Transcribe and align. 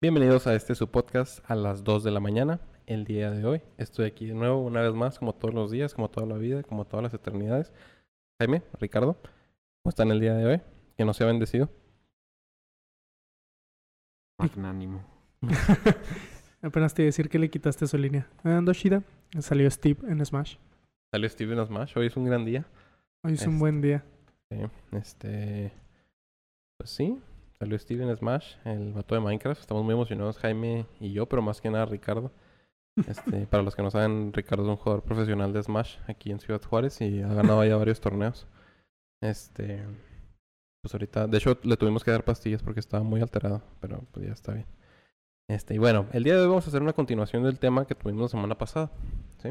Bienvenidos 0.00 0.46
a 0.46 0.54
este 0.54 0.74
su 0.74 0.90
podcast 0.90 1.48
a 1.50 1.54
las 1.54 1.82
2 1.82 2.04
de 2.04 2.10
la 2.10 2.20
mañana, 2.20 2.60
el 2.86 3.04
día 3.04 3.30
de 3.30 3.44
hoy. 3.44 3.62
Estoy 3.78 4.06
aquí 4.06 4.26
de 4.26 4.34
nuevo, 4.34 4.62
una 4.62 4.82
vez 4.82 4.92
más, 4.94 5.18
como 5.18 5.34
todos 5.34 5.54
los 5.54 5.70
días, 5.70 5.94
como 5.94 6.10
toda 6.10 6.26
la 6.26 6.36
vida, 6.36 6.62
como 6.62 6.84
todas 6.84 7.02
las 7.02 7.14
eternidades. 7.14 7.72
Jaime, 8.38 8.62
Ricardo, 8.78 9.14
¿cómo 9.82 9.88
están 9.90 10.10
el 10.10 10.20
día 10.20 10.34
de 10.34 10.44
hoy? 10.46 10.60
Que 10.96 11.04
no 11.04 11.14
se 11.14 11.24
ha 11.24 11.26
bendecido. 11.26 11.70
Magnánimo. 14.38 15.02
Apenas 16.62 16.92
te 16.94 17.02
iba 17.02 17.06
a 17.06 17.10
decir 17.12 17.28
que 17.30 17.38
le 17.38 17.48
quitaste 17.50 17.86
su 17.86 17.96
línea. 17.96 18.28
Ando 18.44 18.72
Shida. 18.72 19.02
Salió 19.40 19.70
Steve 19.70 20.00
en 20.10 20.24
Smash. 20.24 20.56
Salió 21.12 21.28
Steven 21.28 21.64
Smash, 21.66 21.96
hoy 21.96 22.06
es 22.08 22.16
un 22.16 22.24
gran 22.26 22.44
día. 22.44 22.66
Hoy 23.24 23.32
es 23.34 23.42
un 23.46 23.54
Este. 23.54 23.58
buen 23.60 23.80
día. 23.80 24.04
Sí, 24.50 24.58
este. 24.92 25.72
Pues 26.76 26.90
sí, 26.90 27.18
salió 27.58 27.78
Steven 27.78 28.14
Smash, 28.16 28.54
el 28.64 28.92
vato 28.92 29.14
de 29.14 29.20
Minecraft. 29.20 29.60
Estamos 29.60 29.84
muy 29.84 29.94
emocionados, 29.94 30.38
Jaime 30.38 30.86
y 31.00 31.12
yo, 31.12 31.26
pero 31.26 31.42
más 31.42 31.60
que 31.60 31.70
nada 31.70 31.86
Ricardo. 31.86 32.30
Este, 33.06 33.46
para 33.46 33.62
los 33.62 33.76
que 33.76 33.82
no 33.82 33.90
saben, 33.90 34.32
Ricardo 34.32 34.64
es 34.64 34.70
un 34.70 34.76
jugador 34.76 35.02
profesional 35.02 35.52
de 35.52 35.62
Smash 35.62 35.98
aquí 36.06 36.30
en 36.30 36.40
Ciudad 36.40 36.62
Juárez 36.62 37.02
y 37.02 37.20
ha 37.20 37.28
ganado 37.28 37.62
ya 37.62 37.76
varios 37.76 38.00
torneos. 38.00 38.46
Este. 39.20 39.84
Pues 40.82 40.94
ahorita, 40.94 41.26
de 41.26 41.36
hecho, 41.36 41.58
le 41.62 41.76
tuvimos 41.76 42.02
que 42.04 42.10
dar 42.10 42.24
pastillas 42.24 42.62
porque 42.62 42.80
estaba 42.80 43.02
muy 43.02 43.20
alterado, 43.20 43.60
pero 43.80 44.02
pues 44.12 44.26
ya 44.26 44.32
está 44.32 44.54
bien. 44.54 44.66
Este, 45.48 45.74
y 45.74 45.78
bueno, 45.78 46.06
el 46.12 46.24
día 46.24 46.36
de 46.36 46.40
hoy 46.40 46.48
vamos 46.48 46.64
a 46.64 46.68
hacer 46.68 46.80
una 46.80 46.94
continuación 46.94 47.42
del 47.42 47.58
tema 47.58 47.86
que 47.86 47.94
tuvimos 47.94 48.22
la 48.22 48.28
semana 48.28 48.56
pasada. 48.56 48.90
¿sí? 49.42 49.50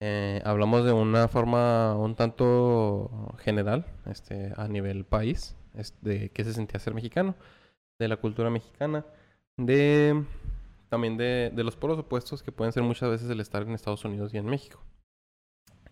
Eh, 0.00 0.40
hablamos 0.44 0.84
de 0.84 0.92
una 0.92 1.28
forma 1.28 1.96
un 1.96 2.14
tanto 2.14 3.34
general, 3.38 3.86
este, 4.06 4.52
a 4.56 4.68
nivel 4.68 5.04
país, 5.04 5.56
de 6.00 6.30
qué 6.30 6.44
se 6.44 6.52
sentía 6.52 6.80
ser 6.80 6.94
mexicano, 6.94 7.34
de 7.98 8.08
la 8.08 8.16
cultura 8.16 8.50
mexicana, 8.50 9.04
de 9.56 10.24
también 10.88 11.16
de, 11.16 11.52
de 11.54 11.64
los 11.64 11.76
polos 11.76 11.98
opuestos 11.98 12.42
que 12.42 12.52
pueden 12.52 12.72
ser 12.72 12.82
muchas 12.82 13.10
veces 13.10 13.30
el 13.30 13.40
estar 13.40 13.62
en 13.62 13.70
Estados 13.70 14.04
Unidos 14.04 14.34
y 14.34 14.38
en 14.38 14.46
México. 14.46 14.82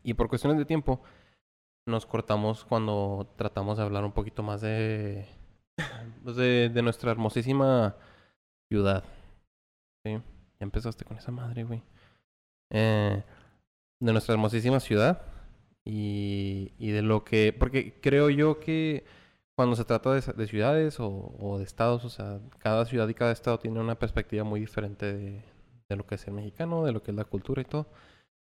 Y 0.02 0.14
por 0.14 0.28
cuestiones 0.28 0.58
de 0.58 0.64
tiempo, 0.64 1.02
nos 1.86 2.06
cortamos 2.06 2.64
cuando 2.64 3.32
tratamos 3.36 3.78
de 3.78 3.84
hablar 3.84 4.04
un 4.04 4.12
poquito 4.12 4.42
más 4.42 4.60
de, 4.60 5.26
pues 6.24 6.36
de, 6.36 6.82
nuestra 6.82 7.10
hermosísima 7.10 7.96
ciudad. 8.70 9.04
¿Sí? 10.04 10.12
Ya 10.12 10.20
empezaste 10.60 11.04
con 11.04 11.16
esa 11.16 11.32
madre, 11.32 11.64
güey. 11.64 11.82
Eh, 12.70 13.22
de 14.00 14.12
nuestra 14.12 14.34
hermosísima 14.34 14.80
ciudad 14.80 15.22
y, 15.84 16.72
y 16.78 16.90
de 16.90 17.02
lo 17.02 17.24
que... 17.24 17.52
Porque 17.52 18.00
creo 18.00 18.30
yo 18.30 18.60
que 18.60 19.04
cuando 19.58 19.74
se 19.74 19.84
trata 19.84 20.14
de, 20.14 20.20
de 20.20 20.46
ciudades 20.46 21.00
o, 21.00 21.34
o 21.40 21.58
de 21.58 21.64
estados, 21.64 22.04
o 22.04 22.08
sea, 22.08 22.38
cada 22.60 22.84
ciudad 22.84 23.08
y 23.08 23.14
cada 23.14 23.32
estado 23.32 23.58
tiene 23.58 23.80
una 23.80 23.98
perspectiva 23.98 24.44
muy 24.44 24.60
diferente 24.60 25.12
de, 25.12 25.42
de 25.88 25.96
lo 25.96 26.06
que 26.06 26.14
es 26.14 26.24
el 26.28 26.34
mexicano, 26.34 26.84
de 26.84 26.92
lo 26.92 27.02
que 27.02 27.10
es 27.10 27.16
la 27.16 27.24
cultura 27.24 27.60
y 27.60 27.64
todo. 27.64 27.88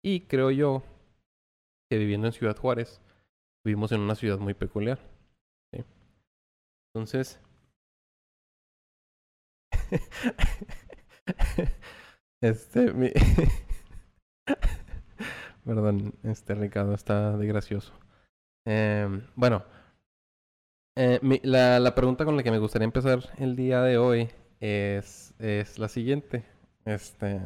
Y 0.03 0.23
creo 0.23 0.51
yo 0.51 0.83
que 1.89 1.99
viviendo 1.99 2.27
en 2.27 2.33
Ciudad 2.33 2.57
Juárez, 2.57 3.01
vivimos 3.65 3.93
en 3.93 4.01
una 4.01 4.17
ciudad 4.17 4.41
muy 4.41 4.55
peculiar. 4.55 4.99
¿sí? 5.73 5.85
Entonces... 6.93 7.41
este, 12.43 12.93
mi... 12.93 13.13
Perdón, 15.65 16.15
este 16.25 16.57
Ricardo 16.57 16.93
está 16.93 17.37
de 17.37 17.47
gracioso. 17.47 17.93
Em, 18.67 19.25
bueno, 19.37 19.63
eh, 20.97 21.19
mi- 21.23 21.41
la, 21.43 21.81
la 21.81 21.95
pregunta 21.95 22.25
con 22.25 22.37
la 22.37 22.43
que 22.43 22.51
me 22.51 22.59
gustaría 22.59 22.85
empezar 22.85 23.21
el 23.39 23.57
día 23.57 23.83
de 23.83 23.99
hoy 23.99 24.29
es, 24.61 25.35
es 25.39 25.79
la 25.79 25.89
siguiente. 25.89 26.45
Este, 26.85 27.41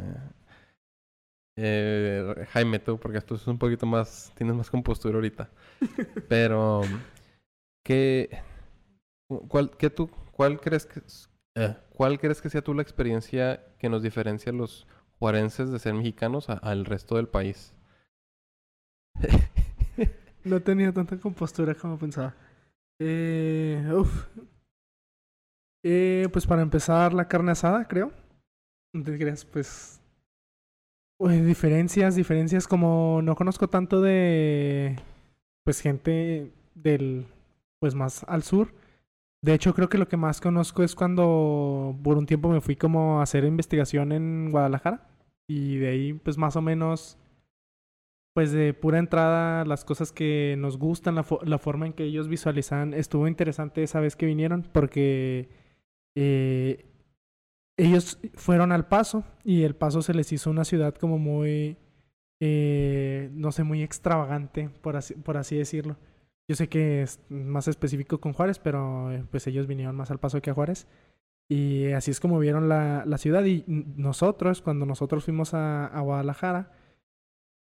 eh, 1.56 2.46
Jaime, 2.50 2.78
tú, 2.78 2.98
porque 2.98 3.20
tú 3.20 3.34
es 3.34 3.46
un 3.46 3.58
poquito 3.58 3.86
más, 3.86 4.32
tienes 4.36 4.54
más 4.56 4.70
compostura 4.70 5.16
ahorita. 5.16 5.50
Pero, 6.28 6.82
¿qué, 7.84 8.28
cuál, 9.48 9.70
qué 9.76 9.90
tú, 9.90 10.08
cuál 10.32 10.60
crees 10.60 10.86
que, 10.86 11.02
eh, 11.56 11.76
cuál 11.90 12.18
crees 12.18 12.40
que 12.40 12.50
sea 12.50 12.62
tú 12.62 12.74
la 12.74 12.82
experiencia 12.82 13.64
que 13.78 13.88
nos 13.88 14.02
diferencia 14.02 14.52
a 14.52 14.54
los 14.54 14.86
juarenses 15.18 15.70
de 15.70 15.78
ser 15.78 15.94
mexicanos 15.94 16.48
al 16.48 16.84
resto 16.84 17.16
del 17.16 17.28
país? 17.28 17.74
No 20.44 20.60
tenía 20.60 20.92
tanta 20.92 21.18
compostura 21.18 21.74
como 21.74 21.98
pensaba. 21.98 22.34
Eh. 23.00 23.82
Eh, 25.84 26.28
pues 26.32 26.46
para 26.46 26.62
empezar, 26.62 27.14
la 27.14 27.28
carne 27.28 27.52
asada, 27.52 27.86
creo. 27.86 28.12
No 28.92 29.02
te 29.02 29.16
creas, 29.18 29.44
pues. 29.44 30.00
Uy, 31.20 31.40
diferencias, 31.40 32.14
diferencias 32.14 32.66
como 32.66 33.20
no 33.22 33.34
conozco 33.34 33.68
tanto 33.68 34.00
de. 34.00 34.96
Pues 35.64 35.80
gente 35.80 36.52
del. 36.74 37.26
Pues 37.80 37.94
más 37.94 38.24
al 38.24 38.42
sur. 38.42 38.74
De 39.42 39.54
hecho, 39.54 39.72
creo 39.74 39.88
que 39.88 39.98
lo 39.98 40.08
que 40.08 40.16
más 40.16 40.40
conozco 40.40 40.82
es 40.82 40.96
cuando 40.96 41.96
por 42.02 42.18
un 42.18 42.26
tiempo 42.26 42.48
me 42.48 42.60
fui 42.60 42.74
como 42.74 43.20
a 43.20 43.22
hacer 43.22 43.44
investigación 43.44 44.12
en 44.12 44.50
Guadalajara. 44.50 45.06
Y 45.48 45.76
de 45.78 45.88
ahí, 45.88 46.12
pues 46.12 46.36
más 46.38 46.56
o 46.56 46.62
menos 46.62 47.16
pues 48.38 48.52
de 48.52 48.72
pura 48.72 49.00
entrada 49.00 49.64
las 49.64 49.84
cosas 49.84 50.12
que 50.12 50.54
nos 50.58 50.78
gustan, 50.78 51.16
la, 51.16 51.24
fo- 51.24 51.42
la 51.44 51.58
forma 51.58 51.86
en 51.86 51.92
que 51.92 52.04
ellos 52.04 52.28
visualizan, 52.28 52.94
estuvo 52.94 53.26
interesante 53.26 53.82
esa 53.82 53.98
vez 53.98 54.14
que 54.14 54.26
vinieron 54.26 54.62
porque 54.62 55.48
eh, 56.16 56.86
ellos 57.76 58.20
fueron 58.34 58.70
al 58.70 58.86
Paso 58.86 59.24
y 59.42 59.64
el 59.64 59.74
Paso 59.74 60.02
se 60.02 60.14
les 60.14 60.30
hizo 60.32 60.50
una 60.50 60.64
ciudad 60.64 60.94
como 60.94 61.18
muy, 61.18 61.78
eh, 62.38 63.28
no 63.32 63.50
sé, 63.50 63.64
muy 63.64 63.82
extravagante, 63.82 64.70
por 64.82 64.94
así, 64.94 65.14
por 65.14 65.36
así 65.36 65.56
decirlo. 65.56 65.96
Yo 66.48 66.54
sé 66.54 66.68
que 66.68 67.02
es 67.02 67.18
más 67.28 67.66
específico 67.66 68.20
con 68.20 68.34
Juárez, 68.34 68.60
pero 68.60 69.10
eh, 69.10 69.24
pues 69.32 69.48
ellos 69.48 69.66
vinieron 69.66 69.96
más 69.96 70.12
al 70.12 70.20
Paso 70.20 70.40
que 70.40 70.50
a 70.50 70.54
Juárez. 70.54 70.86
Y 71.48 71.90
así 71.90 72.12
es 72.12 72.20
como 72.20 72.38
vieron 72.38 72.68
la, 72.68 73.02
la 73.04 73.18
ciudad. 73.18 73.44
Y 73.46 73.64
nosotros, 73.66 74.62
cuando 74.62 74.86
nosotros 74.86 75.24
fuimos 75.24 75.54
a, 75.54 75.86
a 75.86 76.00
Guadalajara, 76.02 76.70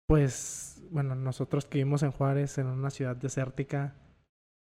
pues, 0.08 0.84
bueno, 0.92 1.16
nosotros 1.16 1.66
que 1.66 1.80
vivimos 1.80 2.04
en 2.04 2.12
Juárez, 2.12 2.58
en 2.58 2.68
una 2.68 2.90
ciudad 2.90 3.16
desértica, 3.16 3.96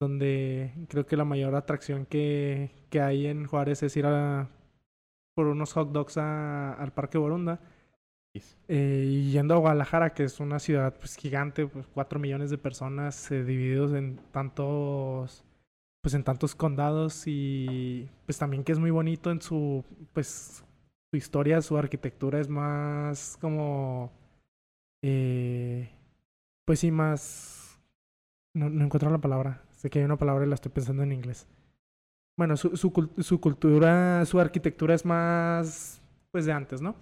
donde 0.00 0.72
creo 0.88 1.06
que 1.06 1.16
la 1.16 1.25
mayor 1.25 1.55
atracción 1.56 2.06
que, 2.06 2.71
que 2.91 3.00
hay 3.00 3.27
en 3.27 3.47
Juárez 3.47 3.83
es 3.83 3.97
ir 3.97 4.06
a 4.06 4.49
por 5.34 5.47
unos 5.49 5.72
hot 5.75 5.93
dogs 5.93 6.19
a- 6.19 6.75
al 6.75 6.93
Parque 6.93 7.19
Borunda. 7.19 7.60
Eh, 8.69 9.04
y 9.09 9.31
yendo 9.33 9.54
a 9.54 9.59
Guadalajara, 9.59 10.12
que 10.15 10.25
es 10.25 10.41
una 10.41 10.59
ciudad 10.59 10.94
pues, 10.99 11.16
gigante, 11.16 11.66
pues 11.66 11.87
cuatro 11.87 12.19
millones 12.19 12.50
de 12.50 12.59
personas 12.59 13.31
eh, 13.31 13.44
divididos 13.44 13.93
en 13.93 14.16
tantos, 14.33 15.44
pues 16.03 16.15
en 16.15 16.25
tantos 16.25 16.54
condados 16.54 17.25
y 17.27 18.09
pues 18.27 18.38
también 18.38 18.65
que 18.65 18.72
es 18.72 18.78
muy 18.78 18.91
bonito 18.91 19.31
en 19.31 19.41
su, 19.43 19.84
pues 20.12 20.65
su 21.12 21.16
historia, 21.16 21.62
su 21.62 21.77
arquitectura 21.78 22.41
es 22.41 22.49
más 22.49 23.38
como, 23.41 24.12
eh, 25.06 25.91
pues 26.65 26.81
sí, 26.81 26.91
más, 26.91 27.78
no, 28.54 28.70
no 28.70 28.84
encuentro 28.87 29.10
la 29.10 29.19
palabra, 29.19 29.62
sé 29.72 29.91
que 29.91 29.98
hay 29.98 30.04
una 30.06 30.16
palabra 30.16 30.47
y 30.47 30.48
la 30.48 30.54
estoy 30.54 30.72
pensando 30.72 31.03
en 31.03 31.12
inglés. 31.12 31.47
Bueno, 32.38 32.56
su, 32.56 32.75
su, 32.76 33.10
su 33.19 33.38
cultura, 33.41 34.25
su 34.25 34.41
arquitectura 34.41 34.94
es 34.94 35.04
más, 35.04 36.00
pues 36.32 36.47
de 36.47 36.53
antes, 36.53 36.81
¿no? 36.81 36.97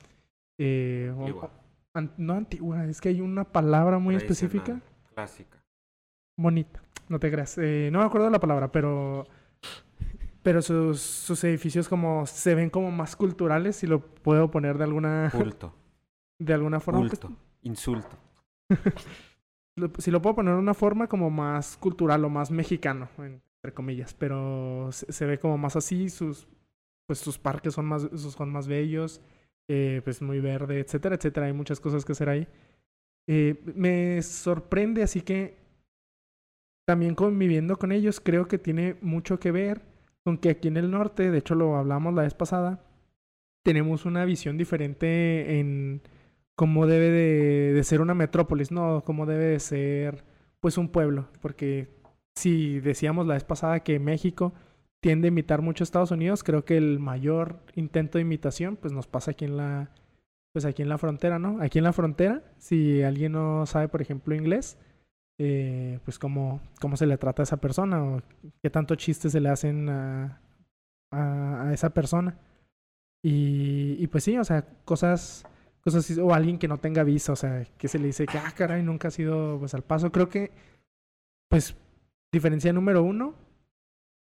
Eh, 0.58 1.12
o- 1.16 1.20
Antigua, 1.20 1.50
An- 1.94 2.12
no 2.16 2.34
antigua, 2.34 2.84
es 2.86 3.00
que 3.00 3.10
hay 3.10 3.20
una 3.20 3.44
palabra 3.44 3.98
muy 3.98 4.14
específica. 4.16 4.80
Clásica. 5.14 5.62
Bonita, 6.36 6.82
no 7.08 7.18
te 7.20 7.30
creas. 7.30 7.56
Eh, 7.58 7.90
no 7.92 8.00
me 8.00 8.04
acuerdo 8.06 8.26
de 8.26 8.32
la 8.32 8.40
palabra, 8.40 8.72
pero. 8.72 9.26
Pero 10.42 10.60
sus, 10.60 11.00
sus 11.00 11.44
edificios 11.44 11.88
como 11.88 12.26
se 12.26 12.54
ven 12.56 12.68
como 12.68 12.90
más 12.90 13.14
culturales, 13.14 13.76
si 13.76 13.86
lo 13.86 14.00
puedo 14.00 14.50
poner 14.50 14.76
de 14.76 14.84
alguna, 14.84 15.30
Culto. 15.30 15.72
de 16.40 16.52
alguna 16.52 16.80
forma. 16.80 17.00
pues, 17.06 17.20
Culto. 17.20 17.36
Insulto. 17.62 18.18
si 19.98 20.10
lo 20.10 20.22
puedo 20.22 20.36
poner 20.36 20.54
de 20.54 20.60
una 20.60 20.74
forma 20.74 21.08
como 21.08 21.30
más 21.30 21.76
cultural 21.76 22.24
o 22.24 22.28
más 22.28 22.50
mexicano, 22.50 23.08
entre 23.18 23.74
comillas. 23.74 24.14
Pero 24.14 24.90
se, 24.92 25.12
se 25.12 25.26
ve 25.26 25.38
como 25.38 25.58
más 25.58 25.76
así, 25.76 26.08
sus 26.08 26.46
pues 27.06 27.18
sus 27.18 27.38
parques 27.38 27.74
son 27.74 27.86
más, 27.86 28.08
son 28.14 28.50
más 28.50 28.66
bellos, 28.66 29.20
eh, 29.68 30.00
pues 30.04 30.22
muy 30.22 30.40
verde, 30.40 30.80
etcétera, 30.80 31.16
etcétera. 31.16 31.46
Hay 31.46 31.52
muchas 31.52 31.80
cosas 31.80 32.04
que 32.04 32.12
hacer 32.12 32.28
ahí. 32.28 32.48
Eh, 33.26 33.60
me 33.74 34.22
sorprende, 34.22 35.02
así 35.02 35.20
que 35.20 35.58
también 36.86 37.14
conviviendo 37.14 37.78
con 37.78 37.92
ellos, 37.92 38.20
creo 38.20 38.48
que 38.48 38.58
tiene 38.58 38.96
mucho 39.00 39.38
que 39.38 39.52
ver 39.52 39.82
con 40.24 40.38
que 40.38 40.50
aquí 40.50 40.68
en 40.68 40.76
el 40.76 40.90
norte, 40.90 41.30
de 41.30 41.38
hecho 41.38 41.54
lo 41.54 41.76
hablamos 41.76 42.14
la 42.14 42.22
vez 42.22 42.34
pasada, 42.34 42.84
tenemos 43.62 44.04
una 44.04 44.24
visión 44.24 44.58
diferente 44.58 45.60
en 45.60 46.02
cómo 46.62 46.86
debe 46.86 47.10
de, 47.10 47.82
ser 47.82 48.00
una 48.00 48.14
metrópolis, 48.14 48.70
no 48.70 49.02
cómo 49.04 49.26
debe 49.26 49.46
de 49.46 49.58
ser 49.58 50.22
pues 50.60 50.78
un 50.78 50.90
pueblo, 50.90 51.26
porque 51.40 51.88
si 52.36 52.78
decíamos 52.78 53.26
la 53.26 53.34
vez 53.34 53.42
pasada 53.42 53.80
que 53.80 53.98
México 53.98 54.52
tiende 55.00 55.26
a 55.26 55.32
imitar 55.32 55.60
mucho 55.60 55.82
a 55.82 55.86
Estados 55.86 56.12
Unidos. 56.12 56.44
Creo 56.44 56.64
que 56.64 56.76
el 56.76 57.00
mayor 57.00 57.58
intento 57.74 58.18
de 58.18 58.22
imitación, 58.22 58.76
pues 58.76 58.92
nos 58.92 59.08
pasa 59.08 59.32
aquí 59.32 59.44
en 59.44 59.56
la, 59.56 59.90
pues 60.52 60.64
aquí 60.64 60.82
en 60.82 60.88
la 60.88 60.98
frontera, 60.98 61.40
¿no? 61.40 61.60
Aquí 61.60 61.78
en 61.78 61.84
la 61.84 61.92
frontera, 61.92 62.44
si 62.58 63.02
alguien 63.02 63.32
no 63.32 63.66
sabe, 63.66 63.88
por 63.88 64.00
ejemplo, 64.00 64.32
inglés, 64.32 64.78
eh, 65.40 65.98
pues 66.04 66.20
cómo, 66.20 66.60
cómo 66.80 66.96
se 66.96 67.06
le 67.06 67.18
trata 67.18 67.42
a 67.42 67.44
esa 67.44 67.56
persona 67.56 68.04
o 68.04 68.22
qué 68.62 68.70
tanto 68.70 68.94
chistes 68.94 69.32
se 69.32 69.40
le 69.40 69.48
hacen 69.48 69.88
a, 69.88 70.40
a, 71.10 71.70
a 71.70 71.74
esa 71.74 71.90
persona. 71.90 72.38
Y, 73.20 73.96
y 73.98 74.06
pues 74.06 74.22
sí, 74.22 74.38
o 74.38 74.44
sea, 74.44 74.64
cosas, 74.84 75.44
cosas 75.82 76.18
o 76.18 76.32
alguien 76.34 76.58
que 76.58 76.68
no 76.68 76.78
tenga 76.78 77.04
visa, 77.04 77.32
o 77.32 77.36
sea, 77.36 77.66
que 77.78 77.88
se 77.88 77.98
le 77.98 78.06
dice 78.06 78.26
que, 78.26 78.38
ah, 78.38 78.52
caray, 78.56 78.82
nunca 78.82 79.08
ha 79.08 79.10
sido 79.10 79.58
pues 79.58 79.74
al 79.74 79.82
paso. 79.82 80.12
Creo 80.12 80.28
que, 80.28 80.50
pues, 81.48 81.76
diferencia 82.32 82.72
número 82.72 83.02
uno, 83.02 83.34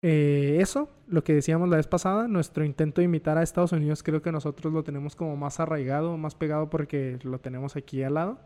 eh, 0.02 0.58
eso, 0.61 0.88
lo 1.06 1.23
que 1.25 1.35
decíamos 1.35 1.69
la 1.69 1.76
vez 1.76 1.87
pasada, 1.87 2.26
nuestro 2.29 2.64
intento 2.64 3.00
de 3.00 3.06
imitar 3.06 3.37
a 3.37 3.43
Estados 3.43 3.73
Unidos, 3.73 4.02
creo 4.02 4.23
que 4.23 4.32
nosotros 4.32 4.73
lo 4.73 4.82
tenemos 4.82 5.14
como 5.17 5.37
más 5.37 5.61
arraigado, 5.61 6.17
más 6.17 6.35
pegado 6.35 6.70
porque 6.70 7.19
lo 7.23 7.41
tenemos 7.41 7.76
aquí 7.76 8.02
al 8.02 8.14
lado. 8.14 8.38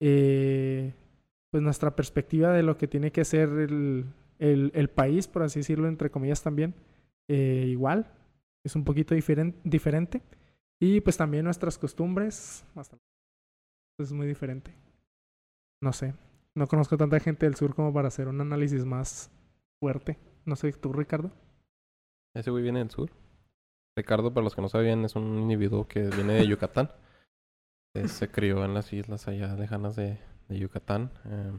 Eh, 0.00 0.94
pues 1.50 1.62
nuestra 1.62 1.96
perspectiva 1.96 2.52
de 2.52 2.62
lo 2.62 2.78
que 2.78 2.88
tiene 2.88 3.12
que 3.12 3.24
ser 3.24 3.48
el, 3.48 4.06
el, 4.38 4.88
país, 4.88 5.26
por 5.28 5.42
así 5.42 5.60
decirlo, 5.60 5.88
entre 5.88 6.10
comillas 6.10 6.42
también, 6.42 6.74
eh, 7.28 7.66
igual, 7.68 8.06
es 8.64 8.76
un 8.76 8.84
poquito 8.84 9.14
diferen 9.14 9.54
diferente. 9.64 10.22
Y 10.80 11.00
pues 11.00 11.16
también 11.16 11.44
nuestras 11.44 11.78
costumbres, 11.78 12.64
hasta 12.74 12.96
es 13.98 14.12
muy 14.12 14.26
diferente. 14.26 14.74
No 15.82 15.92
sé, 15.92 16.14
no 16.56 16.66
conozco 16.66 16.96
tanta 16.96 17.20
gente 17.20 17.44
del 17.46 17.54
sur 17.54 17.74
como 17.74 17.92
para 17.92 18.08
hacer 18.08 18.28
un 18.28 18.40
análisis 18.40 18.84
más 18.84 19.30
fuerte. 19.78 20.18
No 20.46 20.56
sé, 20.56 20.72
tú, 20.72 20.92
Ricardo. 20.92 21.30
Ese 22.34 22.50
güey 22.50 22.62
viene 22.62 22.78
del 22.78 22.90
sur. 22.90 23.10
Ricardo, 23.96 24.32
para 24.32 24.44
los 24.44 24.54
que 24.54 24.62
no 24.62 24.68
sabían, 24.68 25.04
es 25.04 25.16
un 25.16 25.38
individuo 25.38 25.86
que 25.86 26.08
viene 26.08 26.34
de 26.34 26.46
Yucatán. 26.46 26.90
Eh, 27.92 28.06
se 28.06 28.30
crió 28.30 28.64
en 28.64 28.72
las 28.72 28.92
islas 28.92 29.26
allá 29.26 29.52
lejanas 29.56 29.96
de, 29.96 30.20
de 30.48 30.58
Yucatán. 30.60 31.10
eh, 31.24 31.58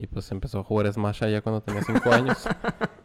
y 0.00 0.06
pues 0.06 0.30
empezó 0.30 0.60
a 0.60 0.62
jugar 0.62 0.92
Smash 0.92 1.24
allá 1.24 1.42
cuando 1.42 1.60
tenía 1.60 1.82
5 1.82 2.12
años. 2.12 2.46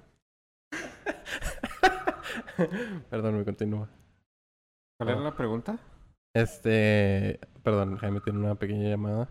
Perdón, 3.09 3.37
me 3.37 3.45
continúa. 3.45 3.89
¿Cuál 4.99 5.09
era 5.11 5.21
la 5.21 5.35
pregunta? 5.35 5.79
Este, 6.35 7.39
perdón, 7.63 7.97
Jaime 7.97 8.21
tiene 8.21 8.39
una 8.39 8.55
pequeña 8.55 8.89
llamada. 8.89 9.29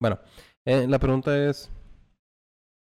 Bueno, 0.00 0.18
eh, 0.66 0.86
la 0.88 0.98
pregunta 0.98 1.36
es, 1.48 1.70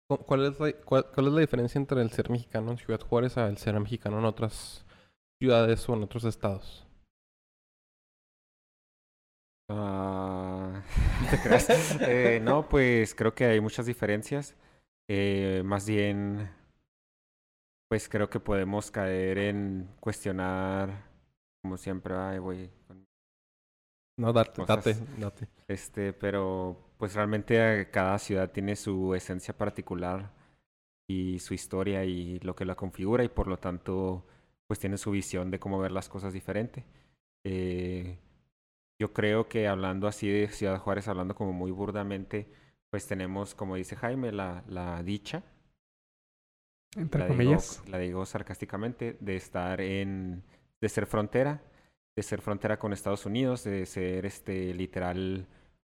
¿cu- 0.08 0.18
¿cuál 0.18 0.46
es, 0.46 0.58
la, 0.58 0.72
cuál, 0.72 1.06
cuál 1.14 1.26
es 1.28 1.32
la 1.32 1.40
diferencia 1.40 1.78
entre 1.78 2.02
el 2.02 2.10
ser 2.10 2.30
mexicano 2.30 2.72
en 2.72 2.78
Ciudad 2.78 3.00
Juárez 3.00 3.36
a 3.36 3.48
el 3.48 3.58
ser 3.58 3.78
mexicano 3.78 4.18
en 4.18 4.24
otras 4.24 4.84
ciudades 5.40 5.88
o 5.88 5.94
en 5.94 6.02
otros 6.02 6.24
estados? 6.24 6.86
Creas. 11.42 11.68
Eh, 12.06 12.38
no, 12.42 12.68
pues 12.68 13.14
creo 13.14 13.34
que 13.34 13.44
hay 13.46 13.60
muchas 13.60 13.86
diferencias. 13.86 14.54
Eh, 15.08 15.62
más 15.64 15.86
bien, 15.86 16.48
pues 17.88 18.08
creo 18.08 18.28
que 18.30 18.40
podemos 18.40 18.90
caer 18.90 19.38
en 19.38 19.88
cuestionar, 20.00 21.04
como 21.66 21.76
siempre, 21.78 22.14
ay, 22.16 22.38
con- 22.86 23.06
No, 24.18 24.32
date, 24.32 24.62
date, 24.66 24.94
date. 25.18 25.48
este, 25.68 26.12
pero 26.12 26.92
pues 26.98 27.14
realmente 27.14 27.90
cada 27.90 28.18
ciudad 28.18 28.50
tiene 28.52 28.76
su 28.76 29.14
esencia 29.14 29.56
particular 29.56 30.32
y 31.08 31.38
su 31.40 31.54
historia 31.54 32.04
y 32.04 32.40
lo 32.40 32.56
que 32.56 32.64
la 32.66 32.76
configura 32.76 33.24
y 33.24 33.28
por 33.28 33.48
lo 33.48 33.58
tanto, 33.58 34.26
pues 34.66 34.80
tiene 34.80 34.98
su 34.98 35.10
visión 35.12 35.50
de 35.50 35.60
cómo 35.60 35.78
ver 35.78 35.92
las 35.92 36.08
cosas 36.08 36.32
diferente. 36.34 36.84
Eh, 37.44 38.18
yo 39.00 39.12
creo 39.14 39.48
que 39.48 39.68
hablando 39.68 40.08
así 40.08 40.28
de 40.30 40.48
Ciudad 40.48 40.80
Juárez, 40.80 41.08
hablando 41.08 41.34
como 41.34 41.52
muy 41.52 41.72
burdamente, 41.72 42.48
pues 42.90 43.06
tenemos, 43.08 43.54
como 43.54 43.76
dice 43.76 43.96
Jaime, 43.96 44.32
la, 44.32 44.64
la 44.68 45.02
dicha, 45.02 45.44
Entre 46.96 47.22
la 47.22 47.28
digo, 47.28 47.56
comillas. 47.58 47.82
la 47.86 47.98
digo 47.98 48.24
sarcásticamente, 48.26 49.16
de 49.20 49.36
estar 49.36 49.80
en, 49.80 50.42
de 50.80 50.88
ser 50.88 51.06
frontera, 51.06 51.62
de 52.16 52.22
ser 52.22 52.40
frontera 52.40 52.78
con 52.78 52.92
Estados 52.92 53.26
Unidos, 53.26 53.64
de 53.64 53.86
ser 53.86 54.26
este 54.26 54.74
literal, 54.74 55.46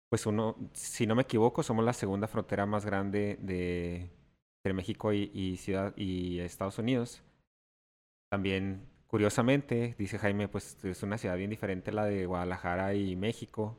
pues 0.09 0.25
uno, 0.25 0.55
si 0.73 1.07
no 1.07 1.15
me 1.15 1.23
equivoco, 1.23 1.63
somos 1.63 1.85
la 1.85 1.93
segunda 1.93 2.27
frontera 2.27 2.65
más 2.65 2.85
grande 2.85 3.37
de 3.41 4.11
entre 4.59 4.73
México 4.73 5.13
y, 5.13 5.31
y 5.33 5.57
ciudad 5.57 5.95
y 5.95 6.39
Estados 6.39 6.77
Unidos. 6.79 7.23
También, 8.29 8.85
curiosamente, 9.07 9.95
dice 9.97 10.19
Jaime, 10.19 10.49
pues 10.49 10.83
es 10.83 11.03
una 11.03 11.17
ciudad 11.17 11.37
bien 11.37 11.49
diferente 11.49 11.91
la 11.93 12.05
de 12.05 12.25
Guadalajara 12.25 12.93
y 12.93 13.15
México 13.15 13.77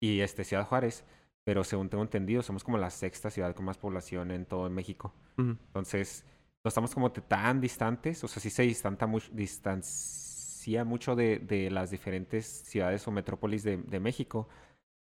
y 0.00 0.20
este 0.20 0.44
Ciudad 0.44 0.66
Juárez, 0.66 1.04
pero 1.44 1.64
según 1.64 1.90
tengo 1.90 2.02
entendido, 2.02 2.42
somos 2.42 2.64
como 2.64 2.78
la 2.78 2.88
sexta 2.88 3.30
ciudad 3.30 3.54
con 3.54 3.66
más 3.66 3.76
población 3.76 4.30
en 4.30 4.46
todo 4.46 4.70
México. 4.70 5.12
Entonces, 5.36 6.24
no 6.64 6.68
estamos 6.68 6.94
como 6.94 7.10
tan 7.12 7.60
distantes, 7.62 8.22
o 8.24 8.28
sea, 8.28 8.42
sí 8.42 8.50
se 8.50 8.62
distanta 8.62 9.06
mucho, 9.06 9.30
distancia 9.32 10.29
mucho 10.84 11.16
de, 11.16 11.38
de 11.38 11.70
las 11.70 11.90
diferentes 11.90 12.46
ciudades 12.46 13.06
o 13.06 13.10
metrópolis 13.10 13.62
de, 13.62 13.78
de 13.78 14.00
México, 14.00 14.48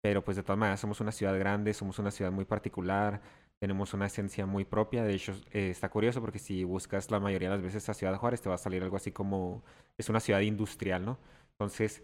pero 0.02 0.24
pues 0.24 0.38
de 0.38 0.44
todas 0.44 0.60
maneras 0.60 0.80
somos 0.80 1.02
una 1.02 1.12
ciudad 1.12 1.38
grande, 1.38 1.74
somos 1.74 2.00
una 2.00 2.12
ciudad 2.12 2.32
muy 2.32 2.46
particular, 2.46 3.22
tenemos 3.60 3.94
una 3.94 4.06
esencia 4.08 4.46
muy 4.46 4.64
propia, 4.66 5.04
de 5.04 5.14
hecho 5.14 5.34
eh, 5.52 5.70
está 5.70 5.90
curioso 5.90 6.22
porque 6.22 6.40
si 6.40 6.64
buscas 6.64 7.12
la 7.12 7.20
mayoría 7.20 7.50
de 7.50 7.56
las 7.56 7.64
veces 7.64 7.90
a 7.90 7.94
Ciudad 7.94 8.16
Juárez 8.18 8.42
te 8.42 8.50
va 8.50 8.56
a 8.56 8.58
salir 8.58 8.82
algo 8.84 8.96
así 8.96 9.12
como, 9.12 9.64
es 9.98 10.10
una 10.10 10.22
ciudad 10.22 10.40
industrial, 10.42 11.06
¿no? 11.06 11.20
Entonces, 11.54 12.02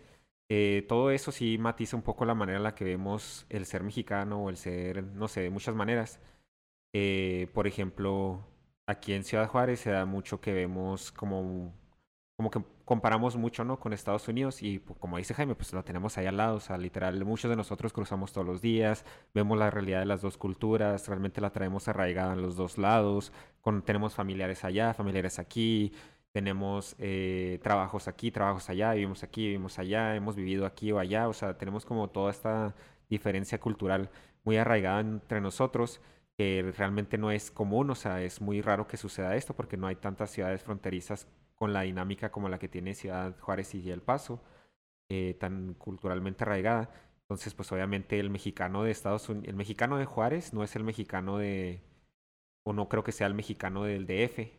eh, 0.49 0.85
todo 0.87 1.11
eso 1.11 1.31
sí 1.31 1.57
matiza 1.57 1.95
un 1.95 2.03
poco 2.03 2.25
la 2.25 2.35
manera 2.35 2.57
en 2.57 2.63
la 2.63 2.75
que 2.75 2.83
vemos 2.85 3.45
el 3.49 3.65
ser 3.65 3.83
mexicano 3.83 4.43
o 4.43 4.49
el 4.49 4.57
ser, 4.57 5.03
no 5.03 5.27
sé, 5.27 5.41
de 5.41 5.49
muchas 5.49 5.75
maneras. 5.75 6.19
Eh, 6.93 7.49
por 7.53 7.67
ejemplo, 7.67 8.45
aquí 8.87 9.13
en 9.13 9.23
Ciudad 9.23 9.47
Juárez 9.49 9.79
se 9.81 9.91
da 9.91 10.05
mucho 10.05 10.41
que 10.41 10.53
vemos 10.53 11.11
como, 11.11 11.73
como 12.37 12.51
que 12.51 12.63
comparamos 12.85 13.35
mucho, 13.35 13.63
¿no? 13.65 13.79
Con 13.79 13.93
Estados 13.93 14.27
Unidos 14.27 14.61
y 14.63 14.79
pu- 14.79 14.97
como 14.99 15.17
dice 15.17 15.33
Jaime, 15.33 15.55
pues 15.55 15.73
lo 15.73 15.83
tenemos 15.83 16.17
ahí 16.17 16.27
al 16.27 16.37
lado, 16.37 16.57
o 16.57 16.59
sea, 16.59 16.77
literal, 16.77 17.23
muchos 17.25 17.49
de 17.49 17.55
nosotros 17.57 17.91
cruzamos 17.93 18.31
todos 18.31 18.45
los 18.47 18.61
días, 18.61 19.05
vemos 19.33 19.57
la 19.57 19.71
realidad 19.71 19.99
de 19.99 20.05
las 20.05 20.21
dos 20.21 20.37
culturas, 20.37 21.07
realmente 21.07 21.41
la 21.41 21.51
traemos 21.51 21.87
arraigada 21.87 22.33
en 22.33 22.41
los 22.41 22.55
dos 22.55 22.77
lados, 22.77 23.31
tenemos 23.85 24.13
familiares 24.13 24.63
allá, 24.63 24.93
familiares 24.93 25.39
aquí, 25.39 25.91
tenemos 26.31 26.95
eh, 26.99 27.59
trabajos 27.63 28.07
aquí, 28.07 28.29
trabajos 28.31 28.69
allá, 28.69 28.93
vivimos 28.93 29.23
aquí, 29.23 29.47
vivimos 29.47 29.79
allá, 29.79 30.15
hemos 30.15 30.35
vivido 30.35 30.65
aquí 30.65 30.91
o 30.91 30.99
allá, 30.99 31.27
o 31.27 31.33
sea, 31.33 31.57
tenemos 31.57 31.85
como 31.85 32.09
toda 32.09 32.29
esta 32.31 32.75
diferencia 33.09 33.59
cultural 33.59 34.09
muy 34.43 34.57
arraigada 34.57 34.99
entre 34.99 35.41
nosotros 35.41 36.01
que 36.37 36.73
realmente 36.77 37.17
no 37.17 37.31
es 37.31 37.49
común, 37.51 37.89
o 37.89 37.95
sea, 37.95 38.21
es 38.21 38.41
muy 38.41 38.61
raro 38.61 38.87
que 38.87 38.97
suceda 38.97 39.35
esto 39.35 39.55
porque 39.55 39.77
no 39.77 39.87
hay 39.87 39.95
tantas 39.95 40.29
ciudades 40.31 40.61
fronterizas 40.63 41.27
con 41.55 41.73
la 41.73 41.81
dinámica 41.81 42.31
como 42.31 42.49
la 42.49 42.59
que 42.59 42.67
tiene 42.69 42.95
Ciudad 42.95 43.37
Juárez 43.39 43.75
y 43.75 43.89
El 43.91 44.01
Paso, 44.01 44.41
eh, 45.09 45.35
tan 45.39 45.73
culturalmente 45.75 46.43
arraigada. 46.43 46.89
Entonces, 47.21 47.53
pues 47.53 47.71
obviamente 47.71 48.19
el 48.19 48.29
mexicano 48.29 48.83
de 48.83 48.91
Estados 48.91 49.29
Unidos, 49.29 49.47
el 49.49 49.55
mexicano 49.55 49.97
de 49.97 50.05
Juárez 50.05 50.53
no 50.53 50.63
es 50.63 50.75
el 50.75 50.83
mexicano 50.83 51.37
de, 51.37 51.81
o 52.65 52.73
no 52.73 52.89
creo 52.89 53.03
que 53.03 53.11
sea 53.11 53.27
el 53.27 53.33
mexicano 53.35 53.83
del 53.83 54.05
DF. 54.07 54.51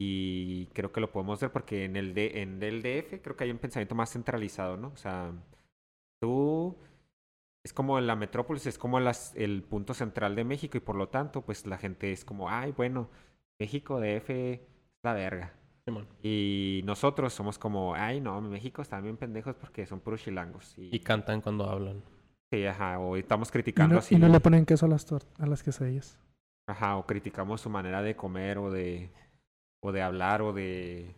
Y 0.00 0.66
creo 0.74 0.92
que 0.92 1.00
lo 1.00 1.10
podemos 1.12 1.40
ver 1.40 1.50
porque 1.52 1.84
en 1.84 1.96
el, 1.96 2.14
D, 2.14 2.40
en 2.42 2.62
el 2.62 2.82
DF 2.82 3.20
creo 3.22 3.36
que 3.36 3.44
hay 3.44 3.50
un 3.50 3.58
pensamiento 3.58 3.94
más 3.96 4.12
centralizado, 4.12 4.76
¿no? 4.76 4.88
O 4.88 4.96
sea, 4.96 5.32
tú 6.20 6.76
es 7.64 7.72
como 7.72 8.00
la 8.00 8.16
metrópolis, 8.16 8.66
es 8.66 8.78
como 8.78 9.00
las, 9.00 9.34
el 9.36 9.62
punto 9.62 9.94
central 9.94 10.36
de 10.36 10.44
México 10.44 10.76
y 10.78 10.80
por 10.80 10.96
lo 10.96 11.08
tanto, 11.08 11.42
pues 11.42 11.66
la 11.66 11.78
gente 11.78 12.12
es 12.12 12.24
como, 12.24 12.48
ay, 12.48 12.72
bueno, 12.72 13.10
México 13.58 14.00
DF 14.00 14.30
es 14.30 14.60
la 15.02 15.14
verga. 15.14 15.57
Simón. 15.88 16.06
Y 16.22 16.82
nosotros 16.84 17.32
somos 17.32 17.58
como, 17.58 17.94
ay, 17.94 18.20
no, 18.20 18.40
México 18.40 18.82
están 18.82 19.02
bien 19.02 19.16
pendejos 19.16 19.56
porque 19.56 19.86
son 19.86 20.00
puros 20.00 20.22
chilangos. 20.22 20.76
Y, 20.78 20.94
Y 20.94 21.00
cantan 21.00 21.40
cuando 21.40 21.68
hablan. 21.68 22.02
sí, 22.52 22.64
ajá, 22.66 22.98
o 22.98 23.16
estamos 23.16 23.50
Y 23.50 23.52
criticando 23.52 23.94
no, 23.94 23.98
así. 23.98 24.14
y 24.14 24.18
no 24.18 24.28
le 24.28 24.40
ponen 24.40 24.64
queso 24.66 24.86
a 24.86 24.88
las, 24.88 25.06
a 25.12 25.46
las 25.46 25.62
quesadillas. 25.62 26.18
Ajá, 26.68 26.96
o 26.96 27.06
criticamos 27.06 27.60
su 27.62 27.70
manera 27.70 28.02
de 28.02 28.14
comer 28.16 28.58
o 28.58 28.70
de, 28.70 29.10
o 29.82 29.92
de 29.92 30.02
hablar 30.02 30.42
o 30.42 30.52
de 30.52 31.14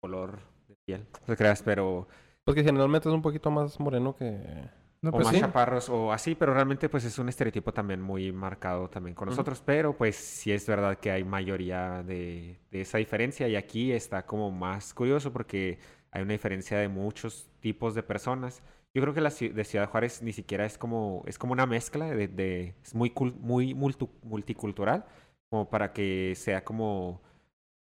color 0.00 0.40
de 0.68 0.76
piel. 0.86 1.06
No 1.20 1.26
te 1.26 1.36
creas, 1.36 1.62
pero 1.62 2.08
Pues 2.44 2.54
que 2.56 2.64
generalmente 2.64 3.08
es 3.08 3.14
un 3.14 3.22
poquito 3.22 3.50
más 3.50 3.78
moreno 3.80 4.16
que... 4.16 4.68
No, 5.02 5.12
o 5.12 5.16
pues 5.16 5.26
más 5.26 5.36
sí. 5.36 5.40
chaparros 5.40 5.88
o 5.88 6.12
así, 6.12 6.36
pero 6.36 6.54
realmente 6.54 6.88
pues 6.88 7.04
es 7.04 7.18
un 7.18 7.28
estereotipo 7.28 7.72
también 7.74 8.00
muy 8.00 8.30
marcado 8.30 8.88
también 8.88 9.16
con 9.16 9.26
nosotros, 9.28 9.60
pero 9.64 9.96
pues 9.96 10.14
sí 10.14 10.52
es 10.52 10.64
verdad 10.66 10.98
que 10.98 11.10
hay 11.10 11.24
mayoría 11.24 12.04
de, 12.04 12.60
de 12.70 12.80
esa 12.82 12.98
diferencia 12.98 13.48
y 13.48 13.56
aquí 13.56 13.90
está 13.90 14.24
como 14.24 14.52
más 14.52 14.94
curioso 14.94 15.32
porque 15.32 15.78
hay 16.12 16.22
una 16.22 16.32
diferencia 16.34 16.78
de 16.78 16.86
muchos 16.88 17.48
tipos 17.58 17.96
de 17.96 18.04
personas. 18.04 18.62
Yo 18.94 19.02
creo 19.02 19.12
que 19.12 19.20
la 19.20 19.30
de 19.30 19.64
Ciudad 19.64 19.88
Juárez 19.90 20.22
ni 20.22 20.32
siquiera 20.32 20.66
es 20.66 20.78
como, 20.78 21.24
es 21.26 21.36
como 21.36 21.52
una 21.52 21.66
mezcla 21.66 22.06
de, 22.08 22.28
de- 22.28 22.74
es 22.84 22.94
muy, 22.94 23.12
muy 23.40 23.74
multicultural, 23.74 25.04
como 25.50 25.68
para 25.68 25.92
que 25.92 26.34
sea 26.36 26.62
como 26.64 27.22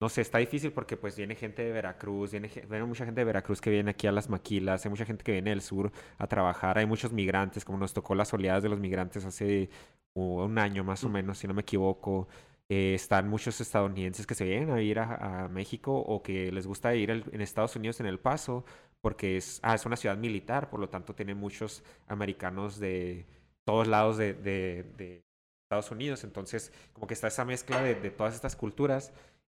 no 0.02 0.08
sé, 0.08 0.20
está 0.22 0.38
difícil 0.38 0.72
porque 0.72 0.96
pues 0.96 1.16
viene 1.16 1.34
gente 1.36 1.62
de 1.64 1.72
Veracruz, 1.72 2.32
viene, 2.32 2.48
viene 2.68 2.84
mucha 2.84 3.04
gente 3.06 3.20
de 3.20 3.24
Veracruz 3.24 3.60
que 3.60 3.70
viene 3.70 3.90
aquí 3.92 4.06
a 4.06 4.12
las 4.12 4.28
maquilas, 4.28 4.84
hay 4.84 4.90
mucha 4.90 5.04
gente 5.06 5.24
que 5.24 5.32
viene 5.32 5.50
del 5.50 5.62
sur 5.62 5.92
a 6.18 6.26
trabajar, 6.26 6.78
hay 6.78 6.86
muchos 6.86 7.12
migrantes, 7.12 7.64
como 7.64 7.78
nos 7.78 7.92
tocó 7.94 8.14
las 8.14 8.32
oleadas 8.34 8.62
de 8.62 8.68
los 8.68 8.80
migrantes 8.80 9.24
hace 9.24 9.70
un 10.14 10.58
año 10.58 10.84
más 10.84 11.04
o 11.04 11.08
menos, 11.08 11.38
si 11.38 11.46
no 11.48 11.54
me 11.54 11.62
equivoco. 11.62 12.28
Eh, 12.68 12.94
están 12.94 13.28
muchos 13.28 13.60
estadounidenses 13.60 14.26
que 14.26 14.34
se 14.34 14.44
vienen 14.44 14.70
a 14.70 14.80
ir 14.80 14.98
a, 14.98 15.44
a 15.44 15.48
México 15.48 15.92
o 15.98 16.22
que 16.22 16.50
les 16.52 16.66
gusta 16.66 16.94
ir 16.94 17.10
en 17.10 17.40
Estados 17.40 17.76
Unidos 17.76 18.00
en 18.00 18.06
El 18.06 18.18
Paso 18.18 18.64
porque 19.00 19.36
es, 19.36 19.60
ah, 19.62 19.74
es 19.74 19.84
una 19.86 19.96
ciudad 19.96 20.16
militar, 20.16 20.70
por 20.70 20.80
lo 20.80 20.88
tanto 20.88 21.14
tiene 21.14 21.34
muchos 21.34 21.82
americanos 22.08 22.78
de 22.78 23.26
todos 23.64 23.88
lados 23.88 24.16
de, 24.16 24.32
de- 24.34 24.84
de 24.96 25.22
Estados 25.64 25.90
Unidos. 25.90 26.24
Entonces, 26.24 26.72
como 26.92 27.06
que 27.06 27.14
está 27.14 27.28
esa 27.28 27.44
mezcla 27.44 27.82
de, 27.82 27.94
de 27.96 28.10
todas 28.10 28.34
estas 28.34 28.56
culturas 28.56 29.12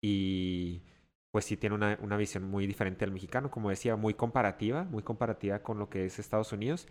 y 0.03 0.83
pues 1.31 1.45
sí 1.45 1.57
tiene 1.57 1.75
una, 1.75 1.97
una 2.03 2.17
visión 2.17 2.43
muy 2.43 2.67
diferente 2.67 3.05
al 3.05 3.11
mexicano, 3.11 3.49
como 3.51 3.71
decía, 3.71 3.95
muy 3.95 4.13
comparativa, 4.13 4.83
muy 4.85 5.01
comparativa 5.03 5.63
con 5.63 5.79
lo 5.79 5.89
que 5.89 6.05
es 6.05 6.19
Estados 6.19 6.53
Unidos. 6.53 6.87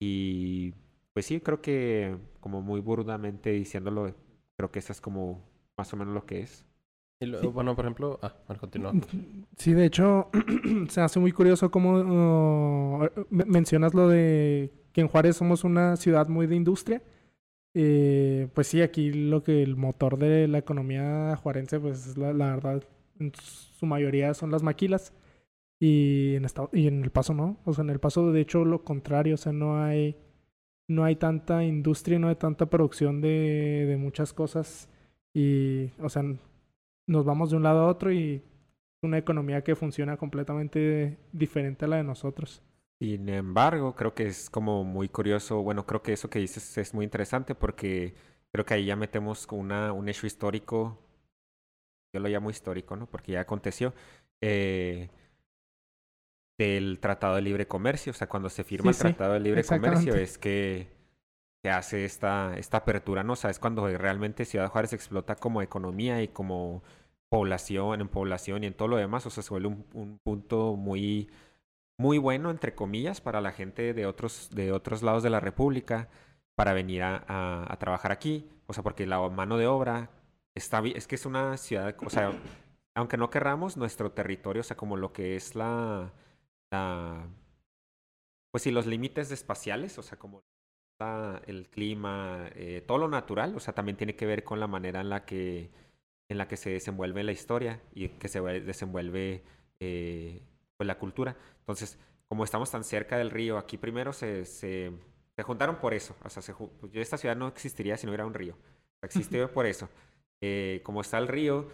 Y 0.00 0.74
pues 1.12 1.26
sí, 1.26 1.40
creo 1.40 1.60
que 1.62 2.16
como 2.40 2.62
muy 2.62 2.80
burdamente 2.80 3.50
diciéndolo, 3.50 4.14
creo 4.56 4.70
que 4.70 4.78
eso 4.80 4.92
es 4.92 5.00
como 5.00 5.42
más 5.76 5.92
o 5.92 5.96
menos 5.96 6.14
lo 6.14 6.26
que 6.26 6.40
es. 6.42 6.66
Y 7.20 7.26
luego, 7.26 7.48
Sí. 7.48 7.52
bueno, 7.52 7.76
por 7.76 7.84
ejemplo... 7.86 8.18
Ah, 8.22 8.34
bueno, 8.46 8.60
continúa. 8.60 8.92
Sí, 9.56 9.72
de 9.74 9.84
hecho, 9.86 10.30
se 10.88 11.00
hace 11.00 11.20
muy 11.20 11.32
curioso 11.32 11.70
cómo 11.70 11.98
uh, 12.00 13.08
me- 13.30 13.44
mencionas 13.44 13.94
lo 13.94 14.08
de 14.08 14.72
que 14.92 15.00
en 15.00 15.08
Juárez 15.08 15.36
somos 15.36 15.64
una 15.64 15.96
ciudad 15.96 16.28
muy 16.28 16.46
de 16.46 16.56
industria. 16.56 17.02
Eh, 17.74 18.48
pues 18.54 18.68
sí, 18.68 18.82
aquí 18.82 19.12
lo 19.12 19.42
que 19.42 19.62
el 19.62 19.76
motor 19.76 20.18
de 20.18 20.46
la 20.48 20.58
economía 20.58 21.36
juarense, 21.36 21.80
pues 21.80 22.06
es 22.06 22.16
la, 22.16 22.32
la 22.32 22.54
verdad, 22.54 22.84
en 23.18 23.32
su 23.34 23.86
mayoría 23.86 24.32
son 24.34 24.50
las 24.50 24.62
maquilas. 24.62 25.12
Y 25.80 26.36
en, 26.36 26.44
esta- 26.46 26.68
y 26.72 26.88
en 26.88 27.04
El 27.04 27.10
Paso 27.12 27.34
no. 27.34 27.58
O 27.64 27.74
sea, 27.74 27.84
en 27.84 27.90
El 27.90 28.00
Paso, 28.00 28.32
de 28.32 28.40
hecho, 28.42 28.64
lo 28.64 28.84
contrario. 28.84 29.34
O 29.36 29.38
sea, 29.38 29.52
no 29.52 29.82
hay, 29.84 30.16
no 30.88 31.04
hay 31.04 31.16
tanta 31.16 31.64
industria, 31.64 32.18
no 32.20 32.28
hay 32.28 32.36
tanta 32.36 32.66
producción 32.66 33.20
de, 33.22 33.86
de 33.88 33.96
muchas 33.98 34.32
cosas. 34.34 34.88
Y, 35.34 35.90
o 36.00 36.08
sea, 36.10 36.24
nos 37.06 37.24
vamos 37.24 37.50
de 37.50 37.56
un 37.58 37.62
lado 37.64 37.80
a 37.82 37.88
otro 37.88 38.12
y 38.12 38.42
una 39.02 39.18
economía 39.18 39.62
que 39.64 39.76
funciona 39.76 40.16
completamente 40.16 41.18
diferente 41.32 41.84
a 41.86 41.88
la 41.88 41.96
de 41.98 42.04
nosotros. 42.04 42.62
Sin 43.04 43.28
embargo, 43.28 43.94
creo 43.94 44.14
que 44.14 44.26
es 44.28 44.48
como 44.48 44.82
muy 44.82 45.10
curioso, 45.10 45.60
bueno, 45.62 45.84
creo 45.84 46.02
que 46.02 46.14
eso 46.14 46.30
que 46.30 46.38
dices 46.38 46.78
es 46.78 46.94
muy 46.94 47.04
interesante 47.04 47.54
porque 47.54 48.14
creo 48.50 48.64
que 48.64 48.72
ahí 48.72 48.86
ya 48.86 48.96
metemos 48.96 49.46
una, 49.50 49.92
un 49.92 50.08
hecho 50.08 50.26
histórico, 50.26 50.98
yo 52.14 52.20
lo 52.20 52.28
llamo 52.30 52.48
histórico, 52.48 52.96
¿no? 52.96 53.04
Porque 53.04 53.32
ya 53.32 53.42
aconteció, 53.42 53.92
eh, 54.42 55.10
del 56.58 56.98
Tratado 56.98 57.34
de 57.34 57.42
Libre 57.42 57.68
Comercio, 57.68 58.12
o 58.12 58.14
sea, 58.14 58.26
cuando 58.26 58.48
se 58.48 58.64
firma 58.64 58.84
Sí, 58.84 58.88
el 58.88 58.94
sí, 58.94 59.02
Tratado 59.02 59.34
de 59.34 59.40
Libre 59.40 59.64
Comercio 59.64 60.14
es 60.14 60.38
que 60.38 60.88
se 61.62 61.70
hace 61.70 62.06
esta, 62.06 62.56
esta 62.56 62.78
apertura, 62.78 63.22
¿no? 63.22 63.34
O 63.34 63.36
sea, 63.36 63.50
es 63.50 63.58
cuando 63.58 63.86
realmente 63.86 64.46
Ciudad 64.46 64.70
Juárez 64.70 64.94
explota 64.94 65.36
como 65.36 65.60
economía 65.60 66.22
y 66.22 66.28
como 66.28 66.82
población, 67.28 68.00
en 68.00 68.08
población 68.08 68.64
y 68.64 68.68
en 68.68 68.72
todo 68.72 68.88
lo 68.88 68.96
demás, 68.96 69.26
o 69.26 69.30
sea, 69.30 69.42
se 69.42 69.50
vuelve 69.50 69.68
un, 69.68 69.84
un 69.92 70.18
punto 70.24 70.74
muy 70.74 71.28
muy 71.98 72.18
bueno, 72.18 72.50
entre 72.50 72.74
comillas, 72.74 73.20
para 73.20 73.40
la 73.40 73.52
gente 73.52 73.94
de 73.94 74.06
otros, 74.06 74.50
de 74.52 74.72
otros 74.72 75.02
lados 75.02 75.22
de 75.22 75.30
la 75.30 75.40
República 75.40 76.08
para 76.56 76.72
venir 76.72 77.02
a, 77.02 77.24
a- 77.28 77.76
trabajar 77.78 78.12
aquí. 78.12 78.48
O 78.66 78.72
sea, 78.72 78.82
porque 78.82 79.06
la 79.06 79.20
mano 79.28 79.56
de 79.58 79.66
obra 79.66 80.10
está 80.54 80.80
es 80.86 81.06
que 81.06 81.14
es 81.16 81.26
una 81.26 81.56
ciudad, 81.56 81.96
o 82.04 82.10
sea, 82.10 82.32
aunque 82.96 83.16
no 83.16 83.30
querramos, 83.30 83.76
nuestro 83.76 84.12
territorio, 84.12 84.60
o 84.60 84.64
sea, 84.64 84.76
como 84.76 84.96
lo 84.96 85.12
que 85.12 85.36
es 85.36 85.54
la, 85.56 86.12
la 86.72 87.28
pues 88.50 88.62
sí, 88.62 88.70
los 88.70 88.86
límites 88.86 89.30
espaciales, 89.30 89.98
o 89.98 90.02
sea, 90.02 90.18
como 90.18 90.44
la- 91.00 91.42
el 91.46 91.68
clima, 91.70 92.48
eh, 92.54 92.82
todo 92.86 92.98
lo 92.98 93.08
natural, 93.08 93.54
o 93.56 93.60
sea, 93.60 93.74
también 93.74 93.96
tiene 93.96 94.16
que 94.16 94.26
ver 94.26 94.44
con 94.44 94.60
la 94.60 94.66
manera 94.68 95.00
en 95.00 95.10
la 95.10 95.24
que, 95.24 95.70
en 96.30 96.38
la 96.38 96.48
que 96.48 96.56
se 96.56 96.70
desenvuelve 96.70 97.24
la 97.24 97.32
historia 97.32 97.82
y 97.94 98.08
que 98.10 98.28
se 98.28 98.40
ve- 98.40 98.60
desenvuelve 98.60 99.44
eh, 99.80 100.42
pues, 100.76 100.86
la 100.86 100.98
cultura. 100.98 101.36
Entonces, 101.64 101.98
como 102.28 102.44
estamos 102.44 102.70
tan 102.70 102.84
cerca 102.84 103.16
del 103.16 103.30
río, 103.30 103.56
aquí 103.56 103.78
primero 103.78 104.12
se, 104.12 104.44
se, 104.44 104.92
se 105.34 105.42
juntaron 105.42 105.76
por 105.76 105.94
eso. 105.94 106.14
O 106.22 106.28
sea, 106.28 106.42
se 106.42 106.54
pues, 106.54 106.94
esta 106.94 107.16
ciudad 107.16 107.36
no 107.36 107.48
existiría 107.48 107.96
si 107.96 108.06
no 108.06 108.10
hubiera 108.10 108.26
un 108.26 108.34
río. 108.34 108.56
Existe 109.02 109.46
por 109.48 109.66
eso. 109.66 109.88
Eh, 110.40 110.80
como 110.84 111.00
está 111.00 111.18
el 111.18 111.28
río, 111.28 111.68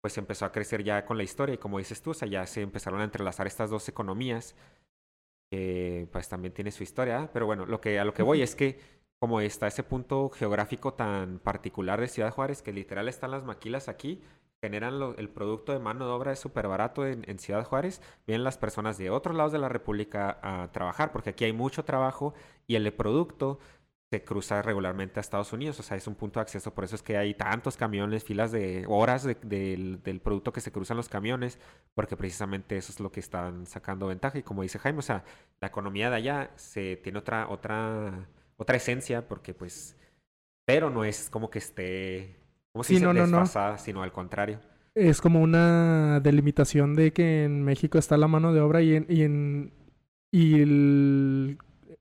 pues 0.00 0.16
empezó 0.18 0.44
a 0.44 0.52
crecer 0.52 0.84
ya 0.84 1.04
con 1.04 1.16
la 1.16 1.22
historia 1.24 1.54
y 1.54 1.58
como 1.58 1.78
dices 1.78 2.02
tú, 2.02 2.10
o 2.10 2.14
sea, 2.14 2.28
ya 2.28 2.46
se 2.46 2.62
empezaron 2.62 3.00
a 3.00 3.04
entrelazar 3.04 3.46
estas 3.46 3.70
dos 3.70 3.88
economías 3.88 4.54
que 5.50 6.08
pues 6.12 6.28
también 6.28 6.54
tiene 6.54 6.70
su 6.70 6.82
historia, 6.82 7.24
¿eh? 7.24 7.28
pero 7.32 7.46
bueno, 7.46 7.66
lo 7.66 7.80
que, 7.80 7.98
a 7.98 8.04
lo 8.04 8.14
que 8.14 8.22
voy 8.22 8.42
es 8.42 8.54
que 8.54 8.80
como 9.20 9.40
está 9.40 9.68
ese 9.68 9.84
punto 9.84 10.30
geográfico 10.30 10.94
tan 10.94 11.38
particular 11.38 12.00
de 12.00 12.08
Ciudad 12.08 12.32
Juárez, 12.32 12.62
que 12.62 12.72
literal 12.72 13.08
están 13.08 13.30
las 13.30 13.44
maquilas 13.44 13.88
aquí, 13.88 14.20
generan 14.62 14.98
lo- 15.00 15.16
el 15.16 15.28
producto 15.28 15.72
de 15.72 15.80
mano 15.80 16.06
de 16.06 16.12
obra 16.12 16.32
es 16.32 16.38
súper 16.38 16.68
barato 16.68 17.04
en, 17.06 17.38
Ciudad 17.38 17.64
Juárez, 17.64 18.00
vienen 18.26 18.44
las 18.44 18.58
personas 18.58 18.96
de 18.96 19.10
otros 19.10 19.36
lados 19.36 19.52
de 19.52 19.58
la 19.58 19.68
República 19.68 20.38
a 20.42 20.70
trabajar, 20.72 21.10
porque 21.12 21.30
aquí 21.30 21.44
hay 21.44 21.52
mucho 21.52 21.84
trabajo 21.84 22.32
y 22.68 22.76
el 22.76 22.92
producto 22.94 23.58
se 24.12 24.22
cruza 24.24 24.60
regularmente 24.62 25.18
a 25.18 25.22
Estados 25.22 25.52
Unidos, 25.54 25.80
o 25.80 25.82
sea, 25.82 25.96
es 25.96 26.06
un 26.06 26.14
punto 26.14 26.38
de 26.38 26.42
acceso, 26.42 26.74
por 26.74 26.84
eso 26.84 26.94
es 26.96 27.02
que 27.02 27.16
hay 27.16 27.34
tantos 27.34 27.76
camiones, 27.78 28.24
filas 28.24 28.52
de 28.52 28.84
horas 28.88 29.24
de- 29.24 29.34
del, 29.42 30.02
del 30.02 30.20
producto 30.20 30.52
que 30.52 30.60
se 30.60 30.70
cruzan 30.70 30.98
los 30.98 31.08
camiones, 31.08 31.58
porque 31.94 32.16
precisamente 32.16 32.76
eso 32.76 32.92
es 32.92 33.00
lo 33.00 33.10
que 33.10 33.20
están 33.20 33.66
sacando 33.66 34.06
ventaja. 34.08 34.38
Y 34.38 34.42
como 34.42 34.62
dice 34.62 34.78
Jaime, 34.78 34.98
o 34.98 35.02
sea, 35.02 35.24
la 35.60 35.68
economía 35.68 36.10
de 36.10 36.16
allá 36.16 36.50
se 36.56 36.96
tiene 36.96 37.18
otra, 37.18 37.48
otra, 37.48 38.28
otra 38.58 38.76
esencia, 38.76 39.26
porque 39.28 39.54
pues, 39.54 39.96
pero 40.66 40.90
no 40.90 41.04
es 41.04 41.30
como 41.30 41.50
que 41.50 41.58
esté, 41.58 42.36
como 42.72 42.84
Sí, 42.84 42.96
si 42.96 43.02
no, 43.02 43.12
no, 43.12 43.46
sino 43.78 44.02
al 44.02 44.12
contrario. 44.12 44.60
Es 44.94 45.20
como 45.20 45.40
una 45.40 46.20
delimitación 46.20 46.94
de 46.94 47.12
que 47.12 47.44
en 47.44 47.62
México 47.64 47.98
está 47.98 48.16
la 48.16 48.28
mano 48.28 48.52
de 48.52 48.60
obra 48.60 48.82
y 48.82 48.94
en, 48.94 49.06
y 49.08 49.22
en 49.22 49.72
y 50.30 50.60
el, 50.60 51.58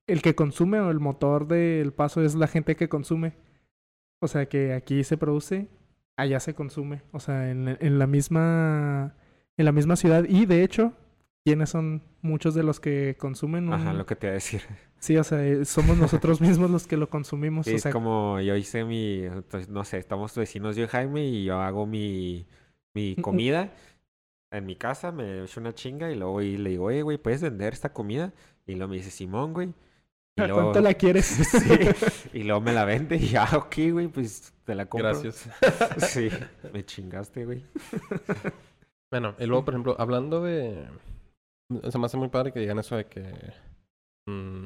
el 0.07 0.21
que 0.21 0.35
consume 0.35 0.79
o 0.79 0.89
el 0.89 0.99
motor 0.99 1.47
del 1.47 1.93
paso 1.93 2.21
es 2.21 2.35
la 2.35 2.47
gente 2.47 2.75
que 2.75 2.89
consume. 2.89 3.33
O 4.21 4.27
sea 4.27 4.47
que 4.47 4.73
aquí 4.73 5.03
se 5.03 5.17
produce, 5.17 5.67
allá 6.17 6.39
se 6.39 6.53
consume. 6.53 7.01
O 7.11 7.19
sea, 7.19 7.49
en, 7.49 7.77
en 7.79 7.99
la 7.99 8.07
misma 8.07 9.15
en 9.57 9.65
la 9.65 9.71
misma 9.71 9.95
ciudad. 9.95 10.25
Y 10.27 10.45
de 10.45 10.63
hecho, 10.63 10.93
¿quiénes 11.43 11.69
son 11.69 12.03
muchos 12.21 12.53
de 12.55 12.63
los 12.63 12.79
que 12.79 13.15
consumen? 13.19 13.67
un- 13.67 13.73
Ajá, 13.73 13.93
lo 13.93 14.05
que 14.05 14.15
te 14.15 14.27
iba 14.27 14.31
a 14.31 14.35
decir. 14.35 14.61
Sí, 15.01 15.17
o 15.17 15.23
sea, 15.23 15.43
eh, 15.43 15.65
somos 15.65 15.97
nosotros 15.97 16.41
mismos 16.41 16.69
los 16.69 16.85
que 16.85 16.95
lo 16.95 17.09
consumimos. 17.09 17.65
Sí, 17.65 17.73
o 17.73 17.75
es 17.75 17.87
como 17.87 18.39
yo 18.39 18.55
hice 18.55 18.85
mi, 18.85 19.23
entonces, 19.23 19.67
no 19.67 19.83
sé, 19.83 19.97
estamos 19.97 20.35
vecinos 20.35 20.75
yo 20.75 20.83
y 20.83 20.87
Jaime 20.87 21.25
y 21.25 21.43
yo 21.43 21.59
hago 21.59 21.87
mi, 21.87 22.45
mi 22.93 23.15
comida 23.15 23.73
en 24.51 24.65
mi 24.67 24.75
casa, 24.75 25.11
me 25.11 25.43
echo 25.43 25.59
una 25.59 25.73
chinga 25.73 26.11
y 26.11 26.15
luego 26.15 26.43
y 26.43 26.55
le 26.57 26.69
digo, 26.69 26.85
oye, 26.85 27.01
güey, 27.01 27.17
¿puedes 27.17 27.41
vender 27.41 27.73
esta 27.73 27.93
comida? 27.93 28.31
Y 28.67 28.75
luego 28.75 28.89
me 28.91 28.97
dice, 28.97 29.09
Simón, 29.09 29.53
güey. 29.53 29.73
Y 30.37 30.41
¿a 30.43 30.45
luego, 30.47 30.61
¿Cuánto 30.65 30.81
la 30.81 30.93
quieres? 30.93 31.25
Sí, 31.51 31.79
y 32.33 32.43
luego 32.43 32.61
me 32.61 32.71
la 32.71 32.85
vende 32.85 33.15
y 33.15 33.29
ya, 33.29 33.49
ok, 33.57 33.75
güey, 33.93 34.07
pues 34.07 34.53
te 34.65 34.75
la 34.75 34.85
compro. 34.85 35.09
Gracias. 35.09 35.49
Sí, 36.11 36.29
me 36.73 36.85
chingaste, 36.85 37.45
güey. 37.45 37.65
Bueno, 39.09 39.33
y 39.39 39.45
luego, 39.45 39.65
por 39.65 39.73
ejemplo, 39.73 39.95
hablando 39.99 40.43
de... 40.43 40.85
Se 41.89 41.97
me 41.97 42.05
hace 42.05 42.17
muy 42.17 42.29
padre 42.29 42.51
que 42.51 42.59
digan 42.59 42.79
eso 42.79 42.95
de 42.95 43.05
que... 43.05 43.21
mm, 44.27 44.65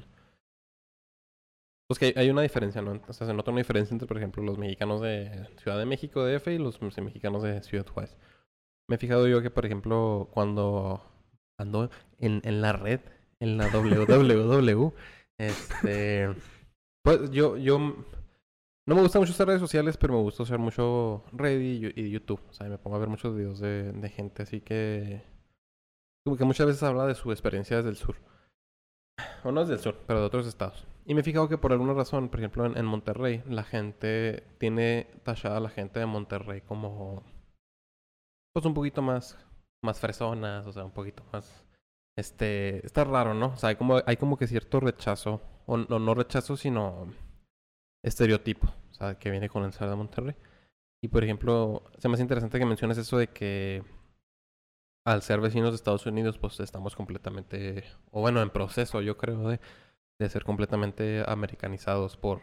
pues 1.87 1.99
que 1.99 2.13
hay- 2.19 2.29
una 2.29 2.41
diferencia, 2.41 2.81
¿no? 2.81 2.99
O 3.07 3.13
sea, 3.13 3.27
se 3.27 3.33
nota 3.33 3.51
una 3.51 3.59
diferencia 3.59 3.93
entre, 3.93 4.07
por 4.07 4.17
ejemplo, 4.17 4.43
los 4.43 4.57
mexicanos 4.57 5.01
de 5.01 5.47
Ciudad 5.57 5.77
de 5.77 5.85
México, 5.85 6.23
DF, 6.25 6.47
y 6.47 6.57
los 6.57 6.81
mexicanos 6.81 7.43
de 7.43 7.61
Ciudad 7.61 7.85
Juárez. 7.87 8.17
Me 8.89 8.95
he 8.95 8.99
fijado 8.99 9.27
yo 9.27 9.41
que, 9.41 9.51
por 9.51 9.65
ejemplo, 9.65 10.29
cuando 10.31 11.01
ando 11.59 11.89
en, 12.19 12.41
en 12.43 12.61
la 12.61 12.73
red, 12.73 13.01
en 13.39 13.57
la 13.57 13.67
www, 13.69 14.93
este... 15.39 16.35
Pues 17.03 17.29
yo, 17.31 17.57
yo... 17.57 17.77
No 18.87 18.93
me 18.95 19.01
gusta 19.01 19.19
mucho 19.19 19.31
usar 19.31 19.47
redes 19.47 19.61
sociales, 19.61 19.97
pero 19.97 20.13
me 20.13 20.21
gusta 20.21 20.43
usar 20.43 20.59
mucho 20.59 21.23
Reddit 21.33 21.97
y 21.97 22.09
YouTube. 22.11 22.41
O 22.49 22.53
sea, 22.53 22.67
me 22.67 22.77
pongo 22.77 22.95
a 22.97 22.99
ver 22.99 23.09
muchos 23.09 23.35
videos 23.35 23.59
de, 23.59 23.91
de 23.91 24.09
gente 24.09 24.43
así 24.43 24.61
que... 24.61 25.21
Que 26.25 26.43
muchas 26.43 26.65
veces 26.65 26.81
habla 26.81 27.05
de 27.05 27.13
su 27.13 27.31
experiencia 27.31 27.77
desde 27.77 27.89
el 27.89 27.97
sur. 27.97 28.15
O 29.43 29.51
no 29.51 29.61
desde 29.61 29.75
el 29.75 29.79
sur, 29.79 29.95
pero 30.07 30.21
de 30.21 30.25
otros 30.25 30.47
estados. 30.47 30.87
Y 31.05 31.13
me 31.13 31.21
he 31.21 31.23
fijado 31.23 31.47
que 31.47 31.59
por 31.59 31.71
alguna 31.71 31.93
razón, 31.93 32.29
por 32.29 32.39
ejemplo, 32.39 32.65
en, 32.65 32.75
en 32.75 32.85
Monterrey, 32.85 33.43
la 33.47 33.63
gente 33.63 34.43
tiene 34.57 35.07
tachada 35.23 35.57
a 35.57 35.59
la 35.59 35.69
gente 35.69 35.99
de 35.99 36.07
Monterrey 36.07 36.61
como... 36.61 37.23
Pues 38.53 38.65
un 38.65 38.73
poquito 38.73 39.03
más... 39.03 39.37
Más 39.83 39.99
fresonas, 39.99 40.65
o 40.65 40.71
sea, 40.71 40.83
un 40.83 40.91
poquito 40.91 41.23
más... 41.31 41.63
Este... 42.17 42.83
Está 42.83 43.03
raro, 43.03 43.35
¿no? 43.35 43.47
O 43.47 43.57
sea, 43.57 43.69
hay 43.69 43.75
como, 43.75 44.01
hay 44.03 44.17
como 44.17 44.35
que 44.35 44.47
cierto 44.47 44.79
rechazo. 44.79 45.41
O 45.67 45.77
no, 45.77 45.99
no 45.99 46.15
rechazo, 46.15 46.57
sino 46.57 47.07
estereotipo, 48.03 48.67
o 48.67 48.93
sea, 48.93 49.19
que 49.19 49.29
viene 49.29 49.49
con 49.49 49.63
el 49.63 49.73
ser 49.73 49.89
de 49.89 49.95
Monterrey. 49.95 50.35
Y 51.03 51.07
por 51.07 51.23
ejemplo, 51.23 51.83
se 51.99 52.07
me 52.07 52.15
hace 52.15 52.23
interesante 52.23 52.57
que 52.57 52.65
menciones 52.65 52.97
eso 52.97 53.17
de 53.19 53.27
que 53.27 53.83
al 55.05 55.21
ser 55.21 55.39
vecinos 55.39 55.71
de 55.71 55.75
Estados 55.75 56.05
Unidos, 56.07 56.37
pues 56.39 56.59
estamos 56.59 56.95
completamente, 56.95 57.83
o 58.11 58.21
bueno, 58.21 58.41
en 58.41 58.49
proceso, 58.49 59.01
yo 59.01 59.17
creo, 59.17 59.49
de, 59.49 59.59
ser 60.29 60.43
completamente 60.43 61.23
americanizados 61.27 62.17
por, 62.17 62.41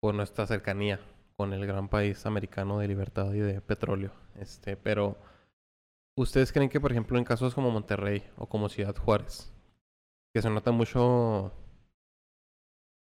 por 0.00 0.14
nuestra 0.14 0.46
cercanía 0.46 1.00
con 1.36 1.54
el 1.54 1.66
gran 1.66 1.88
país 1.88 2.26
americano 2.26 2.78
de 2.78 2.88
libertad 2.88 3.32
y 3.32 3.38
de 3.40 3.60
petróleo. 3.62 4.12
Este, 4.36 4.76
pero 4.76 5.16
¿ustedes 6.16 6.52
creen 6.52 6.68
que, 6.68 6.80
por 6.80 6.92
ejemplo, 6.92 7.16
en 7.18 7.24
casos 7.24 7.54
como 7.54 7.70
Monterrey 7.70 8.24
o 8.36 8.46
como 8.46 8.68
Ciudad 8.68 8.94
Juárez, 8.96 9.50
que 10.34 10.42
se 10.42 10.50
nota 10.50 10.72
mucho 10.72 11.52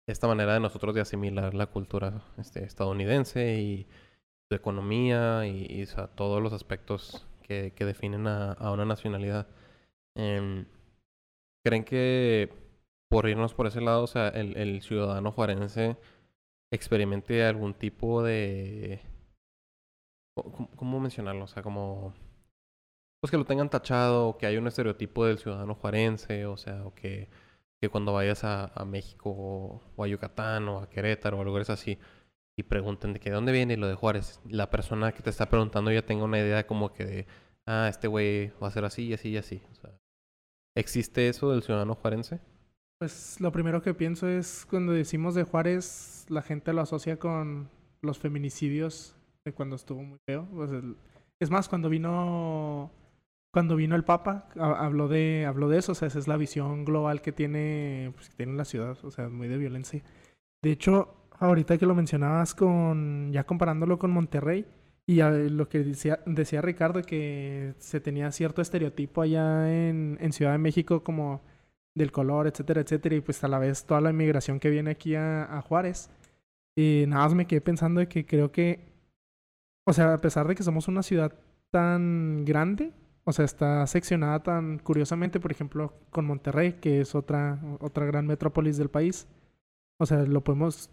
esta 0.07 0.27
manera 0.27 0.53
de 0.53 0.61
nosotros 0.61 0.95
de 0.95 1.01
asimilar 1.01 1.53
la 1.53 1.67
cultura 1.67 2.23
este, 2.37 2.63
estadounidense 2.63 3.59
y 3.59 3.87
su 4.47 4.55
economía 4.55 5.45
y, 5.45 5.85
todos 6.15 6.41
los 6.41 6.53
aspectos 6.53 7.28
que, 7.49 7.73
que 7.75 7.85
definen 7.85 8.27
a, 8.27 8.53
a, 8.53 8.71
una 8.71 8.85
nacionalidad. 8.85 9.47
Eh, 10.15 10.65
¿Creen 11.65 11.83
que 11.83 12.53
por 13.09 13.27
irnos 13.27 13.55
por 13.55 13.67
ese 13.67 13.81
lado, 13.81 14.03
o 14.03 14.07
sea, 14.07 14.29
el, 14.29 14.55
el 14.55 14.81
ciudadano 14.83 15.31
juarense 15.31 15.97
experimente 16.71 17.43
algún 17.45 17.73
tipo 17.73 18.23
de... 18.23 19.01
¿Cómo, 20.35 20.69
¿Cómo, 20.75 20.99
mencionarlo? 20.99 21.45
O 21.45 21.47
sea, 21.47 21.63
como... 21.63 22.13
Pues 23.21 23.31
que 23.31 23.37
lo 23.37 23.45
tengan 23.45 23.69
tachado, 23.69 24.37
que 24.37 24.45
hay 24.45 24.57
un 24.57 24.67
estereotipo 24.67 25.25
del 25.25 25.39
ciudadano 25.39 25.75
juarense, 25.75 26.45
o 26.45 26.55
sea, 26.55 26.85
o 26.85 26.93
que, 26.93 27.29
que 27.81 27.89
cuando 27.89 28.13
vayas 28.13 28.43
a, 28.45 28.67
a 28.67 28.85
México 28.85 29.31
o, 29.31 29.81
o, 29.95 30.03
a 30.03 30.07
Yucatán 30.07 30.69
o 30.69 30.79
a 30.79 30.89
Querétaro 30.89 31.39
o 31.39 31.41
a 31.41 31.45
lugares 31.45 31.69
así 31.69 31.97
y 32.59 32.63
pregunten 32.63 33.13
de 33.13 33.19
que 33.19 33.29
de 33.29 33.35
dónde 33.35 33.53
viene 33.53 33.77
lo 33.77 33.87
de 33.87 33.95
Juárez, 33.95 34.41
la 34.45 34.69
persona 34.69 35.13
que 35.13 35.23
te 35.23 35.29
está 35.29 35.49
preguntando 35.49 35.91
ya 35.91 36.05
tenga 36.05 36.25
una 36.25 36.39
idea 36.39 36.67
como 36.67 36.91
que 36.91 37.05
de, 37.05 37.27
ah, 37.65 37.87
este 37.89 38.07
güey 38.07 38.51
va 38.61 38.67
a 38.67 38.71
ser 38.71 38.83
así 38.83 39.07
y 39.07 39.13
así 39.13 39.29
y 39.29 39.37
así. 39.37 39.61
¿existe 40.75 41.27
eso 41.27 41.51
del 41.51 41.63
ciudadano 41.63 41.95
juarense? 41.95 42.39
Pues 42.99 43.39
lo 43.39 43.51
primero 43.51 43.81
que 43.81 43.93
pienso 43.93 44.27
es 44.27 44.65
cuando 44.69 44.91
decimos 44.91 45.35
de 45.35 45.43
Juárez, 45.43 46.25
la 46.29 46.41
gente 46.41 46.73
lo 46.73 46.81
asocia 46.81 47.17
con 47.17 47.69
los 48.01 48.19
feminicidios 48.19 49.15
de 49.45 49.53
cuando 49.53 49.77
estuvo 49.77 50.03
muy 50.03 50.19
feo. 50.27 50.47
Es 51.39 51.49
más, 51.49 51.69
cuando 51.69 51.89
vino 51.89 52.91
cuando 53.51 53.75
vino 53.75 53.95
el 53.95 54.03
Papa 54.03 54.49
habló 54.57 55.07
de 55.07 55.45
habló 55.45 55.69
de 55.69 55.79
eso, 55.79 55.93
o 55.93 55.95
sea, 55.95 56.09
esa 56.09 56.19
es 56.19 56.27
la 56.27 56.37
visión 56.37 56.85
global 56.85 57.21
que 57.21 57.31
tiene 57.31 58.11
pues, 58.15 58.29
que 58.29 58.35
tiene 58.35 58.53
la 58.53 58.65
ciudad, 58.65 58.97
o 59.03 59.11
sea, 59.11 59.29
muy 59.29 59.47
de 59.47 59.57
violencia. 59.57 60.03
De 60.61 60.71
hecho, 60.71 61.18
ahorita 61.39 61.77
que 61.77 61.85
lo 61.85 61.95
mencionabas 61.95 62.53
con 62.55 63.31
ya 63.31 63.45
comparándolo 63.45 63.97
con 63.99 64.11
Monterrey 64.11 64.65
y 65.05 65.21
a, 65.21 65.29
lo 65.31 65.69
que 65.69 65.79
decía 65.79 66.19
decía 66.25 66.61
Ricardo 66.61 67.01
que 67.01 67.73
se 67.79 67.99
tenía 67.99 68.31
cierto 68.31 68.61
estereotipo 68.61 69.21
allá 69.21 69.71
en, 69.71 70.17
en 70.21 70.33
Ciudad 70.33 70.51
de 70.53 70.57
México 70.59 71.03
como 71.03 71.41
del 71.95 72.11
color, 72.11 72.47
etcétera, 72.47 72.81
etcétera, 72.81 73.15
y 73.15 73.21
pues 73.21 73.43
a 73.43 73.47
la 73.47 73.59
vez 73.59 73.85
toda 73.85 74.01
la 74.01 74.11
inmigración 74.11 74.59
que 74.59 74.69
viene 74.69 74.91
aquí 74.91 75.15
a, 75.15 75.43
a 75.57 75.61
Juárez. 75.61 76.09
Y 76.75 77.05
nada 77.07 77.23
más 77.25 77.35
me 77.35 77.47
quedé 77.47 77.61
pensando 77.61 77.99
de 77.99 78.07
que 78.07 78.25
creo 78.25 78.51
que, 78.51 78.93
o 79.85 79.93
sea, 79.93 80.13
a 80.13 80.17
pesar 80.19 80.47
de 80.47 80.55
que 80.55 80.63
somos 80.63 80.87
una 80.87 81.03
ciudad 81.03 81.33
tan 81.71 82.45
grande, 82.45 82.93
o 83.25 83.33
sea, 83.33 83.45
está 83.45 83.85
seccionada 83.87 84.41
tan 84.43 84.79
curiosamente, 84.79 85.39
por 85.39 85.51
ejemplo, 85.51 85.93
con 86.09 86.25
Monterrey, 86.25 86.73
que 86.73 87.01
es 87.01 87.15
otra, 87.15 87.59
otra 87.79 88.05
gran 88.05 88.25
metrópolis 88.27 88.77
del 88.77 88.89
país. 88.89 89.27
O 89.99 90.05
sea, 90.05 90.23
lo 90.23 90.43
podemos, 90.43 90.89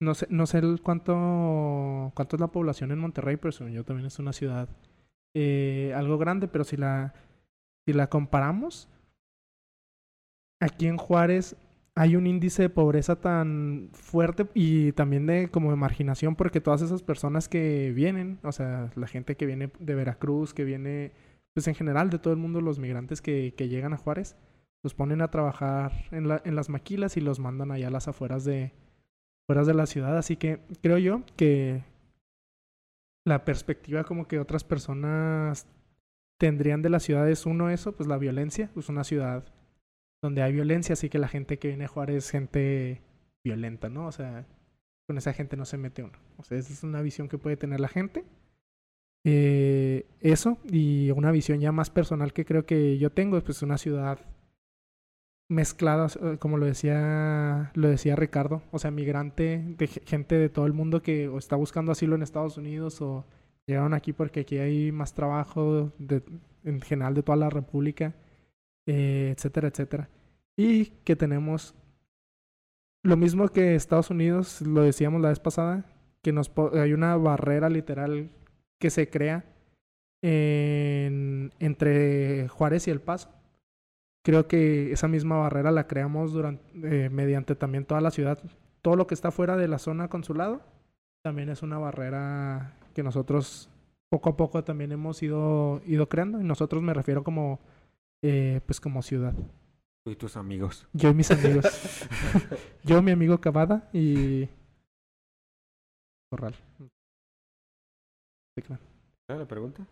no 0.00 0.14
sé, 0.14 0.26
no 0.30 0.46
sé 0.46 0.58
el 0.58 0.80
cuánto, 0.82 2.12
cuánto 2.14 2.36
es 2.36 2.40
la 2.40 2.48
población 2.48 2.92
en 2.92 2.98
Monterrey, 2.98 3.36
pero 3.36 3.68
yo 3.68 3.84
también 3.84 4.06
es 4.06 4.18
una 4.18 4.32
ciudad 4.32 4.68
eh, 5.34 5.92
algo 5.94 6.18
grande, 6.18 6.48
pero 6.48 6.64
si 6.64 6.76
la, 6.76 7.14
si 7.86 7.92
la 7.92 8.08
comparamos, 8.08 8.88
aquí 10.60 10.86
en 10.86 10.96
Juárez 10.96 11.56
hay 11.94 12.16
un 12.16 12.26
índice 12.26 12.62
de 12.62 12.70
pobreza 12.70 13.20
tan 13.20 13.90
fuerte 13.92 14.46
y 14.54 14.92
también 14.92 15.26
de 15.26 15.50
como 15.50 15.70
de 15.70 15.76
marginación 15.76 16.36
porque 16.36 16.60
todas 16.60 16.82
esas 16.82 17.02
personas 17.02 17.48
que 17.48 17.92
vienen, 17.94 18.38
o 18.42 18.52
sea, 18.52 18.90
la 18.96 19.06
gente 19.06 19.36
que 19.36 19.46
viene 19.46 19.70
de 19.78 19.94
Veracruz, 19.94 20.52
que 20.52 20.64
viene, 20.64 21.12
pues 21.54 21.68
en 21.68 21.74
general 21.74 22.10
de 22.10 22.18
todo 22.18 22.34
el 22.34 22.38
mundo, 22.38 22.60
los 22.60 22.78
migrantes 22.78 23.22
que, 23.22 23.54
que 23.56 23.68
llegan 23.68 23.94
a 23.94 23.98
Juárez, 23.98 24.36
los 24.82 24.94
ponen 24.94 25.22
a 25.22 25.30
trabajar 25.30 25.92
en, 26.10 26.28
la, 26.28 26.42
en 26.44 26.54
las 26.54 26.68
maquilas 26.68 27.16
y 27.16 27.22
los 27.22 27.40
mandan 27.40 27.70
allá 27.70 27.88
a 27.88 27.90
las 27.90 28.08
afueras 28.08 28.44
de, 28.44 28.72
afueras 29.46 29.66
de 29.66 29.74
la 29.74 29.86
ciudad. 29.86 30.18
Así 30.18 30.36
que 30.36 30.60
creo 30.82 30.98
yo 30.98 31.22
que 31.36 31.84
la 33.24 33.44
perspectiva 33.44 34.04
como 34.04 34.26
que 34.26 34.40
otras 34.40 34.64
personas 34.64 35.66
tendrían 36.38 36.82
de 36.82 36.90
la 36.90 37.00
ciudad 37.00 37.28
es 37.30 37.46
uno 37.46 37.70
eso, 37.70 37.92
pues 37.92 38.08
la 38.08 38.18
violencia, 38.18 38.70
pues 38.74 38.88
una 38.88 39.04
ciudad 39.04 39.44
donde 40.22 40.42
hay 40.42 40.52
violencia, 40.52 40.94
así 40.94 41.08
que 41.08 41.18
la 41.18 41.28
gente 41.28 41.58
que 41.58 41.68
viene 41.68 41.84
a 41.84 41.88
jugar 41.88 42.10
es 42.10 42.30
gente 42.30 43.02
violenta, 43.44 43.88
¿no? 43.88 44.06
O 44.06 44.12
sea, 44.12 44.46
con 45.06 45.16
esa 45.18 45.32
gente 45.32 45.56
no 45.56 45.64
se 45.64 45.78
mete 45.78 46.02
uno. 46.02 46.18
O 46.36 46.44
sea, 46.44 46.58
esa 46.58 46.72
es 46.72 46.82
una 46.82 47.00
visión 47.00 47.28
que 47.28 47.38
puede 47.38 47.56
tener 47.56 47.80
la 47.80 47.88
gente. 47.88 48.24
Eh, 49.24 50.06
eso, 50.20 50.58
y 50.70 51.10
una 51.12 51.30
visión 51.30 51.60
ya 51.60 51.72
más 51.72 51.90
personal 51.90 52.32
que 52.32 52.44
creo 52.44 52.66
que 52.66 52.98
yo 52.98 53.10
tengo, 53.10 53.40
pues 53.40 53.62
una 53.62 53.78
ciudad 53.78 54.18
mezclada, 55.48 56.08
como 56.38 56.58
lo 56.58 56.66
decía, 56.66 57.70
lo 57.74 57.88
decía 57.88 58.16
Ricardo, 58.16 58.62
o 58.72 58.78
sea, 58.78 58.90
migrante, 58.90 59.62
de 59.78 59.86
gente 59.86 60.36
de 60.36 60.48
todo 60.48 60.66
el 60.66 60.72
mundo 60.72 61.02
que 61.02 61.28
o 61.28 61.38
está 61.38 61.56
buscando 61.56 61.92
asilo 61.92 62.16
en 62.16 62.22
Estados 62.22 62.56
Unidos 62.56 63.00
o 63.00 63.24
llegaron 63.66 63.94
aquí 63.94 64.12
porque 64.12 64.40
aquí 64.40 64.58
hay 64.58 64.92
más 64.92 65.14
trabajo 65.14 65.92
de, 65.98 66.22
en 66.64 66.80
general 66.80 67.14
de 67.14 67.22
toda 67.22 67.36
la 67.36 67.50
República 67.50 68.14
eh, 68.86 69.34
etcétera, 69.36 69.68
etcétera. 69.68 70.08
Y 70.56 70.86
que 71.04 71.16
tenemos 71.16 71.74
lo 73.02 73.16
mismo 73.16 73.48
que 73.48 73.74
Estados 73.74 74.10
Unidos, 74.10 74.62
lo 74.62 74.82
decíamos 74.82 75.20
la 75.20 75.30
vez 75.30 75.40
pasada, 75.40 75.84
que 76.22 76.32
nos 76.32 76.50
hay 76.74 76.92
una 76.92 77.16
barrera 77.16 77.68
literal 77.68 78.30
que 78.80 78.90
se 78.90 79.08
crea 79.10 79.44
en, 80.22 81.52
entre 81.58 82.48
Juárez 82.48 82.88
y 82.88 82.90
El 82.90 83.00
Paso. 83.00 83.30
Creo 84.26 84.48
que 84.48 84.90
esa 84.90 85.06
misma 85.06 85.36
barrera 85.38 85.70
la 85.70 85.86
creamos 85.86 86.32
durante, 86.32 86.64
eh, 86.82 87.10
mediante 87.10 87.54
también 87.54 87.84
toda 87.84 88.00
la 88.00 88.10
ciudad. 88.10 88.42
Todo 88.82 88.96
lo 88.96 89.06
que 89.06 89.14
está 89.14 89.30
fuera 89.30 89.56
de 89.56 89.68
la 89.68 89.78
zona 89.78 90.08
consulado 90.08 90.62
también 91.22 91.48
es 91.48 91.62
una 91.62 91.78
barrera 91.78 92.74
que 92.92 93.04
nosotros 93.04 93.70
poco 94.08 94.30
a 94.30 94.36
poco 94.36 94.64
también 94.64 94.90
hemos 94.90 95.22
ido, 95.22 95.80
ido 95.86 96.08
creando. 96.08 96.40
Y 96.40 96.44
nosotros 96.44 96.82
me 96.82 96.92
refiero 96.92 97.22
como 97.22 97.60
eh, 98.20 98.62
pues 98.66 98.80
como 98.80 99.00
ciudad. 99.00 99.32
Tú 100.04 100.10
y 100.10 100.16
tus 100.16 100.36
amigos. 100.36 100.88
Yo 100.92 101.10
y 101.10 101.14
mis 101.14 101.30
amigos. 101.30 101.64
Yo, 102.82 103.02
mi 103.02 103.12
amigo 103.12 103.40
Cavada 103.40 103.88
y 103.92 104.48
Corral. 106.30 106.56
¿La 109.28 109.46
pregunta? 109.46 109.86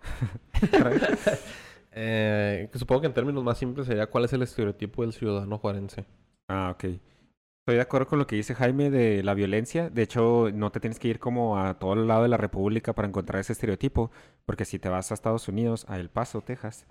eh, 1.94 2.68
supongo 2.74 3.02
que 3.02 3.07
en 3.07 3.14
términos 3.14 3.44
más 3.44 3.59
simples 3.59 3.87
sería 3.87 4.07
cuál 4.07 4.24
es 4.24 4.33
el 4.33 4.42
estereotipo 4.42 5.02
del 5.02 5.12
ciudadano 5.12 5.59
juarense. 5.59 6.04
Ah, 6.48 6.70
ok. 6.74 6.85
Estoy 6.85 7.76
de 7.76 7.80
acuerdo 7.80 8.09
con 8.09 8.18
lo 8.18 8.26
que 8.26 8.37
dice 8.37 8.54
Jaime 8.54 8.90
de 8.90 9.22
la 9.22 9.33
violencia. 9.33 9.88
De 9.88 10.02
hecho, 10.02 10.50
no 10.52 10.70
te 10.70 10.80
tienes 10.80 10.98
que 10.98 11.09
ir 11.09 11.18
como 11.18 11.59
a 11.59 11.78
todo 11.78 11.94
el 11.94 12.07
lado 12.07 12.24
de 12.24 12.28
la 12.28 12.37
República 12.37 12.92
para 12.92 13.09
encontrar 13.09 13.40
ese 13.40 13.54
estereotipo, 13.54 14.11
porque 14.44 14.66
si 14.66 14.78
te 14.78 14.90
vas 14.90 15.11
a 15.11 15.14
Estados 15.14 15.48
Unidos, 15.48 15.87
a 15.88 15.98
El 15.98 16.11
Paso, 16.11 16.42
Texas, 16.42 16.87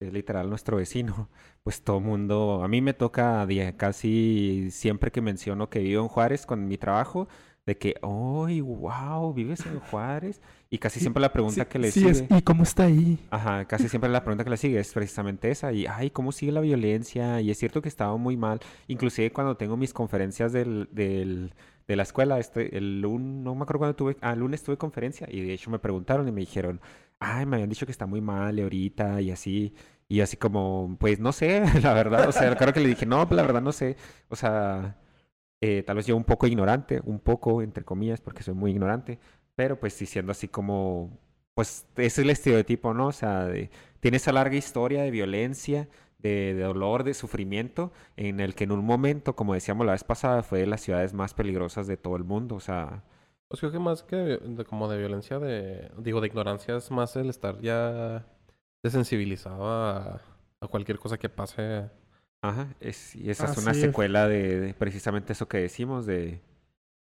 es 0.00 0.12
literal 0.12 0.50
nuestro 0.50 0.76
vecino, 0.76 1.28
pues 1.62 1.82
todo 1.82 2.00
mundo, 2.00 2.62
a 2.62 2.68
mí 2.68 2.80
me 2.82 2.94
toca 2.94 3.46
casi 3.76 4.70
siempre 4.70 5.10
que 5.10 5.20
menciono 5.22 5.70
que 5.70 5.80
vivo 5.80 6.02
en 6.02 6.08
Juárez 6.08 6.46
con 6.46 6.68
mi 6.68 6.76
trabajo, 6.76 7.28
de 7.64 7.78
que, 7.78 7.94
¡ay, 8.02 8.60
wow! 8.60 9.32
¿Vives 9.32 9.64
en 9.66 9.80
Juárez? 9.80 10.40
Y 10.70 10.78
casi 10.78 11.00
siempre 11.00 11.22
la 11.22 11.32
pregunta 11.32 11.64
sí, 11.64 11.68
que 11.70 11.78
le 11.78 11.90
sí 11.90 12.00
sigue... 12.00 12.10
Es, 12.10 12.24
¿Y 12.28 12.42
cómo 12.42 12.62
está 12.62 12.84
ahí? 12.84 13.18
Ajá, 13.30 13.64
casi 13.64 13.88
siempre 13.88 14.10
la 14.10 14.22
pregunta 14.22 14.44
que 14.44 14.50
le 14.50 14.58
sigue 14.58 14.78
es 14.78 14.92
precisamente 14.92 15.50
esa. 15.50 15.72
Y, 15.72 15.86
¡ay, 15.86 16.10
cómo 16.10 16.30
sigue 16.30 16.52
la 16.52 16.60
violencia! 16.60 17.40
Y 17.40 17.50
es 17.50 17.58
cierto 17.58 17.80
que 17.80 17.88
estaba 17.88 18.16
muy 18.18 18.36
mal. 18.36 18.60
Inclusive 18.86 19.32
cuando 19.32 19.56
tengo 19.56 19.78
mis 19.78 19.94
conferencias 19.94 20.52
del, 20.52 20.88
del, 20.92 21.54
de 21.86 21.96
la 21.96 22.02
escuela, 22.02 22.38
este, 22.38 22.76
el 22.76 23.00
lunes, 23.00 23.42
no 23.42 23.54
me 23.54 23.62
acuerdo 23.62 23.78
cuando 23.78 23.96
tuve... 23.96 24.16
Ah, 24.20 24.34
el 24.34 24.40
lunes 24.40 24.62
tuve 24.62 24.76
conferencia 24.76 25.26
y 25.30 25.40
de 25.40 25.54
hecho 25.54 25.70
me 25.70 25.78
preguntaron 25.78 26.28
y 26.28 26.32
me 26.32 26.40
dijeron, 26.40 26.82
¡ay, 27.18 27.46
me 27.46 27.56
habían 27.56 27.70
dicho 27.70 27.86
que 27.86 27.92
está 27.92 28.04
muy 28.04 28.20
mal 28.20 28.58
ahorita! 28.58 29.22
Y 29.22 29.30
así... 29.30 29.74
Y 30.10 30.20
así 30.22 30.38
como, 30.38 30.96
pues 30.98 31.20
no 31.20 31.32
sé, 31.32 31.62
la 31.82 31.92
verdad, 31.92 32.28
o 32.28 32.32
sea, 32.32 32.54
claro 32.56 32.72
que 32.72 32.80
le 32.80 32.88
dije, 32.88 33.04
no, 33.04 33.28
pues 33.28 33.36
la 33.36 33.42
verdad 33.42 33.60
no 33.60 33.72
sé, 33.72 33.98
o 34.30 34.36
sea, 34.36 34.96
eh, 35.60 35.82
tal 35.82 35.96
vez 35.96 36.06
yo 36.06 36.16
un 36.16 36.24
poco 36.24 36.46
ignorante, 36.46 37.00
un 37.04 37.18
poco, 37.18 37.62
entre 37.62 37.84
comillas, 37.84 38.20
porque 38.20 38.42
soy 38.42 38.54
muy 38.54 38.70
ignorante, 38.70 39.18
pero 39.58 39.80
pues 39.80 39.98
diciendo 39.98 40.30
así 40.30 40.46
como, 40.46 41.10
pues 41.54 41.84
ese 41.96 42.06
es 42.06 42.18
el 42.20 42.30
estereotipo, 42.30 42.94
¿no? 42.94 43.08
O 43.08 43.12
sea, 43.12 43.44
de, 43.46 43.70
tiene 43.98 44.18
esa 44.18 44.30
larga 44.30 44.54
historia 44.54 45.02
de 45.02 45.10
violencia, 45.10 45.88
de, 46.20 46.54
de, 46.54 46.62
dolor, 46.62 47.02
de 47.02 47.12
sufrimiento, 47.12 47.92
en 48.16 48.38
el 48.38 48.54
que 48.54 48.62
en 48.64 48.70
un 48.70 48.84
momento, 48.84 49.34
como 49.34 49.54
decíamos 49.54 49.84
la 49.84 49.92
vez 49.94 50.04
pasada, 50.04 50.44
fue 50.44 50.60
de 50.60 50.66
las 50.66 50.80
ciudades 50.82 51.12
más 51.12 51.34
peligrosas 51.34 51.88
de 51.88 51.96
todo 51.96 52.14
el 52.14 52.22
mundo, 52.22 52.54
o 52.54 52.60
sea, 52.60 53.02
Pues 53.48 53.60
creo 53.60 53.72
que 53.72 53.78
más 53.78 54.02
que 54.02 54.16
de, 54.16 54.64
como 54.64 54.88
de 54.88 54.98
violencia 54.98 55.38
de, 55.38 55.90
digo, 55.98 56.20
de 56.20 56.26
ignorancia 56.28 56.76
es 56.76 56.90
más 56.90 57.16
el 57.16 57.30
estar 57.30 57.60
ya 57.60 58.26
desensibilizado 58.82 59.66
a, 59.66 60.20
a 60.60 60.68
cualquier 60.68 60.98
cosa 60.98 61.18
que 61.18 61.28
pase. 61.30 61.90
Ajá, 62.42 62.76
es, 62.80 63.16
y 63.16 63.30
esa 63.30 63.46
es 63.46 63.56
una 63.58 63.74
secuela 63.74 64.28
de, 64.28 64.60
de 64.60 64.74
precisamente 64.74 65.32
eso 65.32 65.48
que 65.48 65.58
decimos, 65.58 66.06
de, 66.06 66.40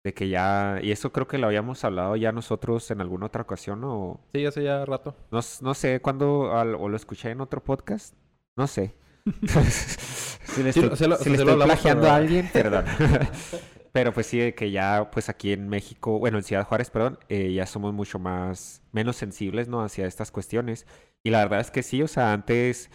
de 0.05 0.15
que 0.15 0.29
ya, 0.29 0.79
y 0.83 0.91
eso 0.93 1.13
creo 1.13 1.27
que 1.29 1.39
lo 1.39 1.47
habíamos 1.49 1.85
hablado 1.85 2.17
ya 2.17 2.33
nosotros 2.33 2.91
en 2.91 3.01
alguna 3.01 3.27
otra 3.27 3.43
ocasión, 3.43 3.83
o 3.85 4.21
Sí, 4.33 4.47
hace 4.47 4.63
ya 4.65 4.85
rato. 4.85 5.15
no, 5.31 5.41
no 5.61 5.75
sé 5.75 6.01
cuándo, 6.01 6.57
al- 6.57 6.75
o 6.77 6.89
lo 6.89 6.97
escuché 6.97 7.31
en 7.31 7.41
otro 7.41 7.63
podcast, 7.63 8.15
no 8.57 8.67
sé. 8.67 8.95
si 9.27 10.63
le 10.63 10.73
Sí, 10.73 10.81
estoy, 10.81 10.97
se 10.97 11.07
lo- 11.09 11.17
si 11.17 11.25
se 11.25 11.31
le 11.31 11.37
lo 11.37 11.43
estoy 11.43 11.53
hablamos, 11.53 11.67
plagiando 11.67 12.11
a 12.11 12.17
alguien, 12.17 12.49
perdón. 12.53 12.85
Pero 13.93 14.13
pues 14.13 14.27
sí, 14.27 14.39
de 14.39 14.55
que 14.55 14.71
ya, 14.71 15.11
pues 15.11 15.29
aquí 15.29 15.53
en 15.53 15.69
México, 15.69 16.19
bueno, 16.19 16.39
en 16.39 16.45
Ciudad 16.45 16.65
Juárez, 16.67 16.91
perdón, 16.91 17.19
eh, 17.29 17.53
ya 17.53 17.67
somos 17.67 17.93
mucho 17.95 18.19
más, 18.19 18.83
menos 18.93 19.17
sensibles, 19.17 19.67
¿no? 19.69 19.83
Hacia 19.83 20.07
estas 20.07 20.31
cuestiones. 20.31 20.87
Y 21.25 21.31
la 21.31 21.39
verdad 21.41 21.61
es 21.61 21.71
que 21.71 21.83
sí, 21.83 22.03
o 22.03 22.07
sea, 22.09 22.33
antes, 22.33 22.91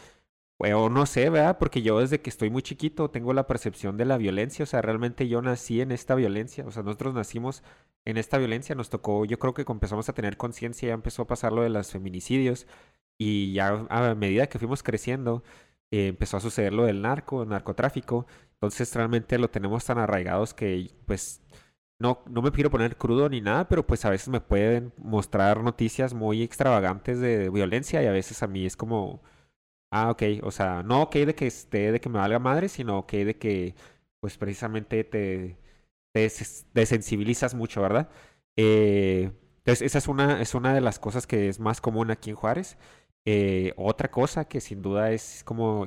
o 0.71 0.89
no 0.89 1.05
sé, 1.05 1.29
¿verdad? 1.29 1.57
Porque 1.57 1.81
yo 1.81 1.99
desde 1.99 2.21
que 2.21 2.29
estoy 2.29 2.49
muy 2.49 2.61
chiquito 2.61 3.09
tengo 3.09 3.33
la 3.33 3.47
percepción 3.47 3.97
de 3.97 4.05
la 4.05 4.17
violencia, 4.17 4.63
o 4.63 4.65
sea, 4.65 4.81
realmente 4.81 5.27
yo 5.27 5.41
nací 5.41 5.81
en 5.81 5.91
esta 5.91 6.15
violencia, 6.15 6.65
o 6.65 6.71
sea, 6.71 6.83
nosotros 6.83 7.13
nacimos 7.13 7.63
en 8.05 8.17
esta 8.17 8.37
violencia, 8.37 8.75
nos 8.75 8.89
tocó, 8.89 9.25
yo 9.25 9.39
creo 9.39 9.53
que 9.53 9.65
empezamos 9.67 10.07
a 10.09 10.13
tener 10.13 10.37
conciencia, 10.37 10.89
ya 10.89 10.93
empezó 10.93 11.23
a 11.23 11.27
pasar 11.27 11.51
lo 11.51 11.63
de 11.63 11.69
los 11.69 11.91
feminicidios, 11.91 12.67
y 13.17 13.53
ya 13.53 13.85
a 13.89 14.15
medida 14.15 14.47
que 14.47 14.59
fuimos 14.59 14.83
creciendo, 14.83 15.43
eh, 15.91 16.07
empezó 16.07 16.37
a 16.37 16.39
suceder 16.39 16.73
lo 16.73 16.85
del 16.85 17.01
narco, 17.01 17.43
el 17.43 17.49
narcotráfico. 17.49 18.25
Entonces 18.55 18.93
realmente 18.95 19.37
lo 19.37 19.49
tenemos 19.49 19.85
tan 19.85 19.99
arraigados 19.99 20.53
que 20.53 20.91
pues 21.05 21.41
no, 21.99 22.23
no 22.29 22.41
me 22.41 22.51
quiero 22.51 22.71
poner 22.71 22.97
crudo 22.97 23.29
ni 23.29 23.41
nada, 23.41 23.67
pero 23.67 23.85
pues 23.85 24.03
a 24.05 24.09
veces 24.09 24.29
me 24.29 24.41
pueden 24.41 24.93
mostrar 24.97 25.61
noticias 25.63 26.13
muy 26.13 26.41
extravagantes 26.43 27.19
de 27.19 27.49
violencia 27.49 28.01
y 28.03 28.07
a 28.07 28.11
veces 28.11 28.41
a 28.43 28.47
mí 28.47 28.65
es 28.65 28.75
como, 28.75 29.21
ah, 29.93 30.11
ok, 30.11 30.23
o 30.43 30.51
sea, 30.51 30.83
no 30.83 31.03
ok 31.03 31.15
de 31.17 31.35
que 31.35 31.47
esté, 31.47 31.91
de 31.91 31.99
que 32.01 32.09
me 32.09 32.19
valga 32.19 32.39
madre, 32.39 32.69
sino 32.69 32.99
ok 32.99 33.11
de 33.13 33.37
que 33.37 33.75
pues 34.19 34.37
precisamente 34.37 35.03
te, 35.03 35.57
te 36.11 36.19
des- 36.21 36.67
desensibilizas 36.73 37.53
mucho, 37.55 37.81
¿verdad? 37.81 38.09
Eh, 38.57 39.31
entonces 39.59 39.81
esa 39.83 39.97
es 39.99 40.07
una, 40.07 40.41
es 40.41 40.55
una 40.55 40.73
de 40.73 40.81
las 40.81 40.99
cosas 40.99 41.27
que 41.27 41.49
es 41.49 41.59
más 41.59 41.81
común 41.81 42.11
aquí 42.11 42.29
en 42.31 42.35
Juárez. 42.37 42.77
Eh, 43.25 43.73
otra 43.77 44.11
cosa 44.11 44.45
que 44.47 44.61
sin 44.61 44.81
duda 44.81 45.11
es 45.11 45.43
como 45.45 45.85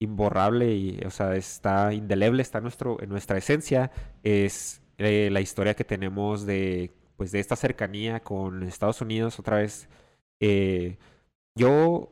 imborrable 0.00 0.74
y, 0.74 1.00
o 1.04 1.10
sea, 1.10 1.34
está 1.36 1.92
indeleble, 1.92 2.42
está 2.42 2.58
en, 2.58 2.64
nuestro, 2.64 3.02
en 3.02 3.08
nuestra 3.08 3.38
esencia, 3.38 3.90
es 4.22 4.80
eh, 4.98 5.28
la 5.32 5.40
historia 5.40 5.74
que 5.74 5.84
tenemos 5.84 6.46
de, 6.46 6.92
pues, 7.16 7.32
de 7.32 7.40
esta 7.40 7.56
cercanía 7.56 8.20
con 8.20 8.62
Estados 8.62 9.00
Unidos. 9.00 9.38
Otra 9.40 9.56
vez, 9.58 9.88
yo 11.54 12.10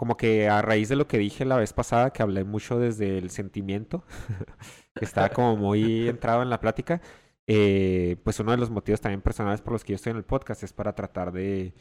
como 0.00 0.16
que 0.16 0.48
a 0.48 0.62
raíz 0.62 0.88
de 0.88 0.96
lo 0.96 1.06
que 1.06 1.18
dije 1.18 1.44
la 1.44 1.58
vez 1.58 1.74
pasada, 1.74 2.10
que 2.10 2.22
hablé 2.22 2.42
mucho 2.42 2.78
desde 2.78 3.18
el 3.18 3.28
sentimiento, 3.28 4.02
que 4.94 5.04
estaba 5.04 5.28
como 5.28 5.56
muy 5.58 6.08
entrado 6.08 6.42
en 6.42 6.48
la 6.48 6.58
plática, 6.58 7.02
eh, 7.46 8.16
pues 8.24 8.40
uno 8.40 8.52
de 8.52 8.56
los 8.56 8.70
motivos 8.70 9.02
también 9.02 9.20
personales 9.20 9.60
por 9.60 9.74
los 9.74 9.84
que 9.84 9.92
yo 9.92 9.96
estoy 9.96 10.12
en 10.12 10.16
el 10.16 10.24
podcast 10.24 10.62
es 10.62 10.72
para 10.72 10.94
tratar 10.94 11.32
de, 11.32 11.74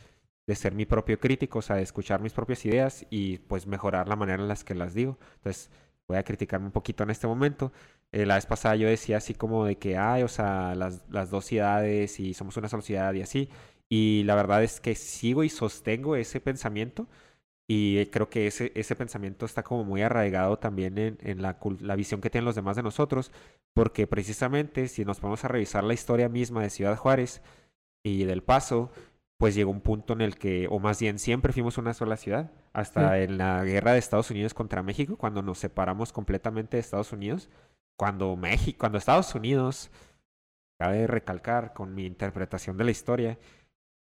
ser 0.53 0.73
mi 0.75 0.85
propio 0.85 1.17
crítico, 1.17 1.59
o 1.59 1.61
sea, 1.61 1.77
de 1.77 1.83
escuchar 1.83 2.19
mis 2.19 2.33
propias 2.33 2.65
ideas 2.65 3.05
y 3.09 3.37
pues 3.37 3.65
mejorar 3.67 4.09
la 4.09 4.17
manera 4.17 4.43
en 4.43 4.49
las 4.49 4.65
que 4.65 4.75
las 4.75 4.93
digo. 4.93 5.17
Entonces, 5.37 5.69
voy 6.05 6.17
a 6.17 6.23
criticarme 6.23 6.65
un 6.65 6.73
poquito 6.73 7.03
en 7.03 7.11
este 7.11 7.25
momento. 7.25 7.71
Eh, 8.11 8.25
la 8.25 8.35
vez 8.35 8.45
pasada 8.45 8.75
yo 8.75 8.89
decía 8.89 9.15
así 9.15 9.33
como 9.33 9.63
de 9.63 9.77
que, 9.77 9.97
ay, 9.97 10.23
o 10.23 10.27
sea, 10.27 10.75
las, 10.75 11.07
las 11.09 11.29
dos 11.29 11.45
ciudades 11.45 12.19
y 12.19 12.33
somos 12.33 12.57
una 12.57 12.67
sola 12.67 12.83
ciudad 12.83 13.13
y 13.13 13.21
así. 13.21 13.49
Y 13.87 14.23
la 14.25 14.35
verdad 14.35 14.61
es 14.61 14.81
que 14.81 14.95
sigo 14.95 15.45
y 15.45 15.49
sostengo 15.49 16.17
ese 16.17 16.41
pensamiento. 16.41 17.07
Y 17.71 17.99
eh, 17.99 18.09
creo 18.09 18.31
que 18.31 18.47
ese, 18.47 18.71
ese 18.73 18.95
pensamiento 18.95 19.45
está 19.45 19.61
como 19.61 19.83
muy 19.83 20.01
arraigado 20.01 20.57
también 20.57 20.97
en, 20.97 21.19
en 21.21 21.43
la, 21.43 21.59
la 21.81 21.95
visión 21.95 22.19
que 22.19 22.31
tienen 22.31 22.45
los 22.45 22.55
demás 22.55 22.75
de 22.75 22.81
nosotros, 22.81 23.31
porque 23.75 24.07
precisamente 24.07 24.87
si 24.87 25.05
nos 25.05 25.19
ponemos 25.19 25.45
a 25.45 25.49
revisar 25.49 25.83
la 25.83 25.93
historia 25.93 26.29
misma 26.29 26.63
de 26.63 26.71
Ciudad 26.71 26.97
Juárez 26.97 27.43
y 28.03 28.23
del 28.23 28.41
Paso, 28.41 28.91
pues 29.37 29.53
llegó 29.53 29.69
un 29.69 29.81
punto 29.81 30.13
en 30.13 30.21
el 30.21 30.35
que, 30.35 30.67
o 30.67 30.79
más 30.79 30.99
bien 30.99 31.19
siempre 31.19 31.53
fuimos 31.53 31.77
una 31.77 31.93
sola 31.93 32.17
ciudad, 32.17 32.51
hasta 32.73 33.19
en 33.19 33.37
la 33.37 33.63
guerra 33.63 33.93
de 33.93 33.99
Estados 33.99 34.31
Unidos 34.31 34.55
contra 34.55 34.81
México, 34.81 35.15
cuando 35.15 35.43
nos 35.43 35.59
separamos 35.59 36.11
completamente 36.11 36.77
de 36.77 36.81
Estados 36.81 37.13
Unidos, 37.13 37.49
cuando 37.95 38.35
México, 38.35 38.79
cuando 38.79 38.97
Estados 38.97 39.35
Unidos, 39.35 39.91
cabe 40.79 41.05
recalcar 41.05 41.73
con 41.73 41.93
mi 41.93 42.07
interpretación 42.07 42.77
de 42.77 42.85
la 42.85 42.91
historia, 42.91 43.37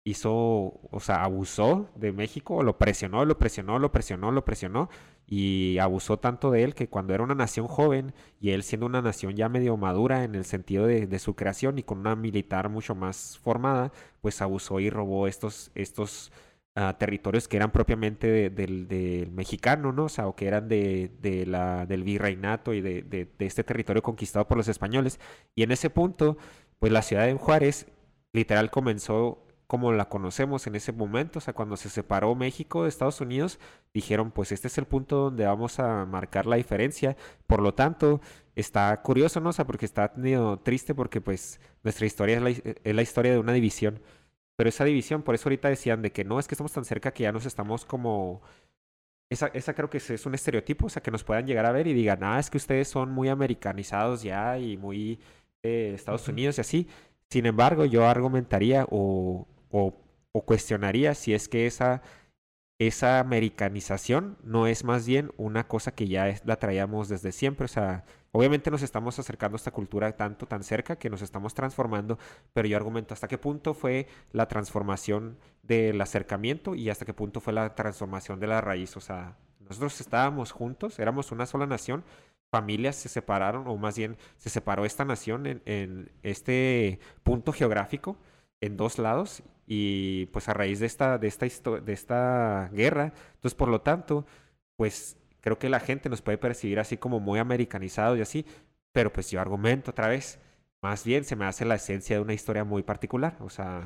hizo, 0.05 0.81
o 0.91 1.01
sea, 1.01 1.23
abusó 1.25 1.88
de 1.95 2.12
México, 2.12 2.62
lo 2.62 2.79
presionó, 2.79 3.25
lo 3.25 3.38
presionó, 3.38 3.79
lo 3.79 3.93
presionó, 3.93 4.33
lo 4.33 4.45
presionó 4.45 4.88
y 5.27 5.79
abusó 5.79 6.19
tanto 6.19 6.51
de 6.51 6.65
él 6.65 6.75
que 6.75 6.88
cuando 6.88 7.15
era 7.15 7.23
una 7.23 7.35
nación 7.35 7.69
joven 7.69 8.12
y 8.41 8.51
él 8.51 8.65
siendo 8.65 8.87
una 8.87 9.01
nación 9.03 9.37
ya 9.37 9.49
medio 9.49 9.77
madura 9.77 10.25
en 10.25 10.35
el 10.35 10.45
sentido 10.45 10.87
de, 10.87 11.19
su 11.19 11.37
creación 11.37 11.79
y 11.79 11.85
con 11.85 11.99
una 11.99 12.17
militar 12.17 12.69
mucho 12.69 12.95
más 12.95 13.38
formada, 13.38 13.93
pues 14.21 14.43
abusó 14.43 14.81
y 14.81 14.91
robó 14.91 15.29
estos, 15.29 15.71
estos 15.75 16.33
ah, 16.75 16.97
territorios 16.99 17.47
que 17.47 17.57
eran 17.57 17.71
propiamente 17.71 18.27
de- 18.27 18.51
del, 18.51 19.31
mexicano, 19.33 19.93
¿no? 19.93 20.05
O 20.07 20.09
sea, 20.09 20.27
o 20.27 20.35
que 20.35 20.49
eran 20.49 20.69
de, 20.69 21.45
la, 21.47 21.87
del 21.87 22.03
virreinato 22.03 22.75
y 22.75 22.81
de 22.81 23.29
este 23.38 23.65
territorio 23.65 24.03
conquistado 24.03 24.49
por 24.49 24.57
los 24.59 24.69
españoles. 24.69 25.21
Y 25.55 25.62
en 25.62 25.71
ese 25.73 25.91
punto, 25.91 26.37
pues 26.81 26.93
la 26.93 27.03
ciudad 27.03 27.27
de 27.27 27.35
Juárez 27.35 27.87
literal 28.33 28.71
comenzó 28.71 29.47
como 29.72 29.90
la 29.90 30.11
conocemos 30.11 30.66
en 30.66 30.74
ese 30.74 30.92
momento, 30.92 31.38
o 31.38 31.40
sea, 31.40 31.54
cuando 31.54 31.78
se 31.78 31.88
separó 31.88 32.35
México 32.35 32.82
de 32.82 32.90
Estados 32.90 33.22
Unidos, 33.22 33.58
dijeron, 33.94 34.30
pues 34.30 34.52
este 34.52 34.68
es 34.68 34.76
el 34.76 34.85
punto 34.85 35.16
donde 35.16 35.46
vamos 35.46 35.78
a 35.78 36.04
marcar 36.04 36.44
la 36.44 36.56
diferencia. 36.56 37.16
Por 37.46 37.62
lo 37.62 37.72
tanto, 37.72 38.20
está 38.54 38.94
curioso, 39.00 39.40
¿no? 39.40 39.48
O 39.48 39.52
sea, 39.54 39.66
porque 39.66 39.87
está 39.87 40.12
medio 40.14 40.58
triste 40.58 40.94
porque 40.94 41.22
pues 41.22 41.58
nuestra 41.85 42.04
historia 42.04 42.37
es 42.37 42.42
la, 42.42 42.50
es 42.50 42.94
la 42.94 43.00
historia 43.00 43.32
de 43.32 43.38
una 43.38 43.54
división. 43.54 44.02
Pero 44.56 44.68
esa 44.68 44.85
división, 44.85 45.22
por 45.22 45.35
eso 45.35 45.48
ahorita 45.48 45.70
decían 45.70 46.02
de 46.02 46.12
que 46.12 46.22
no, 46.22 46.38
es 46.38 46.46
que 46.48 46.54
estamos 46.54 46.72
tan 46.72 46.85
cerca 46.85 47.11
que 47.14 47.22
ya 47.22 47.32
nos 47.32 47.46
estamos 47.46 47.87
como... 47.87 48.42
Esa, 49.30 49.46
esa 49.54 49.72
creo 49.72 49.88
que 49.88 49.96
es, 49.96 50.11
es 50.11 50.26
un 50.26 50.35
estereotipo, 50.35 50.85
o 50.85 50.90
sea, 50.90 51.02
que 51.02 51.11
nos 51.11 51.24
puedan 51.24 51.46
llegar 51.46 51.64
a 51.64 51.72
ver 51.72 51.87
y 51.87 51.94
digan, 51.94 52.22
ah, 52.24 52.38
es 52.38 52.50
que 52.50 52.58
ustedes 52.58 52.88
son 52.88 53.11
muy 53.11 53.30
americanizados 53.30 54.22
ya 54.22 54.58
y 54.58 54.76
muy 54.76 55.18
eh, 55.62 55.92
Estados. 55.94 56.28
Unidos 56.28 56.58
y 56.58 56.61
así. 56.61 56.88
Sin 57.30 57.46
embargo, 57.46 57.87
yo 57.87 58.06
argumentaría 58.06 58.87
o, 58.90 59.48
o, 59.72 59.94
cuestionaría 60.46 61.14
si 61.14 61.35
es 61.35 61.48
que 61.48 61.66
esa, 61.66 62.02
esa 62.78 63.20
americanización 63.20 64.38
no 64.42 64.66
es 64.66 64.85
más 64.85 65.06
bien 65.06 65.32
una 65.37 65.68
cosa 65.68 65.94
que 65.94 66.08
ya 66.08 66.28
es- 66.28 66.44
la 66.46 66.56
traíamos 66.56 67.08
desde 67.08 67.32
siempre. 67.32 67.66
O 67.66 67.68
sea, 67.68 68.04
obviamente 68.32 68.70
nos 68.70 68.82
estamos 68.82 69.18
acercando 69.18 69.56
a 69.56 69.58
esta 69.58 69.70
cultura 69.72 70.16
tanto, 70.16 70.46
tan 70.46 70.64
cerca 70.64 70.96
que 70.96 71.11
nos 71.11 71.22
estamos 71.22 71.54
transformando, 71.54 72.18
pero 72.52 72.68
yo 72.68 72.76
argumento 72.76 73.14
hasta 73.14 73.28
qué 73.28 73.38
punto 73.38 73.74
fue 73.74 74.08
la 74.32 74.48
transformación 74.48 75.38
del 75.62 76.00
acercamiento 76.00 76.74
y 76.74 76.90
hasta 76.90 77.04
qué 77.04 77.14
punto 77.14 77.40
fue 77.40 77.52
la 77.52 77.74
transformación 77.74 78.40
de 78.40 78.46
la 78.48 78.61
raíz. 78.61 78.96
O 78.96 79.00
sea, 79.00 79.37
nosotros 79.61 80.00
estábamos 80.00 80.52
juntos, 80.52 80.98
éramos 80.98 81.30
una 81.32 81.46
sola 81.46 81.66
nación, 81.66 82.04
familias 82.50 82.96
se 82.96 83.08
separaron, 83.08 83.66
o 83.68 83.76
más 83.76 83.96
bien 83.96 84.16
se 84.38 84.50
separó 84.50 84.85
esta 84.85 85.04
nación 85.04 85.46
en, 85.46 85.62
en 85.66 86.11
este 86.22 86.98
punto 87.22 87.52
geográfico 87.52 88.16
en 88.61 88.76
dos 88.76 88.98
lados 88.98 89.42
y 89.66 90.27
pues 90.27 90.48
a 90.48 90.55
raíz 90.55 90.81
de 90.81 90.87
esta, 90.87 91.18
de 91.18 91.29
esta, 91.29 91.46
de 91.81 91.92
esta 91.92 92.70
guerra, 92.72 93.12
entonces 93.35 93.55
por 93.55 93.68
lo 93.68 93.81
tanto, 93.81 94.27
pues 94.77 95.16
creo 95.40 95.59
que 95.59 95.68
la 95.68 95.81
gente 95.81 96.09
nos 96.09 96.22
puede 96.22 96.38
percibir 96.38 96.81
así 96.81 96.96
como 96.96 97.20
muy 97.20 97.38
americanizados 97.38 98.18
y 98.18 98.22
así, 98.22 98.46
pero 98.92 99.12
pues 99.12 99.31
yo 99.31 99.40
argumento 99.40 99.92
otra 99.92 100.09
vez, 100.09 100.38
más 100.83 101.05
bien 101.05 101.25
se 101.25 101.37
me 101.37 101.44
hace 101.46 101.64
la 101.64 101.77
esencia 101.77 102.16
de 102.16 102.22
una 102.22 102.35
historia 102.35 102.64
muy 102.64 102.83
particular, 102.83 103.37
o 103.40 103.51
sea, 103.51 103.83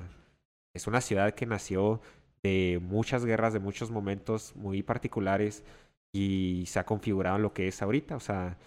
es 0.75 0.87
una 0.87 1.01
ciudad 1.01 1.35
que 1.35 1.47
nació 1.47 2.01
de 2.43 2.81
muchas 2.83 3.25
guerras, 3.25 3.53
de 3.53 3.61
muchos 3.61 3.91
momentos 3.91 4.55
muy 4.57 4.83
particulares 4.83 5.65
y 6.12 6.65
se 6.67 6.79
ha 6.79 6.87
configurado 6.87 7.37
en 7.37 7.43
lo 7.43 7.53
que 7.53 7.69
es 7.69 7.83
ahorita, 7.83 8.17
o 8.17 8.21
sea, 8.21 8.59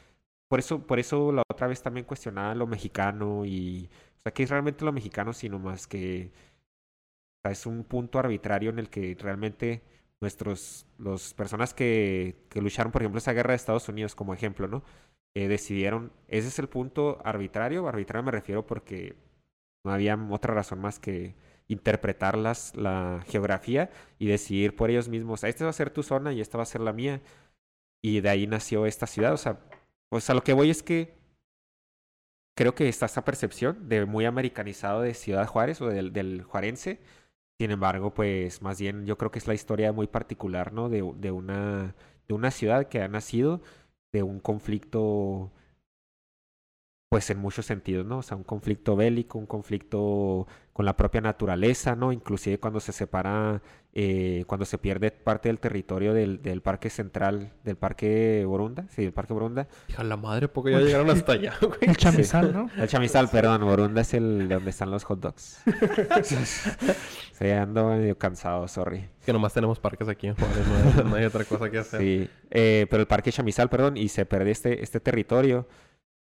por 0.49 0.59
eso, 0.59 0.85
por 0.85 0.99
eso 0.99 1.31
la 1.31 1.43
otra 1.49 1.67
vez 1.67 1.81
también 1.81 2.05
cuestionaba 2.05 2.55
lo 2.55 2.67
mexicano 2.67 3.45
y, 3.45 3.89
o 4.19 4.21
sea, 4.23 4.33
¿qué 4.33 4.43
es 4.43 4.49
realmente 4.49 4.83
lo 4.85 4.91
mexicano? 4.91 5.33
Sino 5.33 5.59
más 5.59 5.87
que, 5.87 6.31
o 7.39 7.41
sea, 7.43 7.51
es 7.51 7.65
un 7.65 7.83
punto 7.83 8.19
arbitrario 8.19 8.69
en 8.69 8.79
el 8.79 8.89
que 8.89 9.15
realmente 9.19 9.81
nuestros, 10.21 10.85
las 10.97 11.33
personas 11.33 11.73
que, 11.73 12.45
que 12.49 12.61
lucharon, 12.61 12.91
por 12.91 13.01
ejemplo, 13.01 13.19
esa 13.19 13.33
guerra 13.33 13.51
de 13.51 13.57
Estados 13.57 13.87
Unidos 13.89 14.15
como 14.15 14.33
ejemplo, 14.33 14.67
¿no? 14.67 14.83
Eh, 15.35 15.47
decidieron, 15.47 16.11
ese 16.27 16.47
es 16.49 16.59
el 16.59 16.67
punto 16.69 17.19
arbitrario, 17.23 17.87
arbitrario 17.87 18.23
me 18.23 18.31
refiero 18.31 18.65
porque 18.65 19.15
no 19.85 19.91
había 19.91 20.17
otra 20.31 20.53
razón 20.53 20.81
más 20.81 20.99
que 20.99 21.35
interpretar 21.67 22.37
las, 22.37 22.75
la 22.75 23.23
geografía 23.27 23.91
y 24.17 24.27
decidir 24.27 24.75
por 24.75 24.89
ellos 24.89 25.07
mismos, 25.07 25.43
esta 25.43 25.63
va 25.65 25.69
a 25.69 25.73
ser 25.73 25.91
tu 25.91 26.03
zona 26.03 26.33
y 26.33 26.41
esta 26.41 26.57
va 26.57 26.63
a 26.63 26.65
ser 26.65 26.81
la 26.81 26.93
mía. 26.93 27.21
Y 28.01 28.21
de 28.21 28.29
ahí 28.29 28.47
nació 28.47 28.85
esta 28.85 29.07
ciudad. 29.07 29.33
O 29.33 29.37
sea, 29.37 29.59
pues 30.09 30.29
a 30.29 30.33
lo 30.33 30.43
que 30.43 30.53
voy 30.53 30.69
es 30.69 30.83
que 30.83 31.13
creo 32.55 32.75
que 32.75 32.89
está 32.89 33.05
esa 33.05 33.23
percepción 33.23 33.87
de 33.87 34.05
muy 34.05 34.25
americanizado 34.25 35.01
de 35.01 35.13
Ciudad 35.13 35.47
Juárez 35.47 35.81
o 35.81 35.87
del, 35.87 36.11
del 36.13 36.43
juarense. 36.43 36.99
Sin 37.59 37.71
embargo, 37.71 38.13
pues 38.13 38.61
más 38.61 38.79
bien 38.79 39.05
yo 39.05 39.17
creo 39.17 39.31
que 39.31 39.39
es 39.39 39.47
la 39.47 39.53
historia 39.53 39.91
muy 39.91 40.07
particular, 40.07 40.71
¿no? 40.73 40.89
De, 40.89 41.03
de 41.17 41.31
una, 41.31 41.95
de 42.27 42.33
una 42.33 42.51
ciudad 42.51 42.87
que 42.87 43.01
ha 43.01 43.07
nacido 43.09 43.61
de 44.13 44.23
un 44.23 44.39
conflicto 44.39 45.51
pues 47.09 47.29
en 47.31 47.39
muchos 47.39 47.65
sentidos, 47.65 48.05
¿no? 48.05 48.19
O 48.19 48.21
sea, 48.21 48.37
un 48.37 48.43
conflicto 48.43 48.95
bélico, 48.95 49.39
un 49.39 49.47
conflicto 49.47 50.47
con 50.73 50.85
la 50.85 50.95
propia 50.95 51.21
naturaleza, 51.21 51.95
¿no? 51.95 52.11
Inclusive 52.11 52.59
cuando 52.59 52.79
se 52.79 52.91
separa, 52.91 53.61
eh, 53.91 54.43
cuando 54.45 54.65
se 54.65 54.77
pierde 54.77 55.09
parte 55.09 55.49
del 55.49 55.59
territorio 55.59 56.13
del, 56.13 56.43
del 56.43 56.61
parque 56.61 56.91
central, 56.91 57.53
del 57.63 57.75
parque 57.75 58.43
Borunda, 58.45 58.85
sí, 58.89 59.01
del 59.01 59.13
parque 59.13 59.33
Borunda. 59.33 59.67
Hija 59.87 60.03
la 60.03 60.15
madre, 60.15 60.47
porque 60.47 60.71
ya 60.71 60.79
llegaron 60.81 61.09
hasta 61.09 61.31
allá, 61.31 61.55
güey. 61.59 61.79
El 61.81 61.97
chamizal, 61.97 62.53
¿no? 62.53 62.69
El 62.77 62.87
chamizal, 62.87 63.29
perdón, 63.29 63.61
Borunda 63.61 64.01
es 64.01 64.13
el 64.13 64.47
de 64.47 64.55
donde 64.55 64.69
están 64.69 64.91
los 64.91 65.03
hot 65.05 65.19
dogs. 65.19 65.63
sí, 67.33 67.49
ando 67.49 67.89
medio 67.89 68.15
cansado, 68.15 68.67
sorry. 68.67 69.09
Que 69.25 69.33
nomás 69.33 69.53
tenemos 69.53 69.79
parques 69.79 70.07
aquí 70.07 70.27
en 70.27 70.35
Juárez, 70.35 70.67
no 70.67 70.75
hay, 70.75 71.09
no 71.09 71.15
hay 71.15 71.25
otra 71.25 71.43
cosa 71.45 71.71
que 71.71 71.79
hacer. 71.79 71.99
Sí, 71.99 72.29
eh, 72.51 72.85
pero 72.91 73.01
el 73.01 73.07
parque 73.07 73.31
chamizal, 73.31 73.69
perdón, 73.69 73.97
y 73.97 74.09
se 74.09 74.25
pierde 74.25 74.51
este, 74.51 74.83
este 74.83 74.99
territorio. 74.99 75.67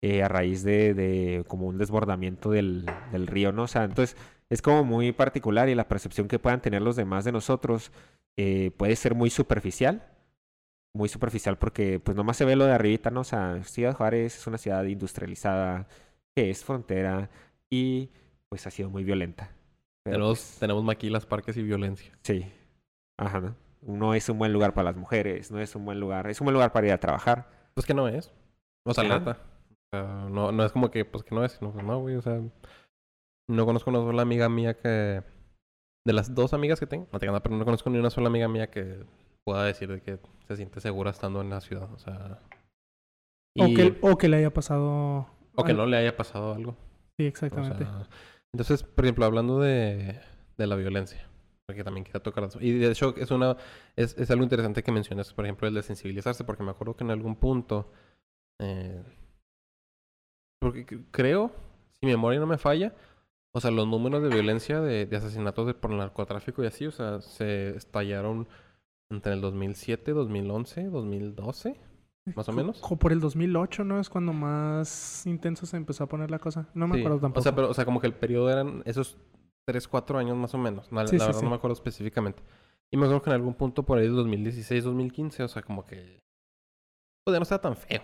Eh, 0.05 0.25
a 0.25 0.27
raíz 0.27 0.65
de, 0.65 0.95
de, 0.95 1.45
como 1.47 1.69
un 1.69 1.79
desbordamiento 1.79 2.51
del, 2.51 2.91
del, 3.13 3.29
río, 3.29 3.53
¿no? 3.53 3.63
O 3.63 3.69
sea, 3.69 3.85
entonces 3.85 4.17
es 4.53 4.61
como 4.61 4.85
muy 4.85 5.13
particular 5.13 5.71
y 5.71 5.75
la 5.75 5.89
percepción 5.89 6.29
que 6.29 6.39
puedan 6.39 6.61
tener 6.61 6.83
los 6.83 6.95
demás 6.95 7.25
de 7.25 7.33
nosotros 7.33 7.91
eh, 8.37 8.71
puede 8.77 8.97
ser 8.97 9.15
muy 9.15 9.31
superficial, 9.31 10.07
muy 10.95 11.09
superficial 11.09 11.57
porque 11.57 11.99
pues 12.01 12.15
nomás 12.19 12.37
se 12.37 12.45
ve 12.45 12.55
lo 12.55 12.67
de 12.67 12.73
arribita, 12.73 13.11
¿no? 13.11 13.21
O 13.21 13.25
sea, 13.25 13.65
Ciudad 13.65 13.97
Juárez 13.97 14.37
es 14.37 14.47
una 14.47 14.59
ciudad 14.59 14.85
industrializada, 14.85 15.89
que 16.37 16.51
es 16.51 16.63
frontera 16.63 17.31
y 17.71 18.11
pues 18.51 18.67
ha 18.67 18.71
sido 18.71 18.91
muy 18.91 19.05
violenta. 19.05 19.51
Pero, 20.03 20.17
tenemos, 20.17 20.39
pues, 20.41 20.59
tenemos 20.61 20.85
maquilas, 20.85 21.25
parques 21.25 21.57
y 21.57 21.63
violencia. 21.63 22.13
Sí, 22.23 22.45
ajá, 23.17 23.41
¿no? 23.41 23.57
No 23.81 24.13
es 24.13 24.29
un 24.29 24.39
buen 24.39 24.53
lugar 24.53 24.75
para 24.75 24.91
las 24.91 24.97
mujeres, 24.97 25.51
no 25.51 25.61
es 25.61 25.75
un 25.75 25.87
buen 25.87 25.99
lugar, 25.99 26.29
es 26.29 26.43
un 26.43 26.45
buen 26.45 26.53
lugar 26.53 26.73
para 26.73 26.89
ir 26.89 26.93
a 26.93 27.01
trabajar. 27.01 27.49
Pues 27.73 27.87
que 27.87 27.95
no 27.95 28.07
es. 28.07 28.31
O 28.85 28.93
sea. 28.93 29.39
Uh, 29.95 30.29
no, 30.29 30.53
no 30.53 30.65
es 30.65 30.73
como 30.73 30.91
que, 30.91 31.05
pues 31.05 31.25
que 31.25 31.35
no 31.35 31.45
es, 31.45 31.57
pues 31.59 31.75
no, 31.75 32.01
güey, 32.01 32.17
o 32.17 32.23
sea, 32.23 32.41
no 33.53 33.67
conozco 33.67 33.91
una 33.91 34.01
sola 34.01 34.23
amiga 34.23 34.49
mía 34.49 34.75
que, 34.75 35.23
de 36.05 36.13
las 36.13 36.35
dos 36.35 36.53
amigas 36.53 36.81
que 36.81 36.87
tengo, 36.87 37.09
no 37.13 37.19
tengo 37.19 37.33
nada, 37.33 37.43
pero 37.43 37.57
no 37.57 37.65
conozco 37.65 37.91
ni 37.91 37.99
una 37.99 38.11
sola 38.11 38.29
amiga 38.29 38.49
mía 38.49 38.71
que 38.71 39.05
pueda 39.45 39.65
decir 39.65 39.91
de 39.91 40.01
que 40.01 40.19
se 40.47 40.57
siente 40.57 40.81
segura 40.81 41.11
estando 41.11 41.41
en 41.41 41.51
la 41.51 41.61
ciudad, 41.61 41.93
o 41.93 41.99
sea. 41.99 42.41
Y... 43.55 43.63
O, 43.63 43.77
que, 43.77 43.99
o 44.01 44.19
que 44.19 44.29
le 44.29 44.39
haya 44.39 44.53
pasado. 44.53 45.27
O 45.55 45.65
que 45.65 45.75
no 45.75 45.87
le 45.87 45.97
haya 45.97 46.17
pasado 46.17 46.55
algo. 46.55 46.77
Sí, 47.19 47.27
exactamente. 47.27 47.85
O 47.85 47.87
sea, 47.87 48.09
entonces, 48.55 48.83
por 48.83 49.05
ejemplo, 49.05 49.25
hablando 49.25 49.61
de, 49.61 50.21
de 50.57 50.67
la 50.67 50.77
violencia, 50.77 51.29
porque 51.67 51.85
también 51.85 52.05
quería 52.05 52.23
tocar 52.23 52.45
eso. 52.45 52.59
Y 52.61 52.73
de 52.73 52.91
hecho, 52.91 53.15
es, 53.17 53.31
una, 53.31 53.57
es, 53.97 54.17
es 54.19 54.31
algo 54.31 54.43
interesante 54.43 54.83
que 54.83 54.93
mencionas, 54.93 55.33
por 55.33 55.45
ejemplo, 55.45 55.69
el 55.69 55.75
de 55.75 55.83
sensibilizarse, 55.83 56.45
porque 56.45 56.63
me 56.63 56.71
acuerdo 56.71 56.97
que 56.97 57.05
en 57.05 57.11
algún 57.11 57.37
punto. 57.37 57.91
Eh, 58.61 59.03
porque 60.61 60.87
creo, 61.11 61.51
si 61.93 62.07
mi 62.07 62.13
memoria 62.13 62.41
no 62.41 62.47
me 62.47 62.59
falla, 62.59 62.95
o 63.55 63.61
sea, 63.61 63.71
los 63.71 63.87
números 63.87 64.23
de 64.23 64.29
violencia, 64.29 64.81
de, 64.81 65.07
de 65.07 65.17
asesinatos 65.17 65.67
de, 65.67 65.75
por 65.75 65.91
narcotráfico 65.91 66.63
y 66.63 66.67
así, 66.67 66.87
o 66.87 66.91
sea, 66.91 67.21
se 67.21 67.77
estallaron 67.77 68.49
entre 69.11 69.35
el 69.35 69.41
2007, 69.41 70.13
2011, 70.13 70.85
2012, 70.89 71.77
más 72.35 72.49
o 72.49 72.53
menos. 72.53 72.81
O 72.83 72.97
por 72.97 73.13
el 73.13 73.21
2008, 73.21 73.85
¿no? 73.85 74.01
Es 74.01 74.09
cuando 74.09 74.33
más 74.33 75.27
intenso 75.27 75.67
se 75.67 75.77
empezó 75.77 76.05
a 76.05 76.09
poner 76.09 76.31
la 76.31 76.39
cosa. 76.39 76.69
No 76.75 76.87
me 76.87 76.95
Sí. 76.95 77.01
acuerdo 77.01 77.21
tampoco. 77.21 77.41
O 77.41 77.43
sea, 77.43 77.55
pero, 77.55 77.69
o 77.71 77.75
sea, 77.75 77.85
como 77.85 78.01
que 78.01 78.07
el 78.07 78.15
periodo 78.15 78.51
eran 78.51 78.83
esos 78.87 79.19
3, 79.67 79.87
4 79.87 80.19
años 80.19 80.37
más 80.37 80.55
o 80.55 80.59
menos. 80.59 80.91
No, 80.91 81.07
Sí, 81.07 81.17
la 81.19 81.25
sí, 81.25 81.27
verdad 81.27 81.43
no 81.43 81.51
me 81.51 81.57
acuerdo 81.57 81.75
específicamente. 81.75 82.43
Y 82.91 82.97
me 82.97 83.05
acuerdo 83.05 83.23
que 83.23 83.31
en 83.31 83.35
algún 83.37 83.55
punto 83.55 83.83
por 83.85 83.99
ahí 83.99 84.05
de 84.05 84.13
2016, 84.13 84.85
2015, 84.85 85.43
o 85.43 85.49
sea, 85.49 85.63
como 85.63 85.85
que... 85.87 86.21
Pues 87.25 87.35
ya 87.35 87.39
no 87.39 87.43
estaba 87.45 87.61
tan 87.61 87.77
feo. 87.77 88.03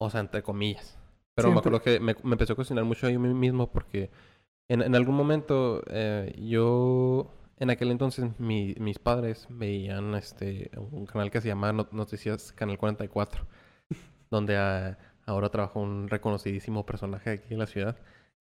O 0.00 0.10
sea, 0.10 0.20
entre 0.20 0.42
comillas. 0.42 0.98
Pero 1.36 1.48
Sí, 1.48 1.52
me 1.54 1.58
acuerdo 1.60 1.82
que 1.82 2.00
me, 2.00 2.16
me 2.24 2.32
empezó 2.32 2.54
a 2.54 2.56
cuestionar 2.56 2.84
mucho 2.84 3.08
yo 3.10 3.20
mismo 3.20 3.70
porque 3.70 4.10
en, 4.68 4.82
en 4.82 4.94
algún 4.96 5.16
momento 5.16 5.82
eh, 5.88 6.34
yo... 6.38 7.32
En 7.58 7.70
aquel 7.70 7.90
entonces 7.90 8.38
mi- 8.38 8.74
mis 8.78 8.98
padres 8.98 9.46
veían 9.50 10.14
este 10.14 10.70
un 10.76 11.06
canal 11.06 11.30
que 11.30 11.40
se 11.40 11.48
llama 11.48 11.72
Not- 11.72 11.92
Noticias 11.92 12.52
Canal 12.52 12.78
44, 12.78 13.46
donde 14.30 14.56
ah, 14.58 14.98
ahora 15.26 15.48
trabaja 15.50 15.78
un 15.80 16.08
reconocidísimo 16.08 16.84
personaje 16.86 17.30
aquí 17.30 17.54
en 17.54 17.60
la 17.60 17.66
ciudad. 17.66 17.96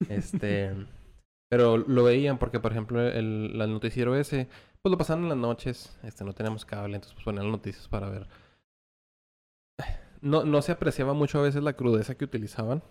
Este, 0.10 0.72
pero 1.50 1.78
lo 1.78 2.04
veían 2.04 2.38
porque, 2.40 2.60
por 2.60 2.72
ejemplo, 2.74 3.02
el, 3.02 3.60
el 3.62 3.72
noticiero 3.74 4.16
ese, 4.18 4.50
pues 4.82 4.92
lo 4.92 4.98
pasaban 4.98 5.24
en 5.24 5.30
las 5.30 5.38
noches, 5.38 5.98
este, 6.04 6.26
no 6.26 6.34
teníamos 6.34 6.66
cable, 6.66 6.96
entonces 6.96 7.14
pues 7.16 7.26
ponían 7.26 7.46
las 7.46 7.54
noticias 7.54 7.88
para 7.88 8.10
ver. 8.10 8.28
No, 10.26 10.44
no 10.44 10.64
se 10.64 10.72
apreciaba 10.72 11.14
mucho 11.14 11.38
a 11.38 11.44
veces 11.44 11.62
la 11.62 11.74
crudeza 11.74 12.16
que 12.16 12.26
utilizaban. 12.26 12.82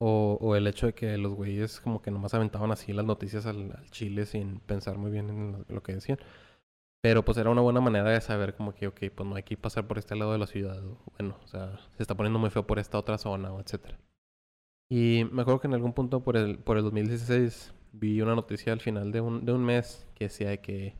O, 0.00 0.56
el 0.56 0.66
hecho 0.66 0.86
de 0.86 0.94
que 0.94 1.18
los 1.18 1.34
güeyes 1.34 1.80
como 1.80 2.00
que 2.00 2.10
nomás 2.10 2.32
aventaban 2.32 2.70
así 2.70 2.92
las 2.92 3.04
noticias 3.04 3.44
al, 3.46 3.74
chile 3.90 4.24
sin 4.24 4.60
pensar 4.60 4.96
muy 4.96 5.10
bien 5.10 5.28
en 5.28 5.66
lo, 5.68 5.82
que 5.82 5.92
decían. 5.92 6.18
Pero 7.02 7.24
pues 7.24 7.36
era 7.36 7.50
una 7.50 7.60
buena 7.60 7.80
manera 7.82 8.08
de 8.10 8.20
saber 8.22 8.54
como 8.54 8.74
que, 8.74 8.86
ok, 8.86 9.00
pues 9.14 9.28
no 9.28 9.36
hay 9.36 9.42
que 9.42 9.58
pasar 9.58 9.86
por 9.86 9.98
este 9.98 10.16
lado 10.16 10.32
de 10.32 10.38
la 10.38 10.46
ciudad. 10.46 10.82
bueno, 11.18 11.36
o 11.44 11.46
sea, 11.46 11.78
se 11.96 12.02
está 12.02 12.16
poniendo 12.16 12.38
muy 12.38 12.50
feo 12.50 12.66
por 12.66 12.78
esta 12.78 12.98
otra 12.98 13.18
zona, 13.18 13.52
o 13.52 13.60
etcétera. 13.60 13.98
Y 14.90 15.24
me 15.30 15.42
acuerdo 15.42 15.60
que 15.60 15.66
en 15.68 15.74
algún 15.74 15.92
punto 15.92 16.22
por 16.24 16.38
el, 16.38 16.58
por 16.58 16.78
el 16.78 16.84
2016 16.84 17.74
vi 17.92 18.22
una 18.22 18.34
noticia 18.34 18.72
al 18.72 18.80
final 18.80 19.12
de 19.12 19.20
un, 19.20 19.44
de 19.44 19.52
un 19.52 19.64
mes 19.64 20.06
que 20.14 20.24
decía 20.24 20.48
de 20.48 20.60
que... 20.60 20.96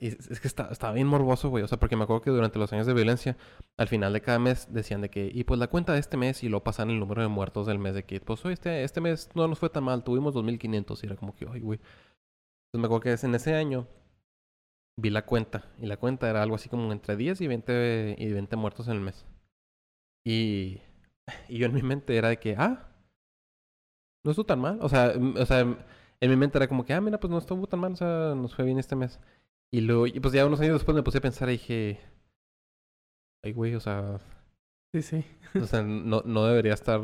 y 0.00 0.08
Es, 0.08 0.40
que 0.40 0.48
está, 0.48 0.68
estaba 0.70 0.92
bien 0.92 1.06
morboso, 1.06 1.48
güey. 1.50 1.64
O 1.64 1.68
sea, 1.68 1.78
porque 1.78 1.96
me 1.96 2.04
acuerdo 2.04 2.22
que 2.22 2.30
durante 2.30 2.58
los 2.58 2.72
años 2.72 2.86
de 2.86 2.94
violencia, 2.94 3.36
al 3.76 3.88
final 3.88 4.12
de 4.12 4.20
cada 4.20 4.38
mes 4.38 4.68
decían 4.70 5.00
de 5.00 5.10
que... 5.10 5.30
Y 5.32 5.44
pues 5.44 5.60
la 5.60 5.68
cuenta 5.68 5.92
de 5.92 6.00
este 6.00 6.16
mes 6.16 6.42
y 6.42 6.48
lo 6.48 6.64
pasan 6.64 6.90
el 6.90 6.98
número 6.98 7.22
de 7.22 7.28
muertos 7.28 7.66
del 7.66 7.78
mes 7.78 7.94
de 7.94 8.04
que... 8.04 8.20
Pues 8.20 8.44
hoy 8.44 8.54
este, 8.54 8.84
este 8.84 9.00
mes 9.00 9.30
no 9.34 9.48
nos 9.48 9.58
fue 9.58 9.70
tan 9.70 9.84
mal, 9.84 10.04
tuvimos 10.04 10.34
2500. 10.34 11.02
Y 11.02 11.06
era 11.06 11.16
como 11.16 11.34
que, 11.34 11.46
ay, 11.50 11.60
güey. 11.60 11.78
Entonces 11.78 12.80
me 12.80 12.86
acuerdo 12.86 13.00
que 13.00 13.26
en 13.26 13.34
ese 13.34 13.54
año 13.54 13.86
vi 14.96 15.10
la 15.10 15.26
cuenta. 15.26 15.72
Y 15.78 15.86
la 15.86 15.96
cuenta 15.96 16.28
era 16.28 16.42
algo 16.42 16.56
así 16.56 16.68
como 16.68 16.92
entre 16.92 17.16
10 17.16 17.40
y 17.40 17.46
20, 17.46 18.16
y 18.18 18.32
20 18.32 18.56
muertos 18.56 18.88
en 18.88 18.94
el 18.94 19.00
mes. 19.00 19.26
Y, 20.26 20.80
y 21.48 21.58
yo 21.58 21.66
en 21.66 21.74
mi 21.74 21.82
mente 21.82 22.16
era 22.16 22.28
de 22.28 22.38
que, 22.38 22.56
ah, 22.58 22.88
no 24.24 24.30
estuvo 24.30 24.46
tan 24.46 24.60
mal. 24.60 24.78
O 24.80 24.88
sea, 24.88 25.12
o 25.38 25.46
sea, 25.46 25.60
en 26.20 26.30
mi 26.30 26.36
mente 26.36 26.58
era 26.58 26.68
como 26.68 26.84
que, 26.84 26.94
ah, 26.94 27.00
mira, 27.00 27.20
pues 27.20 27.30
no 27.30 27.38
estuvo 27.38 27.66
tan 27.66 27.80
mal, 27.80 27.92
o 27.92 27.96
sea, 27.96 28.34
nos 28.34 28.54
fue 28.54 28.64
bien 28.64 28.78
este 28.78 28.96
mes. 28.96 29.20
Y 29.74 29.80
luego, 29.80 30.06
y 30.06 30.20
pues 30.20 30.32
ya 30.32 30.46
unos 30.46 30.60
años 30.60 30.74
después 30.74 30.94
me 30.94 31.02
puse 31.02 31.18
a 31.18 31.20
pensar 31.20 31.48
y 31.48 31.52
dije, 31.52 32.00
ay, 33.42 33.52
güey, 33.52 33.74
o 33.74 33.80
sea, 33.80 34.20
Sí, 34.92 35.02
sí. 35.02 35.24
o 35.60 35.66
sea, 35.66 35.82
no, 35.82 36.22
no 36.24 36.46
debería 36.46 36.74
estar, 36.74 37.00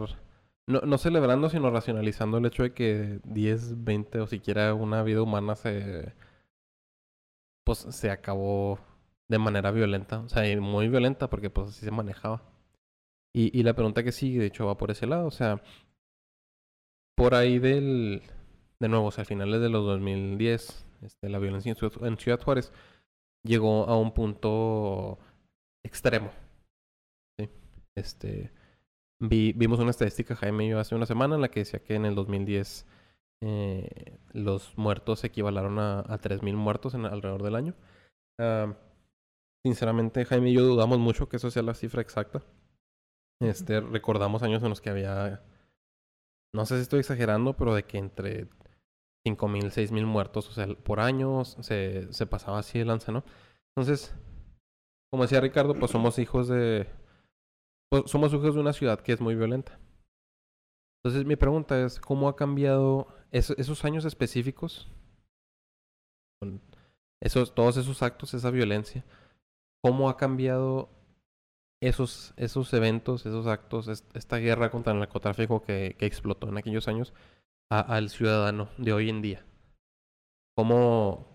no, 0.68 0.80
no 0.82 0.98
celebrando, 0.98 1.50
sino 1.50 1.68
racionalizando 1.72 2.38
el 2.38 2.46
hecho 2.46 2.62
de 2.62 2.72
que 2.72 3.18
10, 3.24 3.82
20 3.82 4.20
o 4.20 4.28
siquiera 4.28 4.72
una 4.74 5.02
vida 5.02 5.20
humana 5.20 5.56
se, 5.56 6.14
pues 7.64 7.78
se 7.90 8.12
acabó 8.12 8.78
de 9.28 9.38
manera 9.38 9.72
violenta, 9.72 10.20
o 10.20 10.28
sea, 10.28 10.48
y 10.48 10.56
muy 10.60 10.88
violenta 10.88 11.28
porque 11.28 11.50
pues 11.50 11.70
así 11.70 11.84
se 11.84 11.90
manejaba. 11.90 12.40
Y, 13.34 13.58
y 13.58 13.64
la 13.64 13.74
pregunta 13.74 14.04
que 14.04 14.12
sigue, 14.12 14.38
de 14.38 14.46
hecho, 14.46 14.66
va 14.66 14.76
por 14.76 14.92
ese 14.92 15.08
lado, 15.08 15.26
o 15.26 15.32
sea, 15.32 15.60
por 17.16 17.34
ahí 17.34 17.58
del, 17.58 18.22
de 18.78 18.88
nuevo, 18.88 19.06
o 19.06 19.10
sea, 19.10 19.22
a 19.22 19.24
finales 19.24 19.60
de 19.60 19.70
los 19.70 19.84
2010, 19.84 20.86
este, 21.02 21.28
la 21.28 21.38
violencia 21.38 21.74
en 22.02 22.18
Ciudad, 22.18 22.40
Juárez 22.42 22.72
llegó 23.42 23.86
a 23.86 23.98
un 23.98 24.12
punto 24.12 25.18
extremo. 25.84 26.30
Este, 27.96 28.52
vi, 29.18 29.52
vimos 29.52 29.80
una 29.80 29.90
estadística, 29.90 30.36
Jaime 30.36 30.66
y 30.66 30.70
yo, 30.70 30.78
hace 30.78 30.94
una 30.94 31.06
semana 31.06 31.34
en 31.34 31.40
la 31.40 31.50
que 31.50 31.60
decía 31.60 31.82
que 31.82 31.94
en 31.94 32.04
el 32.04 32.14
2010 32.14 32.86
eh, 33.42 34.18
los 34.32 34.76
muertos 34.76 35.24
equivalaron 35.24 35.78
a, 35.78 36.00
a 36.00 36.20
3.000 36.20 36.54
muertos 36.54 36.94
en, 36.94 37.06
alrededor 37.06 37.42
del 37.42 37.56
año. 37.56 37.74
Ah, 38.38 38.74
sinceramente, 39.64 40.24
Jaime 40.24 40.50
y 40.50 40.54
yo 40.54 40.64
dudamos 40.64 40.98
mucho 40.98 41.28
que 41.28 41.36
eso 41.36 41.50
sea 41.50 41.62
la 41.62 41.74
cifra 41.74 42.02
exacta. 42.02 42.42
Este, 43.40 43.80
recordamos 43.80 44.42
años 44.42 44.62
en 44.62 44.68
los 44.68 44.80
que 44.80 44.90
había, 44.90 45.42
no 46.54 46.66
sé 46.66 46.76
si 46.76 46.82
estoy 46.82 47.00
exagerando, 47.00 47.56
pero 47.56 47.74
de 47.74 47.84
que 47.84 47.98
entre 47.98 48.48
5.000, 49.26 49.70
6.000 49.70 50.06
muertos, 50.06 50.48
o 50.48 50.52
sea, 50.52 50.66
por 50.74 51.00
año 51.00 51.44
se, 51.44 52.12
se 52.12 52.26
pasaba 52.26 52.58
así 52.58 52.78
de 52.78 52.84
lanza, 52.86 53.12
¿no? 53.12 53.24
Entonces, 53.76 54.14
como 55.12 55.24
decía 55.24 55.40
Ricardo, 55.40 55.74
pues 55.74 55.90
somos 55.90 56.18
hijos 56.18 56.48
de, 56.48 56.86
pues 57.90 58.04
somos 58.10 58.32
hijos 58.32 58.54
de 58.54 58.60
una 58.60 58.72
ciudad 58.72 59.00
que 59.00 59.12
es 59.12 59.20
muy 59.20 59.34
violenta. 59.34 59.78
Entonces, 61.02 61.26
mi 61.26 61.36
pregunta 61.36 61.80
es, 61.84 61.98
¿cómo 62.00 62.28
ha 62.28 62.36
cambiado 62.36 63.08
eso- 63.30 63.54
esos 63.56 63.84
años 63.84 64.04
específicos? 64.04 64.88
Esos, 67.22 67.54
todos 67.54 67.76
esos 67.76 68.02
actos, 68.02 68.32
esa 68.34 68.50
violencia, 68.50 69.04
¿cómo 69.82 70.08
ha 70.08 70.16
cambiado 70.16 70.88
esos, 71.82 72.32
esos 72.36 72.72
eventos, 72.72 73.26
esos 73.26 73.46
actos, 73.46 73.88
es- 73.88 74.06
esta 74.14 74.36
guerra 74.38 74.70
contra 74.70 74.92
el 74.92 74.98
narcotráfico 75.00 75.62
que 75.62 75.96
explotó 76.00 76.48
en 76.48 76.58
aquellos 76.58 76.88
años 76.88 77.12
a- 77.70 77.80
al 77.80 78.10
ciudadano 78.10 78.68
de 78.78 78.92
hoy 78.92 79.08
en 79.08 79.22
día. 79.22 79.44
¿Cómo, 80.56 81.26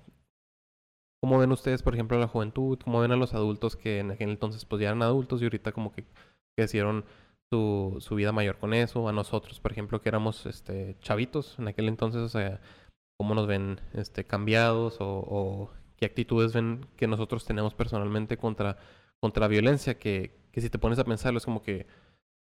¿Cómo 1.22 1.40
ven 1.40 1.52
ustedes, 1.52 1.82
por 1.82 1.94
ejemplo, 1.94 2.18
a 2.18 2.20
la 2.20 2.28
juventud? 2.28 2.78
¿Cómo 2.84 3.00
ven 3.02 3.12
a 3.12 3.16
los 3.16 3.34
adultos 3.34 3.76
que 3.76 4.00
en 4.00 4.12
aquel 4.12 4.30
entonces 4.30 4.66
pues 4.66 4.82
ya 4.82 4.90
eran 4.90 5.02
adultos 5.02 5.42
y 5.42 5.46
ahorita 5.46 5.72
como 5.72 5.92
que, 5.92 6.06
hicieron 6.58 7.06
su, 7.52 7.98
su 8.00 8.16
vida 8.16 8.32
mayor 8.32 8.60
con 8.60 8.74
eso? 8.74 9.08
A 9.10 9.12
nosotros, 9.14 9.60
por 9.60 9.72
ejemplo, 9.72 10.02
que 10.02 10.10
éramos 10.10 10.46
este, 10.46 10.98
chavitos 11.02 11.58
en 11.60 11.68
aquel 11.68 11.88
entonces, 11.88 12.22
o 12.22 12.30
sea, 12.30 12.62
¿cómo 13.18 13.34
nos 13.36 13.48
ven 13.48 13.82
este, 13.94 14.26
cambiados 14.26 14.98
o, 15.02 15.06
o 15.28 15.72
qué 15.98 16.06
actitudes 16.06 16.54
ven 16.54 16.86
que 16.98 17.08
nosotros 17.08 17.46
tenemos 17.46 17.74
personalmente 17.74 18.38
contra, 18.38 18.78
contra 19.20 19.42
la 19.42 19.48
violencia? 19.48 19.98
Que, 19.98 20.32
que 20.52 20.62
si 20.62 20.70
te 20.70 20.80
pones 20.80 21.00
a 21.00 21.06
pensarlo 21.06 21.40
es 21.40 21.46
como 21.46 21.64
que 21.64 21.88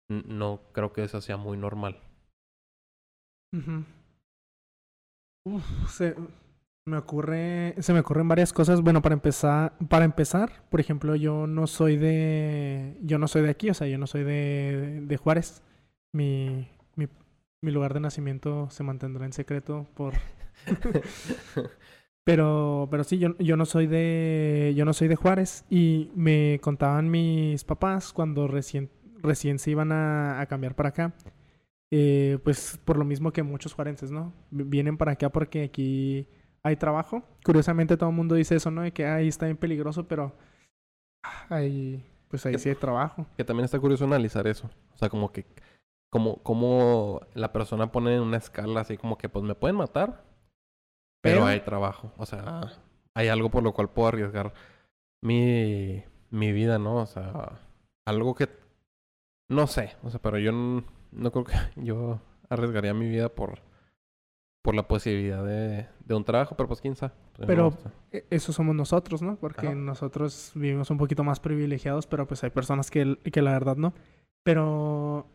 no 0.09 0.62
creo 0.72 0.92
que 0.92 1.05
eso 1.05 1.20
sea 1.20 1.37
muy 1.37 1.57
normal. 1.59 2.00
Se 5.89 6.15
me 6.87 6.97
ocurre, 6.97 7.75
se 7.79 7.93
me 7.93 8.01
ocurren 8.01 8.29
varias 8.29 8.53
cosas. 8.53 8.81
Bueno, 8.83 9.03
para 9.03 9.15
empezar, 9.15 9.73
para 9.89 10.05
empezar, 10.05 10.65
por 10.71 10.81
ejemplo, 10.81 11.15
yo 11.17 11.47
no 11.47 11.67
soy 11.67 11.97
de, 11.97 12.97
yo 13.03 13.19
no 13.19 13.29
soy 13.29 13.43
de 13.43 13.51
aquí, 13.51 13.71
o 13.71 13.75
sea, 13.75 13.87
yo 13.87 13.99
no 13.99 14.07
soy 14.07 14.25
de, 14.25 15.01
de 15.03 15.17
Juárez. 15.17 15.63
Mi, 16.13 16.69
mi, 16.97 17.09
mi 17.63 17.71
lugar 17.71 17.95
de 17.95 18.01
nacimiento 18.01 18.69
se 18.71 18.83
mantendrá 18.83 19.25
en 19.25 19.33
secreto 19.33 19.87
por, 19.95 20.15
pero, 22.25 22.89
pero 22.91 23.05
sí, 23.05 23.19
yo, 23.19 23.37
yo 23.39 23.57
no 23.57 23.67
soy 23.67 23.87
de, 23.87 24.73
yo 24.77 24.85
no 24.85 24.93
soy 24.93 25.09
de 25.09 25.17
Juárez 25.17 25.65
y 25.71 26.11
me 26.15 26.59
contaban 26.63 27.11
mis 27.11 27.65
papás 27.65 28.13
cuando 28.13 28.49
recién, 28.49 28.91
recién 29.23 29.59
se 29.59 29.71
iban 29.71 29.93
a, 29.93 30.41
a 30.41 30.47
cambiar 30.47 30.75
para 30.75 30.91
acá. 30.91 31.15
Eh, 31.92 32.38
pues 32.44 32.79
por 32.85 32.96
lo 32.96 33.05
mismo 33.05 33.33
que 33.33 33.42
muchos 33.42 33.74
juarenses, 33.74 34.11
¿no? 34.11 34.33
Vienen 34.50 34.96
para 34.96 35.12
acá 35.12 35.29
porque 35.31 35.64
aquí 35.64 36.29
hay 36.62 36.76
trabajo. 36.76 37.22
Curiosamente 37.44 37.96
todo 37.96 38.11
el 38.11 38.16
mundo 38.16 38.35
dice 38.37 38.55
eso, 38.57 38.70
¿no? 38.70 38.83
De 38.83 38.92
que 38.92 39.07
ahí 39.07 39.29
está 39.29 39.46
bien 39.46 39.57
peligroso, 39.57 40.07
pero 40.07 40.33
ahí, 41.48 42.05
pues 42.29 42.46
ahí 42.46 42.59
sí 42.59 42.68
hay 42.68 42.74
trabajo. 42.76 43.26
Que 43.37 43.44
también 43.44 43.64
está 43.64 43.79
curioso 43.81 44.05
analizar 44.05 44.46
eso. 44.46 44.70
O 44.94 44.96
sea, 44.96 45.09
como 45.09 45.33
que, 45.33 45.46
como, 46.12 46.37
como 46.42 47.20
la 47.35 47.53
persona 47.53 47.90
pone 47.90 48.14
en 48.14 48.22
una 48.22 48.37
escala 48.37 48.81
así 48.83 48.96
como 48.96 49.18
que, 49.18 49.29
pues 49.29 49.44
me 49.44 49.55
pueden 49.55 49.76
matar, 49.76 50.22
pero, 51.22 51.38
Pero- 51.40 51.46
hay 51.46 51.61
trabajo. 51.61 52.12
O 52.18 52.26
sea, 52.26 52.61
hay 53.16 53.29
algo 53.29 53.50
por 53.50 53.62
lo 53.64 53.72
cual 53.72 53.90
puedo 53.90 54.09
arriesgar 54.09 54.53
mi, 55.22 56.05
mi 56.31 56.53
vida, 56.53 56.79
¿no? 56.79 56.96
O 56.96 57.07
sea, 57.07 57.59
algo 58.07 58.35
que, 58.35 58.48
no 59.50 59.66
sé, 59.66 59.96
o 60.05 60.11
sea, 60.11 60.20
pero 60.22 60.38
yo 60.38 60.50
n- 60.50 60.85
no 61.12 61.31
creo 61.33 61.44
que 61.44 61.53
yo 61.77 62.20
arriesgaría 62.49 62.94
mi 62.94 63.09
vida 63.09 63.29
por, 63.29 63.61
por 64.62 64.75
la 64.75 64.87
posibilidad 64.88 65.44
de, 65.44 65.87
de 66.05 66.14
un 66.14 66.25
trabajo, 66.25 66.57
pero 66.57 66.68
pues 66.68 66.81
quién 66.81 66.96
sabe. 66.96 67.12
Pues, 67.35 67.46
Pero- 67.46 67.70
no, 67.85 67.90
E- 68.12 68.27
Eso 68.31 68.53
somos 68.53 68.75
nosotros, 68.75 69.23
¿no? 69.23 69.37
Porque 69.37 69.66
Ajá. 69.68 69.75
nosotros 69.77 70.53
vivimos 70.55 70.90
un 70.90 70.99
poquito 70.99 71.25
más 71.25 71.40
privilegiados, 71.40 72.07
pero 72.07 72.27
pues 72.27 72.42
hay 72.44 72.51
personas 72.51 72.90
que, 72.90 73.16
que 73.33 73.42
la 73.42 73.53
verdad 73.53 73.77
no. 73.77 73.94
Pero, 74.42 75.27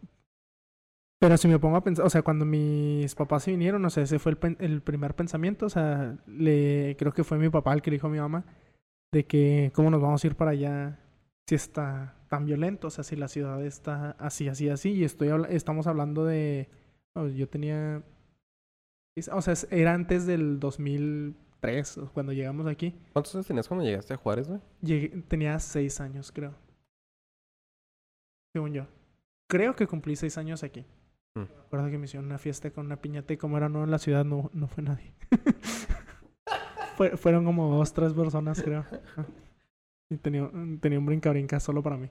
pero 1.19 1.37
si 1.37 1.47
me 1.47 1.59
pongo 1.59 1.77
a 1.77 1.83
pensar, 1.83 2.05
o 2.05 2.09
sea, 2.09 2.21
cuando 2.21 2.45
mis 2.45 3.15
papás 3.15 3.43
se 3.43 3.51
vinieron, 3.51 3.83
o 3.85 3.89
sea, 3.89 4.03
ese 4.03 4.19
fue 4.19 4.31
el, 4.31 4.37
pen- 4.37 4.57
el 4.59 4.81
primer 4.81 5.15
pensamiento, 5.15 5.65
o 5.67 5.69
sea, 5.69 6.17
le, 6.27 6.95
creo 6.99 7.13
que 7.13 7.23
fue 7.23 7.37
mi 7.37 7.49
papá 7.49 7.73
el 7.73 7.81
que 7.81 7.91
le 7.91 7.95
dijo 7.97 8.07
a 8.07 8.11
mi 8.11 8.19
mamá 8.19 8.43
de 9.13 9.25
que 9.25 9.71
cómo 9.73 9.89
nos 9.89 10.01
vamos 10.01 10.23
a 10.23 10.27
ir 10.27 10.35
para 10.35 10.51
allá 10.51 10.99
si 11.47 11.55
está 11.55 12.15
tan 12.35 12.45
violento, 12.45 12.87
o 12.87 12.89
sea, 12.89 13.03
si 13.03 13.15
la 13.15 13.27
ciudad 13.27 13.63
está 13.65 14.11
así, 14.19 14.47
así, 14.49 14.67
así, 14.69 14.91
y 14.91 15.03
estoy 15.03 15.29
habla- 15.29 15.47
estamos 15.47 15.87
hablando 15.87 16.25
de, 16.25 16.69
yo 17.35 17.47
tenía, 17.47 18.03
o 19.31 19.41
sea, 19.41 19.53
era 19.71 19.93
antes 19.93 20.25
del 20.25 20.59
2003, 20.59 21.99
cuando 22.13 22.33
llegamos 22.33 22.67
aquí. 22.67 22.93
¿Cuántos 23.13 23.33
años 23.35 23.47
tenías 23.47 23.67
cuando 23.67 23.85
llegaste 23.85 24.13
a 24.13 24.17
Juárez, 24.17 24.49
güey? 24.49 24.59
Llegué- 24.81 25.23
tenía 25.27 25.57
seis 25.59 26.01
años, 26.01 26.31
creo. 26.33 26.53
Según 28.53 28.73
yo. 28.73 28.87
Creo 29.49 29.75
que 29.75 29.87
cumplí 29.87 30.15
seis 30.15 30.37
años 30.37 30.63
aquí. 30.63 30.85
Mm. 31.35 31.39
Me 31.41 31.61
acuerdo 31.65 31.89
que 31.89 31.97
me 31.97 32.05
hicieron 32.05 32.25
una 32.25 32.37
fiesta 32.37 32.71
con 32.71 32.85
una 32.87 33.01
piñata 33.01 33.33
y 33.33 33.37
como 33.37 33.57
era 33.57 33.69
nuevo 33.69 33.85
en 33.85 33.91
la 33.91 33.99
ciudad, 33.99 34.25
no, 34.25 34.49
no 34.53 34.67
fue 34.67 34.83
nadie. 34.83 35.13
Fue- 36.97 37.17
fueron 37.17 37.43
como 37.43 37.75
dos, 37.75 37.93
tres 37.93 38.13
personas, 38.13 38.61
creo. 38.61 38.85
Y 40.09 40.15
tenía, 40.17 40.49
tenía 40.79 40.97
un 40.99 41.05
brinca-brinca 41.05 41.59
solo 41.59 41.83
para 41.83 41.97
mí. 41.97 42.09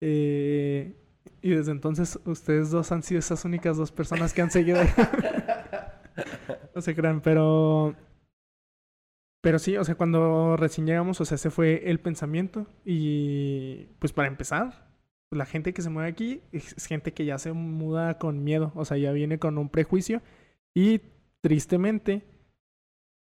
Eh, 0.00 0.94
y 1.42 1.50
desde 1.50 1.72
entonces, 1.72 2.18
ustedes 2.24 2.70
dos 2.70 2.92
han 2.92 3.02
sido 3.02 3.20
esas 3.20 3.44
únicas 3.44 3.76
dos 3.76 3.92
personas 3.92 4.32
que 4.32 4.42
han 4.42 4.50
seguido. 4.50 4.80
no 6.74 6.80
se 6.80 6.94
crean, 6.94 7.20
pero. 7.20 7.94
Pero 9.40 9.58
sí, 9.58 9.76
o 9.76 9.84
sea, 9.84 9.94
cuando 9.94 10.56
recién 10.56 10.86
llegamos, 10.86 11.20
o 11.20 11.24
sea, 11.24 11.36
ese 11.36 11.50
fue 11.50 11.88
el 11.90 12.00
pensamiento. 12.00 12.66
Y 12.84 13.86
pues 14.00 14.12
para 14.12 14.28
empezar, 14.28 14.88
la 15.30 15.46
gente 15.46 15.72
que 15.72 15.82
se 15.82 15.90
mueve 15.90 16.08
aquí 16.08 16.42
es 16.52 16.76
es 16.76 16.86
gente 16.86 17.12
que 17.12 17.24
ya 17.24 17.38
se 17.38 17.52
muda 17.52 18.18
con 18.18 18.42
miedo, 18.42 18.72
o 18.74 18.84
sea, 18.84 18.96
ya 18.96 19.12
viene 19.12 19.38
con 19.38 19.58
un 19.58 19.68
prejuicio. 19.68 20.22
Y 20.74 21.00
tristemente, 21.40 22.24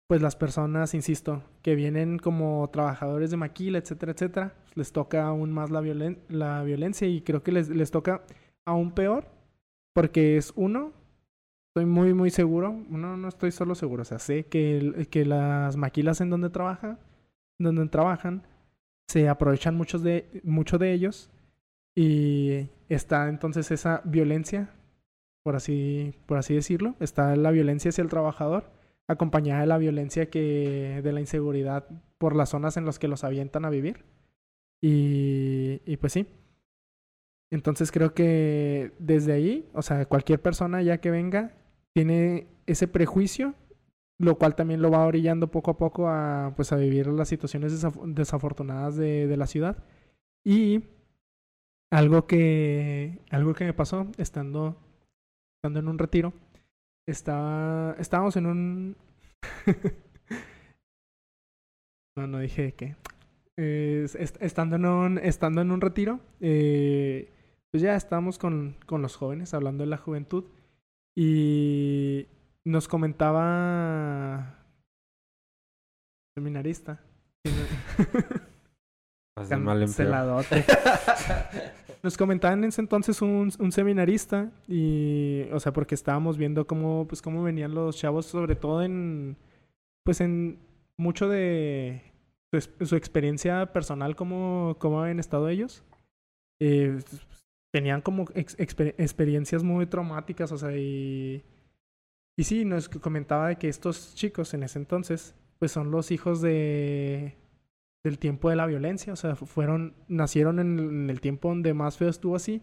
pues 0.07 0.21
las 0.21 0.35
personas, 0.35 0.93
insisto, 0.93 1.43
que 1.61 1.75
vienen 1.75 2.19
como 2.19 2.69
trabajadores 2.71 3.31
de 3.31 3.37
maquila, 3.37 3.79
etcétera, 3.79 4.11
etcétera, 4.11 4.53
les 4.75 4.91
toca 4.91 5.25
aún 5.25 5.51
más 5.51 5.71
la, 5.71 5.81
la 6.29 6.63
violencia 6.63 7.07
y 7.07 7.21
creo 7.21 7.43
que 7.43 7.51
les, 7.51 7.69
les 7.69 7.91
toca 7.91 8.23
aún 8.65 8.91
peor 8.91 9.27
porque 9.95 10.35
es 10.35 10.51
uno, 10.57 10.91
estoy 11.69 11.85
muy, 11.85 12.13
muy 12.13 12.29
seguro, 12.29 12.71
uno 12.89 13.15
no 13.15 13.29
estoy 13.29 13.51
solo 13.51 13.75
seguro, 13.75 14.01
o 14.01 14.05
sea, 14.05 14.19
sé 14.19 14.45
que, 14.45 15.07
que 15.09 15.25
las 15.25 15.77
maquilas 15.77 16.19
en 16.19 16.29
donde 16.29 16.49
trabaja, 16.49 16.99
donde 17.57 17.87
trabajan, 17.87 18.43
se 19.07 19.29
aprovechan 19.29 19.75
muchos 19.75 20.03
de, 20.03 20.41
mucho 20.43 20.77
de 20.77 20.91
ellos 20.91 21.31
y 21.95 22.67
está 22.89 23.29
entonces 23.29 23.71
esa 23.71 24.01
violencia, 24.03 24.69
por 25.43 25.55
así, 25.55 26.13
por 26.25 26.37
así 26.37 26.53
decirlo, 26.53 26.95
está 26.99 27.35
la 27.37 27.51
violencia 27.51 27.89
hacia 27.89 28.01
el 28.01 28.09
trabajador, 28.09 28.69
acompañada 29.07 29.61
de 29.61 29.67
la 29.67 29.77
violencia 29.77 30.29
que, 30.29 31.01
de 31.03 31.11
la 31.13 31.19
inseguridad 31.19 31.87
por 32.17 32.35
las 32.35 32.49
zonas 32.49 32.77
en 32.77 32.85
las 32.85 32.99
que 32.99 33.07
los 33.07 33.23
avientan 33.23 33.65
a 33.65 33.69
vivir. 33.69 34.05
Y, 34.81 35.81
y 35.85 35.97
pues 35.97 36.13
sí. 36.13 36.27
Entonces 37.51 37.91
creo 37.91 38.13
que 38.13 38.91
desde 38.99 39.33
ahí, 39.33 39.69
o 39.73 39.81
sea, 39.81 40.05
cualquier 40.05 40.41
persona 40.41 40.81
ya 40.81 40.99
que 40.99 41.11
venga, 41.11 41.53
tiene 41.93 42.47
ese 42.65 42.87
prejuicio, 42.87 43.53
lo 44.17 44.37
cual 44.37 44.55
también 44.55 44.81
lo 44.81 44.91
va 44.91 45.05
orillando 45.05 45.51
poco 45.51 45.71
a 45.71 45.77
poco 45.77 46.09
a, 46.09 46.53
pues, 46.55 46.71
a 46.71 46.77
vivir 46.77 47.07
las 47.07 47.29
situaciones 47.29 47.73
desaf- 47.83 48.13
desafortunadas 48.13 48.95
de, 48.95 49.27
de 49.27 49.37
la 49.37 49.47
ciudad. 49.47 49.83
Y 50.43 50.85
algo 51.91 52.25
que, 52.25 53.19
algo 53.29 53.53
que 53.53 53.65
me 53.65 53.73
pasó 53.73 54.07
estando, 54.17 54.77
estando 55.57 55.79
en 55.79 55.87
un 55.87 55.99
retiro, 55.99 56.33
estaba, 57.07 57.95
estábamos 57.99 58.35
en 58.35 58.45
un... 58.45 58.95
no, 62.17 62.27
no 62.27 62.39
dije 62.39 62.73
qué. 62.73 62.95
Eh, 63.57 64.05
est- 64.19 64.41
estando, 64.41 64.75
en 64.75 64.85
un, 64.85 65.17
estando 65.17 65.61
en 65.61 65.71
un 65.71 65.81
retiro, 65.81 66.19
eh, 66.41 67.31
pues 67.71 67.81
ya 67.83 67.95
estábamos 67.95 68.37
con, 68.37 68.75
con 68.85 69.01
los 69.01 69.15
jóvenes, 69.15 69.53
hablando 69.53 69.83
de 69.83 69.89
la 69.89 69.97
juventud, 69.97 70.45
y 71.17 72.27
nos 72.65 72.87
comentaba 72.87 74.59
seminarista. 76.37 77.01
Mal. 79.59 79.79
Canceladote. 79.79 80.65
Nos 82.05 82.17
comentaban 82.17 82.59
en 82.59 82.69
ese 82.69 82.81
entonces 82.81 83.19
un, 83.23 83.51
un 83.57 83.71
seminarista 83.71 84.51
y, 84.67 85.45
o 85.51 85.59
sea, 85.59 85.73
porque 85.73 85.95
estábamos 85.95 86.37
viendo 86.37 86.67
cómo, 86.67 87.07
pues, 87.07 87.19
cómo 87.19 87.41
venían 87.41 87.73
los 87.73 87.97
chavos, 87.97 88.27
sobre 88.27 88.55
todo 88.55 88.83
en, 88.83 89.35
pues, 90.03 90.21
en 90.21 90.59
mucho 90.97 91.27
de 91.27 92.03
su, 92.51 92.57
ex- 92.57 92.69
su 92.87 92.95
experiencia 92.95 93.73
personal, 93.73 94.15
cómo, 94.15 94.75
cómo 94.77 95.01
habían 95.01 95.19
estado 95.19 95.49
ellos. 95.49 95.83
Eh, 96.59 96.99
tenían 97.73 98.01
como 98.01 98.25
ex- 98.35 98.55
exper- 98.59 98.93
experiencias 98.99 99.63
muy 99.63 99.87
traumáticas, 99.87 100.51
o 100.51 100.59
sea, 100.59 100.77
y, 100.77 101.43
y 102.37 102.43
sí, 102.43 102.65
nos 102.65 102.87
comentaba 102.87 103.47
de 103.47 103.55
que 103.55 103.67
estos 103.67 104.13
chicos 104.13 104.53
en 104.53 104.61
ese 104.61 104.77
entonces, 104.77 105.33
pues, 105.57 105.71
son 105.71 105.89
los 105.89 106.11
hijos 106.11 106.39
de 106.39 107.35
del 108.05 108.19
tiempo 108.19 108.49
de 108.49 108.55
la 108.55 108.65
violencia, 108.67 109.11
o 109.13 109.15
sea, 109.17 109.35
fu- 109.35 109.45
fueron, 109.47 109.95
nacieron 110.07 110.59
en, 110.59 110.79
el- 110.79 110.85
en 110.89 111.09
el 111.09 111.19
tiempo 111.21 111.49
donde 111.49 111.73
más 111.73 111.97
feo 111.97 112.07
estuvo 112.09 112.35
así, 112.37 112.61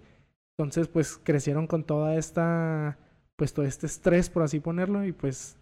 entonces 0.57 0.88
pues 0.88 1.18
crecieron 1.22 1.66
con 1.66 1.84
toda 1.84 2.16
esta, 2.16 2.99
pues 3.36 3.53
todo 3.55 3.66
este 3.66 3.86
estrés, 3.86 4.30
por 4.30 4.43
así 4.45 4.61
ponerlo, 4.61 5.05
y 5.05 5.12
pues 5.12 5.59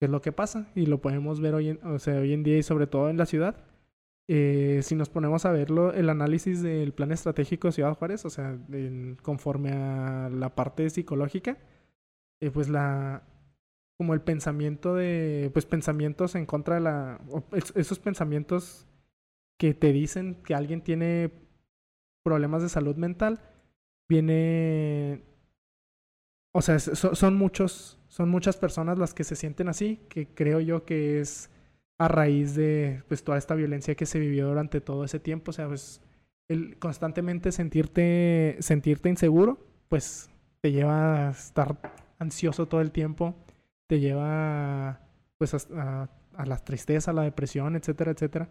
es 0.00 0.10
lo 0.10 0.20
que 0.22 0.32
pasa, 0.32 0.68
y 0.74 0.86
lo 0.86 1.00
podemos 1.02 1.40
ver 1.40 1.54
hoy 1.54 1.70
en, 1.70 1.80
o 1.86 1.98
sea, 1.98 2.16
hoy 2.20 2.32
en 2.32 2.42
día 2.44 2.58
y 2.58 2.62
sobre 2.62 2.86
todo 2.86 3.10
en 3.10 3.16
la 3.18 3.26
ciudad, 3.26 3.56
eh, 4.28 4.80
si 4.82 4.94
nos 4.96 5.08
ponemos 5.08 5.44
a 5.44 5.52
verlo, 5.52 5.92
el 5.92 6.10
análisis 6.10 6.62
del 6.62 6.92
plan 6.92 7.12
estratégico 7.12 7.68
de 7.68 7.72
Ciudad 7.72 7.94
Juárez, 7.96 8.24
o 8.24 8.30
sea, 8.30 8.58
conforme 9.22 9.70
a 9.72 10.28
la 10.30 10.54
parte 10.54 10.90
psicológica, 10.90 11.58
eh, 12.40 12.50
pues 12.50 12.68
la 12.68 13.22
como 13.98 14.12
el 14.14 14.20
pensamiento 14.20 14.94
de 14.94 15.50
pues 15.54 15.64
pensamientos 15.64 16.34
en 16.34 16.44
contra 16.44 16.74
de 16.74 16.80
la 16.82 17.18
esos 17.74 17.98
pensamientos 17.98 18.86
que 19.58 19.74
te 19.74 19.92
dicen 19.92 20.36
que 20.44 20.54
alguien 20.54 20.82
tiene 20.82 21.30
problemas 22.24 22.62
de 22.62 22.68
salud 22.68 22.96
mental 22.96 23.40
viene 24.08 25.22
o 26.52 26.62
sea 26.62 26.78
son 26.78 27.36
muchos 27.36 27.98
son 28.08 28.28
muchas 28.28 28.56
personas 28.56 28.98
las 28.98 29.14
que 29.14 29.24
se 29.24 29.36
sienten 29.36 29.68
así 29.68 30.00
que 30.08 30.28
creo 30.28 30.60
yo 30.60 30.84
que 30.84 31.20
es 31.20 31.50
a 31.98 32.08
raíz 32.08 32.54
de 32.54 33.02
pues 33.08 33.24
toda 33.24 33.38
esta 33.38 33.54
violencia 33.54 33.94
que 33.94 34.06
se 34.06 34.18
vivió 34.18 34.48
durante 34.48 34.80
todo 34.80 35.04
ese 35.04 35.20
tiempo 35.20 35.50
o 35.50 35.54
sea 35.54 35.66
pues 35.68 36.00
el 36.48 36.78
constantemente 36.78 37.52
sentirte 37.52 38.56
sentirte 38.60 39.08
inseguro 39.08 39.58
pues 39.88 40.30
te 40.60 40.72
lleva 40.72 41.28
a 41.28 41.30
estar 41.30 41.76
ansioso 42.18 42.66
todo 42.66 42.80
el 42.80 42.90
tiempo 42.92 43.34
te 43.86 44.00
lleva 44.00 45.00
pues 45.38 45.54
a, 45.54 45.58
a- 46.04 46.08
a 46.36 46.44
la 46.44 46.58
tristeza, 46.58 47.12
a 47.12 47.14
la 47.14 47.22
depresión, 47.22 47.76
etcétera, 47.76 48.10
etcétera. 48.10 48.50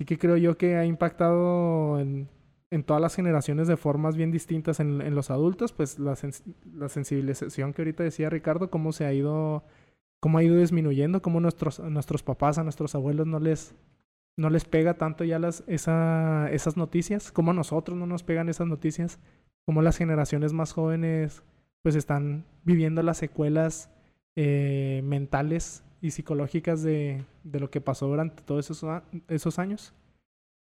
Así 0.00 0.06
que 0.06 0.16
creo 0.16 0.38
yo 0.38 0.56
que 0.56 0.76
ha 0.76 0.86
impactado 0.86 2.00
en, 2.00 2.26
en 2.70 2.84
todas 2.84 3.02
las 3.02 3.14
generaciones 3.14 3.68
de 3.68 3.76
formas 3.76 4.16
bien 4.16 4.30
distintas 4.30 4.80
en, 4.80 5.02
en 5.02 5.14
los 5.14 5.30
adultos, 5.30 5.74
pues 5.74 5.98
la, 5.98 6.16
la 6.72 6.88
sensibilización 6.88 7.74
que 7.74 7.82
ahorita 7.82 8.02
decía 8.02 8.30
Ricardo, 8.30 8.70
cómo 8.70 8.92
se 8.92 9.04
ha 9.04 9.12
ido, 9.12 9.62
cómo 10.18 10.38
ha 10.38 10.42
ido 10.42 10.56
disminuyendo, 10.56 11.20
cómo 11.20 11.38
nuestros, 11.40 11.80
a 11.80 11.90
nuestros 11.90 12.22
papás, 12.22 12.56
a 12.56 12.64
nuestros 12.64 12.94
abuelos 12.94 13.26
no 13.26 13.40
les, 13.40 13.74
no 14.38 14.48
les 14.48 14.64
pega 14.64 14.94
tanto 14.94 15.22
ya 15.24 15.38
las, 15.38 15.64
esa, 15.66 16.50
esas 16.50 16.78
noticias, 16.78 17.30
como 17.30 17.50
a 17.50 17.54
nosotros 17.54 17.98
no 17.98 18.06
nos 18.06 18.22
pegan 18.22 18.48
esas 18.48 18.68
noticias, 18.68 19.18
como 19.66 19.82
las 19.82 19.98
generaciones 19.98 20.54
más 20.54 20.72
jóvenes 20.72 21.42
pues 21.82 21.94
están 21.94 22.46
viviendo 22.64 23.02
las 23.02 23.18
secuelas 23.18 23.90
eh, 24.34 25.02
mentales 25.04 25.84
y 26.02 26.10
psicológicas 26.12 26.82
de, 26.82 27.24
de 27.44 27.60
lo 27.60 27.70
que 27.70 27.80
pasó 27.80 28.06
durante 28.06 28.42
todos 28.42 28.70
esos, 28.70 29.02
esos 29.28 29.58
años. 29.58 29.92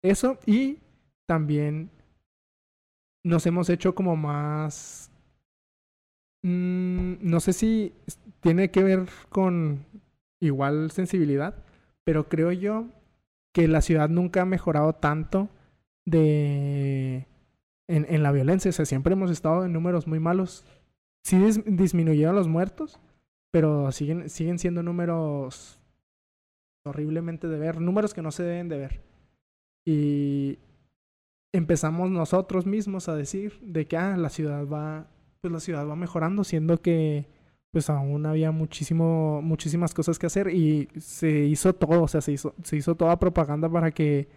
Eso 0.02 0.38
y 0.46 0.78
también 1.28 1.90
nos 3.24 3.46
hemos 3.46 3.70
hecho 3.70 3.96
como 3.96 4.16
más... 4.16 5.12
mm, 6.44 7.16
no 7.22 7.40
sé 7.40 7.54
si 7.54 7.94
tiene 8.42 8.72
que 8.72 8.84
ver 8.84 9.08
con 9.30 9.86
igual 10.42 10.92
sensibilidad, 10.92 11.56
pero 12.06 12.30
creo 12.30 12.52
yo 12.52 12.88
que 13.54 13.68
la 13.68 13.82
ciudad 13.82 14.10
nunca 14.10 14.42
ha 14.42 14.46
mejorado 14.46 14.94
tanto 14.94 15.50
de... 16.06 17.26
En, 17.88 18.06
en 18.08 18.22
la 18.22 18.32
violencia, 18.32 18.70
o 18.70 18.72
sea, 18.72 18.86
siempre 18.86 19.14
hemos 19.14 19.32
estado 19.32 19.66
en 19.66 19.74
números 19.74 20.06
muy 20.06 20.20
malos. 20.20 20.64
Sí 21.24 21.38
dis- 21.38 21.64
disminuyeron 21.66 22.36
los 22.36 22.48
muertos, 22.48 23.00
pero 23.52 23.92
siguen, 23.92 24.30
siguen 24.30 24.60
siendo 24.60 24.84
números 24.84 25.80
horriblemente 26.86 27.48
de 27.48 27.60
ver, 27.60 27.82
números 27.82 28.14
que 28.14 28.22
no 28.22 28.32
se 28.32 28.44
deben 28.44 28.70
de 28.70 28.78
ver. 28.78 29.02
Y 29.86 30.60
empezamos 31.54 32.10
nosotros 32.12 32.66
mismos 32.66 33.10
a 33.10 33.16
decir 33.16 33.60
de 33.62 33.86
que 33.86 33.98
ah, 33.98 34.18
la 34.18 34.30
ciudad 34.30 34.68
va, 34.68 35.08
pues 35.42 35.52
la 35.52 35.60
ciudad 35.60 35.88
va 35.88 35.96
mejorando, 35.96 36.44
siendo 36.44 36.82
que 36.82 37.28
pues 37.72 37.90
aún 37.90 38.26
había 38.26 38.52
muchísimo, 38.52 39.42
muchísimas 39.44 39.94
cosas 39.94 40.18
que 40.18 40.26
hacer 40.26 40.50
y 40.50 40.88
se 41.00 41.30
hizo 41.46 41.74
todo, 41.74 42.04
o 42.04 42.08
sea, 42.08 42.22
se 42.22 42.32
hizo, 42.32 42.56
se 42.64 42.78
hizo 42.78 42.96
toda 42.96 43.20
propaganda 43.20 43.70
para 43.70 43.92
que 43.92 44.28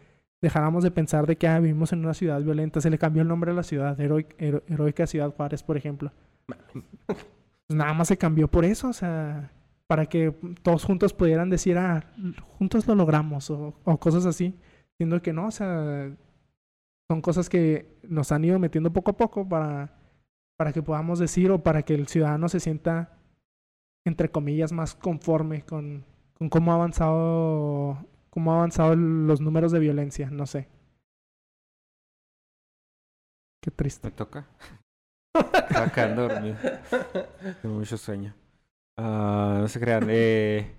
dejáramos 0.43 0.85
de 0.85 0.91
pensar 0.91 1.27
de 1.27 1.37
que 1.37 1.49
ah, 1.49 1.59
vivimos 1.61 1.93
en 1.93 2.01
una 2.01 2.13
ciudad 2.15 2.43
violenta, 2.43 2.81
se 2.81 2.91
le 2.91 2.99
cambió 2.99 3.23
el 3.23 3.29
nombre 3.29 3.51
a 3.53 3.55
la 3.55 3.63
ciudad, 3.63 3.97
Heroi- 3.99 4.27
Hero- 4.39 4.63
Heroica 4.69 5.07
Ciudad 5.07 5.35
Juárez, 5.35 5.63
por 5.63 5.77
ejemplo. 5.77 6.13
Pues 7.67 7.77
nada 7.77 7.93
más 7.95 8.09
se 8.09 8.19
cambió 8.19 8.49
por 8.49 8.65
eso, 8.65 8.89
o 8.89 8.93
sea, 8.93 9.53
para 9.87 10.07
que 10.07 10.33
todos 10.63 10.85
juntos 10.85 11.13
pudieran 11.13 11.51
decir, 11.51 11.79
ah, 11.79 12.13
juntos 12.59 12.87
lo 12.87 12.95
logramos, 12.95 13.51
o, 13.51 13.75
cosas 14.01 14.27
así, 14.27 14.59
siendo 14.97 15.21
que 15.23 15.33
no, 15.33 15.49
o 15.49 15.51
sea, 15.51 16.17
son 17.11 17.21
cosas 17.21 17.49
que 17.49 17.99
nos 18.03 18.33
han 18.33 18.45
ido 18.45 18.59
metiendo 18.59 18.93
poco 18.93 19.11
a 19.13 19.17
poco 19.17 19.49
para, 19.49 19.99
para 20.57 20.73
que 20.73 20.83
podamos 20.83 21.19
decir 21.19 21.51
o 21.51 21.63
para 21.63 21.83
que 21.83 21.95
el 21.95 22.09
ciudadano 22.09 22.49
se 22.49 22.61
sienta, 22.61 23.19
entre 24.07 24.31
comillas, 24.31 24.73
más 24.73 24.95
conforme 24.95 25.63
con, 25.63 26.05
con 26.35 26.49
cómo 26.49 26.73
ha 26.73 26.77
avanzado, 26.77 28.07
cómo 28.31 28.53
ha 28.53 28.57
avanzado 28.57 28.97
los 28.97 29.41
números 29.41 29.73
de 29.73 29.79
violencia, 29.79 30.31
no 30.31 30.47
sé. 30.47 30.69
Qué 33.63 33.71
triste. 33.71 34.09
Me 34.09 34.13
toca. 34.13 34.49
Quedando 35.95 36.29
dormido. 36.29 36.57
Tengo 37.63 37.77
mucho 37.77 37.97
sueño. 37.97 38.35
Ah, 38.97 39.59
no 39.61 39.69
se 39.69 39.81
crean. 39.81 40.07
Eh, 40.09 40.75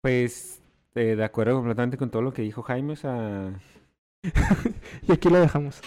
pues, 0.00 0.62
eh, 0.94 1.16
de 1.16 1.24
acuerdo 1.24 1.56
completamente 1.56 1.96
con 1.96 2.10
todo 2.10 2.22
lo 2.22 2.32
que 2.32 2.42
dijo 2.42 2.62
Jaime. 2.62 2.92
O 2.92 2.96
sea, 2.96 3.52
y 5.02 5.12
aquí 5.12 5.28
lo 5.28 5.40
dejamos. 5.40 5.80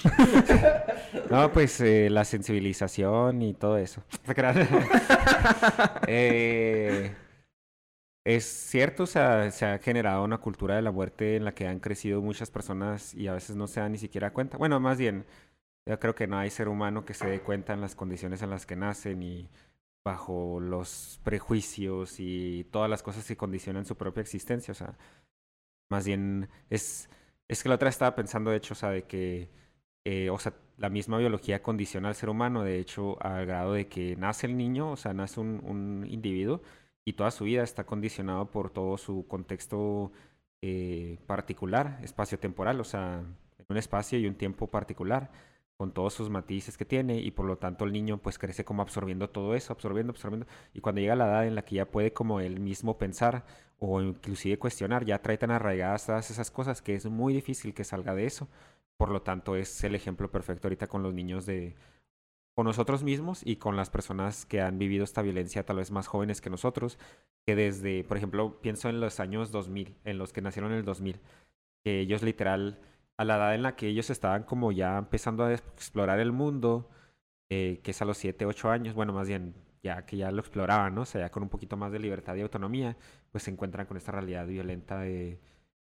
no, 1.29 1.51
pues 1.51 1.79
eh, 1.81 2.09
la 2.09 2.25
sensibilización 2.25 3.41
y 3.41 3.53
todo 3.53 3.77
eso. 3.77 4.03
No 4.11 4.27
se 4.27 4.35
crean. 4.35 4.67
Eh, 6.07 7.13
es 8.25 8.43
cierto, 8.45 9.03
o 9.03 9.07
sea, 9.07 9.49
se 9.51 9.65
ha 9.65 9.79
generado 9.79 10.23
una 10.23 10.37
cultura 10.39 10.75
de 10.75 10.81
la 10.81 10.91
muerte 10.91 11.37
en 11.37 11.45
la 11.45 11.53
que 11.53 11.67
han 11.67 11.79
crecido 11.79 12.21
muchas 12.21 12.51
personas 12.51 13.13
y 13.13 13.27
a 13.27 13.33
veces 13.33 13.55
no 13.55 13.67
se 13.67 13.79
dan 13.79 13.93
ni 13.93 13.97
siquiera 13.97 14.33
cuenta. 14.33 14.57
Bueno, 14.57 14.79
más 14.79 14.97
bien, 14.97 15.25
yo 15.87 15.99
creo 15.99 16.15
que 16.15 16.27
no 16.27 16.37
hay 16.37 16.49
ser 16.49 16.67
humano 16.67 17.05
que 17.05 17.13
se 17.13 17.27
dé 17.27 17.41
cuenta 17.41 17.73
en 17.73 17.81
las 17.81 17.95
condiciones 17.95 18.41
en 18.41 18.49
las 18.49 18.65
que 18.65 18.75
nacen 18.75 19.23
y 19.23 19.49
bajo 20.03 20.59
los 20.59 21.19
prejuicios 21.23 22.19
y 22.19 22.65
todas 22.71 22.89
las 22.89 23.03
cosas 23.03 23.25
que 23.27 23.37
condicionan 23.37 23.85
su 23.85 23.97
propia 23.97 24.21
existencia. 24.21 24.71
O 24.71 24.75
sea, 24.75 24.97
más 25.89 26.05
bien 26.05 26.49
es, 26.69 27.09
es 27.47 27.63
que 27.63 27.69
la 27.69 27.75
otra 27.75 27.89
estaba 27.89 28.15
pensando, 28.15 28.51
de 28.51 28.57
hecho, 28.57 28.73
o 28.73 28.77
sea, 28.77 28.89
de 28.89 29.03
que, 29.03 29.49
eh, 30.05 30.29
o 30.29 30.39
sea, 30.39 30.53
la 30.77 30.89
misma 30.89 31.17
biología 31.17 31.63
condiciona 31.63 32.09
al 32.09 32.15
ser 32.15 32.29
humano, 32.29 32.63
de 32.63 32.79
hecho, 32.79 33.21
al 33.23 33.45
grado 33.45 33.73
de 33.73 33.87
que 33.87 34.15
nace 34.17 34.47
el 34.47 34.57
niño, 34.57 34.91
o 34.91 34.97
sea, 34.97 35.13
nace 35.13 35.39
un, 35.39 36.05
individuo 36.09 36.61
y 37.05 37.13
toda 37.13 37.31
su 37.31 37.45
vida 37.45 37.63
está 37.63 37.85
condicionado 37.85 38.51
por 38.51 38.69
todo 38.71 38.97
su 38.97 39.27
contexto 39.27 40.11
eh, 40.61 41.17
particular, 41.27 41.99
espacio-temporal, 42.03 42.79
o 42.81 42.83
sea, 42.83 43.23
un 43.69 43.77
espacio 43.77 44.19
y 44.19 44.27
un 44.27 44.35
tiempo 44.35 44.67
particular 44.67 45.31
con 45.77 45.91
todos 45.93 46.13
sus 46.13 46.29
matices 46.29 46.75
que 46.77 46.85
tiene 46.85 47.19
y 47.19 47.31
por 47.31 47.45
lo 47.45 47.57
tanto 47.57 47.85
el 47.85 47.93
niño 47.93 48.17
pues 48.17 48.39
crece 48.39 48.65
como 48.65 48.81
absorbiendo 48.81 49.29
todo 49.29 49.55
eso, 49.55 49.73
absorbiendo, 49.73 50.11
absorbiendo 50.11 50.47
y 50.73 50.81
cuando 50.81 51.01
llega 51.01 51.15
la 51.15 51.27
edad 51.27 51.47
en 51.47 51.55
la 51.55 51.63
que 51.63 51.75
ya 51.75 51.85
puede 51.85 52.13
como 52.13 52.39
él 52.39 52.59
mismo 52.59 52.97
pensar 52.97 53.45
o 53.79 54.01
inclusive 54.01 54.57
cuestionar, 54.57 55.05
ya 55.05 55.21
trae 55.21 55.37
tan 55.37 55.51
arraigadas 55.51 56.07
todas 56.07 56.31
esas 56.31 56.49
cosas 56.51 56.81
que 56.81 56.95
es 56.95 57.05
muy 57.05 57.33
difícil 57.33 57.73
que 57.75 57.83
salga 57.83 58.15
de 58.15 58.25
eso. 58.25 58.47
Por 58.97 59.09
lo 59.09 59.21
tanto 59.21 59.55
es 59.55 59.83
el 59.83 59.93
ejemplo 59.93 60.31
perfecto 60.31 60.67
ahorita 60.67 60.87
con 60.87 61.03
los 61.03 61.13
niños 61.13 61.45
de 61.45 61.75
con 62.55 62.65
nosotros 62.65 63.03
mismos 63.03 63.41
y 63.45 63.57
con 63.57 63.75
las 63.75 63.91
personas 63.91 64.47
que 64.47 64.61
han 64.61 64.79
vivido 64.79 65.03
esta 65.03 65.21
violencia 65.21 65.63
tal 65.63 65.75
vez 65.75 65.91
más 65.91 66.07
jóvenes 66.07 66.41
que 66.41 66.49
nosotros, 66.49 66.97
que 67.45 67.55
desde, 67.55 68.03
por 68.03 68.17
ejemplo, 68.17 68.59
pienso 68.61 68.89
en 68.89 68.99
los 68.99 69.19
años 69.19 69.51
2000, 69.51 69.95
en 70.05 70.17
los 70.17 70.33
que 70.33 70.41
nacieron 70.41 70.71
en 70.71 70.79
el 70.79 70.83
2000, 70.83 71.19
que 71.83 71.99
ellos 71.99 72.23
literal 72.23 72.79
a 73.17 73.25
la 73.25 73.37
edad 73.37 73.55
en 73.55 73.63
la 73.63 73.75
que 73.75 73.87
ellos 73.87 74.09
estaban 74.09 74.43
como 74.43 74.71
ya 74.71 74.97
empezando 74.97 75.45
a 75.45 75.53
explorar 75.53 76.19
el 76.19 76.31
mundo, 76.31 76.89
eh, 77.49 77.81
que 77.83 77.91
es 77.91 78.01
a 78.01 78.05
los 78.05 78.17
7, 78.17 78.45
8 78.45 78.69
años, 78.69 78.95
bueno, 78.95 79.13
más 79.13 79.27
bien 79.27 79.55
ya 79.83 80.05
que 80.05 80.17
ya 80.17 80.31
lo 80.31 80.39
exploraban, 80.41 80.95
¿no? 80.95 81.01
O 81.01 81.05
sea, 81.05 81.21
ya 81.21 81.31
con 81.31 81.43
un 81.43 81.49
poquito 81.49 81.77
más 81.77 81.91
de 81.91 81.99
libertad 81.99 82.35
y 82.35 82.41
autonomía, 82.41 82.97
pues 83.31 83.43
se 83.43 83.51
encuentran 83.51 83.87
con 83.87 83.97
esta 83.97 84.11
realidad 84.11 84.47
violenta 84.47 84.99
de, 84.99 85.39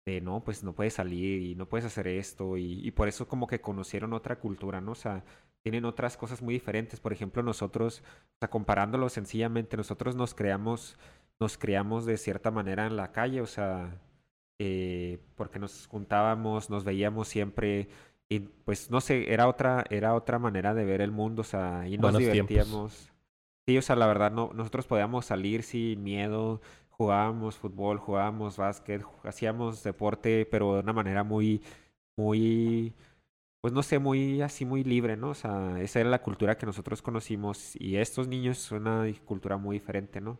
de 0.06 0.20
no, 0.20 0.44
pues 0.44 0.62
no 0.64 0.74
puedes 0.74 0.94
salir 0.94 1.42
y 1.42 1.54
no 1.54 1.68
puedes 1.68 1.86
hacer 1.86 2.08
esto, 2.08 2.56
y, 2.56 2.86
y 2.86 2.90
por 2.92 3.08
eso 3.08 3.28
como 3.28 3.46
que 3.46 3.60
conocieron 3.60 4.12
otra 4.12 4.38
cultura, 4.38 4.80
¿no? 4.80 4.92
O 4.92 4.94
sea, 4.96 5.24
tienen 5.64 5.86
otras 5.86 6.16
cosas 6.16 6.42
muy 6.42 6.54
diferentes. 6.54 7.00
Por 7.00 7.12
ejemplo, 7.12 7.42
nosotros, 7.42 8.02
o 8.36 8.38
sea, 8.40 8.50
comparándolo 8.50 9.08
sencillamente, 9.08 9.76
nosotros 9.76 10.14
nos 10.14 10.34
creamos, 10.34 10.98
nos 11.40 11.56
creamos 11.58 12.04
de 12.06 12.18
cierta 12.18 12.50
manera 12.50 12.86
en 12.86 12.96
la 12.96 13.12
calle, 13.12 13.40
o 13.40 13.46
sea, 13.46 13.98
eh, 14.58 15.20
porque 15.36 15.58
nos 15.58 15.86
juntábamos, 15.86 16.70
nos 16.70 16.84
veíamos 16.84 17.28
siempre 17.28 17.88
y 18.28 18.40
pues 18.40 18.90
no 18.90 19.00
sé, 19.00 19.32
era 19.32 19.48
otra, 19.48 19.84
era 19.90 20.14
otra 20.14 20.38
manera 20.38 20.74
de 20.74 20.84
ver 20.84 21.00
el 21.00 21.12
mundo, 21.12 21.42
o 21.42 21.44
sea, 21.44 21.86
y 21.88 21.98
nos 21.98 22.12
Buenos 22.12 22.28
tiempos. 22.30 22.58
divertíamos. 22.58 23.12
Sí, 23.66 23.78
o 23.78 23.82
sea, 23.82 23.96
la 23.96 24.06
verdad, 24.06 24.30
no, 24.32 24.50
nosotros 24.54 24.86
podíamos 24.86 25.26
salir 25.26 25.62
sin 25.62 26.02
miedo, 26.02 26.60
jugábamos 26.90 27.56
fútbol, 27.56 27.98
jugábamos 27.98 28.58
básquet, 28.58 29.02
hacíamos 29.24 29.82
deporte, 29.82 30.46
pero 30.46 30.74
de 30.74 30.80
una 30.80 30.92
manera 30.92 31.24
muy, 31.24 31.62
muy, 32.16 32.94
pues 33.60 33.72
no 33.74 33.82
sé, 33.82 33.98
muy 33.98 34.42
así, 34.42 34.64
muy 34.66 34.84
libre, 34.84 35.16
¿no? 35.16 35.30
O 35.30 35.34
sea, 35.34 35.80
esa 35.80 36.00
era 36.00 36.10
la 36.10 36.22
cultura 36.22 36.58
que 36.58 36.66
nosotros 36.66 37.02
conocimos 37.02 37.74
y 37.76 37.96
estos 37.96 38.28
niños 38.28 38.58
son 38.58 38.86
una 38.86 39.06
cultura 39.24 39.56
muy 39.56 39.76
diferente, 39.78 40.20
¿no? 40.20 40.38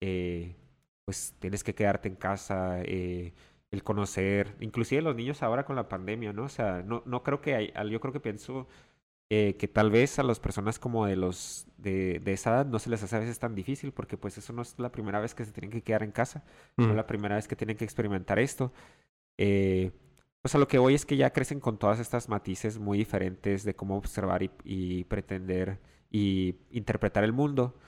Eh, 0.00 0.56
pues 1.04 1.34
tienes 1.38 1.64
que 1.64 1.74
quedarte 1.74 2.08
en 2.08 2.16
casa, 2.16 2.80
eh, 2.82 3.32
el 3.70 3.82
conocer, 3.82 4.56
inclusive 4.60 5.02
los 5.02 5.16
niños 5.16 5.42
ahora 5.42 5.64
con 5.64 5.76
la 5.76 5.88
pandemia, 5.88 6.32
¿no? 6.32 6.44
O 6.44 6.48
sea, 6.48 6.82
no, 6.82 7.02
no 7.06 7.22
creo 7.22 7.40
que 7.40 7.54
hay, 7.54 7.72
yo 7.90 8.00
creo 8.00 8.12
que 8.12 8.20
pienso 8.20 8.68
eh, 9.30 9.56
que 9.58 9.68
tal 9.68 9.90
vez 9.90 10.18
a 10.18 10.22
las 10.22 10.40
personas 10.40 10.78
como 10.78 11.06
de 11.06 11.16
los 11.16 11.66
de, 11.78 12.20
de 12.20 12.32
esa 12.32 12.50
edad 12.50 12.66
no 12.66 12.78
se 12.78 12.90
les 12.90 13.02
hace 13.02 13.16
a 13.16 13.20
veces 13.20 13.38
tan 13.40 13.54
difícil 13.56 13.92
porque 13.92 14.16
pues 14.16 14.38
eso 14.38 14.52
no 14.52 14.62
es 14.62 14.78
la 14.78 14.92
primera 14.92 15.20
vez 15.20 15.34
que 15.34 15.44
se 15.44 15.52
tienen 15.52 15.70
que 15.70 15.82
quedar 15.82 16.02
en 16.04 16.12
casa, 16.12 16.44
no 16.76 16.86
Mm. 16.86 16.90
es 16.90 16.96
la 16.96 17.06
primera 17.06 17.34
vez 17.36 17.48
que 17.48 17.56
tienen 17.56 17.76
que 17.76 17.84
experimentar 17.84 18.38
esto. 18.38 18.72
Eh, 19.38 19.92
pues 20.42 20.54
a 20.54 20.58
lo 20.58 20.68
que 20.68 20.78
voy 20.78 20.94
es 20.94 21.06
que 21.06 21.16
ya 21.16 21.32
crecen 21.32 21.60
con 21.60 21.78
todas 21.78 21.98
estas 22.00 22.28
matices 22.28 22.78
muy 22.78 22.98
diferentes 22.98 23.64
de 23.64 23.74
cómo 23.74 23.96
observar 23.96 24.42
y, 24.42 24.50
y 24.64 25.04
pretender 25.04 25.80
y 26.10 26.56
interpretar 26.70 27.24
el 27.24 27.32
mundo. 27.32 27.78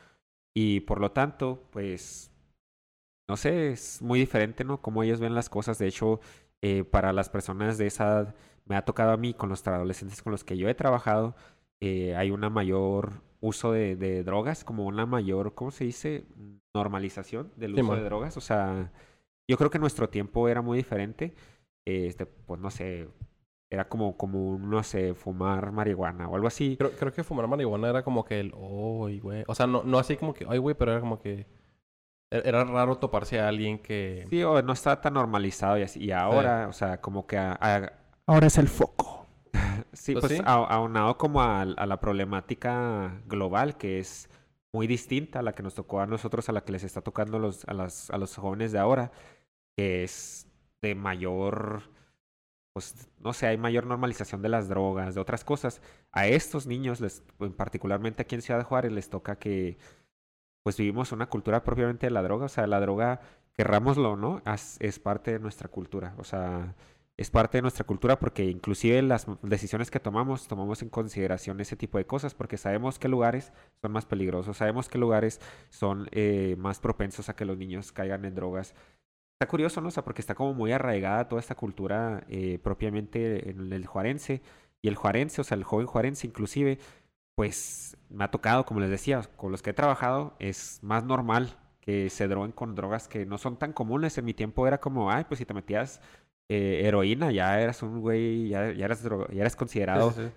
Y 0.54 0.80
por 0.80 1.00
lo 1.00 1.12
tanto, 1.12 1.68
pues, 1.70 2.32
no 3.28 3.36
sé, 3.36 3.72
es 3.72 4.00
muy 4.02 4.18
diferente, 4.18 4.64
¿no? 4.64 4.80
Cómo 4.80 5.02
ellos 5.02 5.20
ven 5.20 5.34
las 5.34 5.50
cosas. 5.50 5.78
De 5.78 5.86
hecho, 5.86 6.20
eh, 6.62 6.84
para 6.84 7.12
las 7.12 7.28
personas 7.28 7.78
de 7.78 7.86
esa 7.86 8.04
edad, 8.06 8.34
me 8.64 8.76
ha 8.76 8.84
tocado 8.84 9.12
a 9.12 9.16
mí, 9.16 9.34
con 9.34 9.48
los 9.48 9.66
adolescentes 9.66 10.22
con 10.22 10.32
los 10.32 10.44
que 10.44 10.56
yo 10.56 10.68
he 10.68 10.74
trabajado, 10.74 11.36
eh, 11.80 12.16
hay 12.16 12.30
una 12.30 12.50
mayor 12.50 13.22
uso 13.40 13.72
de, 13.72 13.96
de 13.96 14.24
drogas, 14.24 14.64
como 14.64 14.86
una 14.86 15.06
mayor, 15.06 15.54
¿cómo 15.54 15.70
se 15.70 15.84
dice? 15.84 16.26
Normalización 16.74 17.52
del 17.56 17.74
uso 17.74 17.96
de 17.96 18.04
drogas. 18.04 18.36
O 18.36 18.40
sea, 18.40 18.92
yo 19.46 19.56
creo 19.56 19.70
que 19.70 19.78
nuestro 19.78 20.08
tiempo 20.08 20.48
era 20.48 20.62
muy 20.62 20.78
diferente. 20.78 21.34
Este, 21.84 22.26
pues 22.26 22.60
no 22.60 22.70
sé, 22.70 23.08
era 23.70 23.88
como, 23.88 24.16
como, 24.16 24.58
no 24.58 24.82
sé, 24.82 25.14
fumar 25.14 25.72
marihuana 25.72 26.28
o 26.28 26.34
algo 26.34 26.48
así. 26.48 26.76
Creo, 26.76 26.90
creo 26.92 27.12
que 27.12 27.24
fumar 27.24 27.46
marihuana 27.46 27.88
era 27.88 28.02
como 28.02 28.24
que 28.24 28.40
el, 28.40 28.52
¡ay, 28.54 29.20
güey! 29.20 29.44
O 29.46 29.54
sea, 29.54 29.66
no, 29.66 29.82
no 29.84 29.98
así 29.98 30.16
como 30.16 30.34
que, 30.34 30.46
¡ay, 30.48 30.58
güey! 30.58 30.74
Pero 30.74 30.92
era 30.92 31.00
como 31.00 31.20
que... 31.20 31.46
e- 32.30 32.42
Era 32.44 32.64
raro 32.64 32.98
toparse 32.98 33.40
a 33.40 33.48
alguien 33.48 33.78
que... 33.78 34.26
Sí, 34.30 34.42
o 34.42 34.60
no 34.62 34.72
estaba 34.72 35.00
tan 35.00 35.14
normalizado 35.14 35.78
y 35.78 35.82
así. 35.82 36.04
Y 36.04 36.10
ahora, 36.12 36.68
o 36.68 36.72
sea, 36.72 37.00
como 37.00 37.26
que 37.26 37.36
a- 37.38 37.58
a- 37.60 37.92
Ahora 38.26 38.46
es 38.46 38.58
el 38.58 38.68
foco. 38.68 39.26
sí, 39.92 40.12
Pues 40.12 40.24
pues 40.26 40.36
sí. 40.38 40.42
a- 40.44 40.52
aunado 40.54 41.16
como 41.18 41.40
a, 41.42 41.62
a 41.62 41.86
la 41.86 42.00
problemática 42.00 43.20
global 43.26 43.76
que 43.76 43.98
es 43.98 44.28
muy 44.72 44.86
distinta 44.86 45.38
a 45.38 45.42
la 45.42 45.54
que 45.54 45.62
nos 45.62 45.74
tocó 45.74 46.00
a 46.00 46.06
nosotros, 46.06 46.48
a 46.48 46.52
la 46.52 46.62
que 46.64 46.72
les 46.72 46.84
está 46.84 47.00
tocando 47.00 47.38
a 47.38 47.40
los, 47.40 47.64
a 47.66 47.72
las, 47.72 48.10
a 48.10 48.18
los 48.18 48.36
jóvenes 48.36 48.70
de 48.72 48.78
ahora, 48.78 49.10
que 49.76 50.04
es 50.04 50.46
de 50.82 50.94
mayor, 50.94 51.84
pues 52.74 53.08
no 53.18 53.32
sé, 53.32 53.46
hay 53.46 53.56
mayor 53.56 53.86
normalización 53.86 54.42
de 54.42 54.50
las 54.50 54.68
drogas, 54.68 55.14
de 55.14 55.20
otras 55.22 55.42
cosas. 55.42 55.80
A 56.12 56.26
estos 56.26 56.66
niños, 56.66 57.00
les, 57.00 57.22
en 57.40 57.54
particularmente 57.54 58.22
aquí 58.22 58.34
en 58.34 58.42
Ciudad 58.42 58.62
Juárez, 58.64 58.92
les 58.92 59.08
toca 59.08 59.36
que 59.38 59.78
pues 60.68 60.76
vivimos 60.76 61.12
una 61.12 61.30
cultura 61.30 61.64
propiamente 61.64 62.04
de 62.04 62.10
la 62.10 62.20
droga, 62.20 62.44
o 62.44 62.48
sea, 62.50 62.66
la 62.66 62.78
droga, 62.78 63.22
querrámoslo 63.56 64.16
no, 64.16 64.42
es, 64.80 64.98
parte 64.98 65.32
de 65.32 65.38
nuestra 65.38 65.68
cultura, 65.68 66.14
o 66.18 66.24
sea, 66.24 66.74
es 67.16 67.30
parte 67.30 67.56
de 67.56 67.62
nuestra 67.62 67.86
cultura 67.86 68.18
porque 68.18 68.44
inclusive 68.44 69.00
las 69.00 69.26
decisiones 69.40 69.90
que 69.90 69.98
tomamos, 69.98 70.46
tomamos 70.46 70.82
en 70.82 70.90
consideración 70.90 71.58
ese 71.62 71.74
tipo 71.74 71.96
de 71.96 72.04
cosas 72.04 72.34
porque 72.34 72.58
sabemos 72.58 72.98
qué 72.98 73.08
lugares 73.08 73.50
son 73.80 73.92
más 73.92 74.04
peligrosos, 74.04 74.58
sabemos 74.58 74.90
qué 74.90 74.98
lugares 74.98 75.40
son 75.70 76.06
eh, 76.10 76.54
más 76.58 76.80
propensos 76.80 77.30
a 77.30 77.34
que 77.34 77.46
los 77.46 77.56
niños 77.56 77.90
caigan 77.90 78.26
en 78.26 78.34
drogas. 78.34 78.74
Está 79.40 79.48
curioso, 79.48 79.80
¿no? 79.80 79.88
O 79.88 79.90
sea, 79.90 80.04
porque 80.04 80.20
está 80.20 80.34
como 80.34 80.52
muy 80.52 80.72
arraigada 80.72 81.28
toda 81.28 81.40
esta 81.40 81.54
cultura 81.54 82.26
eh, 82.28 82.58
propiamente 82.62 83.48
en 83.48 83.72
el 83.72 83.86
juarense. 83.86 84.42
Y 84.82 84.88
el 84.88 84.96
juarense, 84.96 85.40
o 85.40 85.44
sea, 85.44 85.56
el 85.56 85.64
joven 85.64 85.86
juarense 85.86 86.26
inclusive, 86.26 86.78
pues 87.38 87.96
me 88.10 88.24
ha 88.24 88.32
tocado, 88.32 88.64
como 88.66 88.80
les 88.80 88.90
decía, 88.90 89.22
con 89.36 89.52
los 89.52 89.62
que 89.62 89.70
he 89.70 89.72
trabajado, 89.72 90.34
es 90.40 90.80
más 90.82 91.04
normal 91.04 91.56
que 91.80 92.10
se 92.10 92.26
droguen 92.26 92.50
con 92.50 92.74
drogas 92.74 93.06
que 93.06 93.26
no 93.26 93.38
son 93.38 93.56
tan 93.60 93.72
comunes. 93.72 94.18
En 94.18 94.24
mi 94.24 94.34
tiempo 94.34 94.66
era 94.66 94.80
como, 94.80 95.08
ay, 95.12 95.24
pues 95.28 95.38
si 95.38 95.44
te 95.46 95.54
metías 95.54 96.00
eh, 96.48 96.80
heroína, 96.84 97.30
ya 97.30 97.60
eras 97.60 97.80
un 97.84 98.00
güey, 98.00 98.48
ya, 98.48 98.72
ya 98.72 98.86
eras, 98.86 99.04
ya 99.04 99.40
eras 99.40 99.54
considerado 99.54 100.10
Sí, 100.10 100.22
sí, 100.22 100.26
sí. 100.26 100.32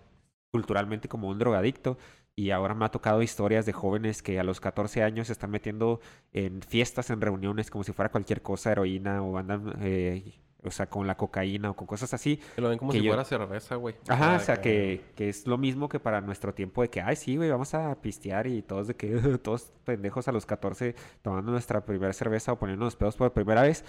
culturalmente 0.51 1.07
como 1.09 1.27
un 1.29 1.39
drogadicto. 1.39 1.97
Y 2.35 2.51
ahora 2.51 2.75
me 2.75 2.85
ha 2.85 2.89
tocado 2.91 3.23
historias 3.23 3.65
de 3.65 3.73
jóvenes 3.73 4.21
que 4.21 4.39
a 4.39 4.43
los 4.43 4.59
14 4.61 5.01
años 5.01 5.25
se 5.27 5.33
están 5.33 5.49
metiendo 5.49 6.01
en 6.33 6.61
fiestas, 6.61 7.09
en 7.09 7.19
reuniones, 7.21 7.71
como 7.71 7.83
si 7.83 7.93
fuera 7.93 8.11
cualquier 8.11 8.43
cosa, 8.43 8.71
heroína, 8.73 9.23
o 9.23 9.37
andan, 9.39 9.73
eh, 9.81 10.35
o 10.64 10.72
sea, 10.72 10.88
con 10.89 11.07
la 11.07 11.18
cocaína 11.18 11.72
o 11.72 11.76
con 11.76 11.88
cosas 11.88 12.14
así. 12.14 12.38
Que 12.55 12.62
lo 12.62 12.70
ven 12.70 12.78
como 12.78 12.91
que 12.91 12.99
si 12.99 13.03
yo- 13.05 13.12
fuera 13.12 13.24
cerveza, 13.26 13.76
güey. 13.76 13.95
Ajá, 14.07 14.36
o 14.36 14.39
sea, 14.39 14.62
que, 14.62 15.03
que 15.16 15.30
es 15.30 15.47
lo 15.47 15.57
mismo 15.57 15.89
que 15.89 15.99
para 15.99 16.22
nuestro 16.22 16.53
tiempo 16.53 16.82
de 16.82 16.89
que, 16.89 17.01
ay, 17.01 17.16
sí, 17.16 17.36
güey, 17.38 17.49
vamos 17.49 17.74
a 17.74 17.95
pistear 18.01 18.47
y 18.47 18.62
todos 18.62 18.88
de 18.88 18.95
que, 18.95 19.09
todos 19.43 19.72
pendejos 19.84 20.28
a 20.28 20.32
los 20.32 20.45
14 20.45 20.95
tomando 21.22 21.51
nuestra 21.51 21.86
primera 21.86 22.14
cerveza 22.14 22.53
o 22.53 22.59
poniéndonos 22.59 22.95
pedos 22.95 23.16
por 23.16 23.32
primera 23.34 23.64
vez. 23.64 23.84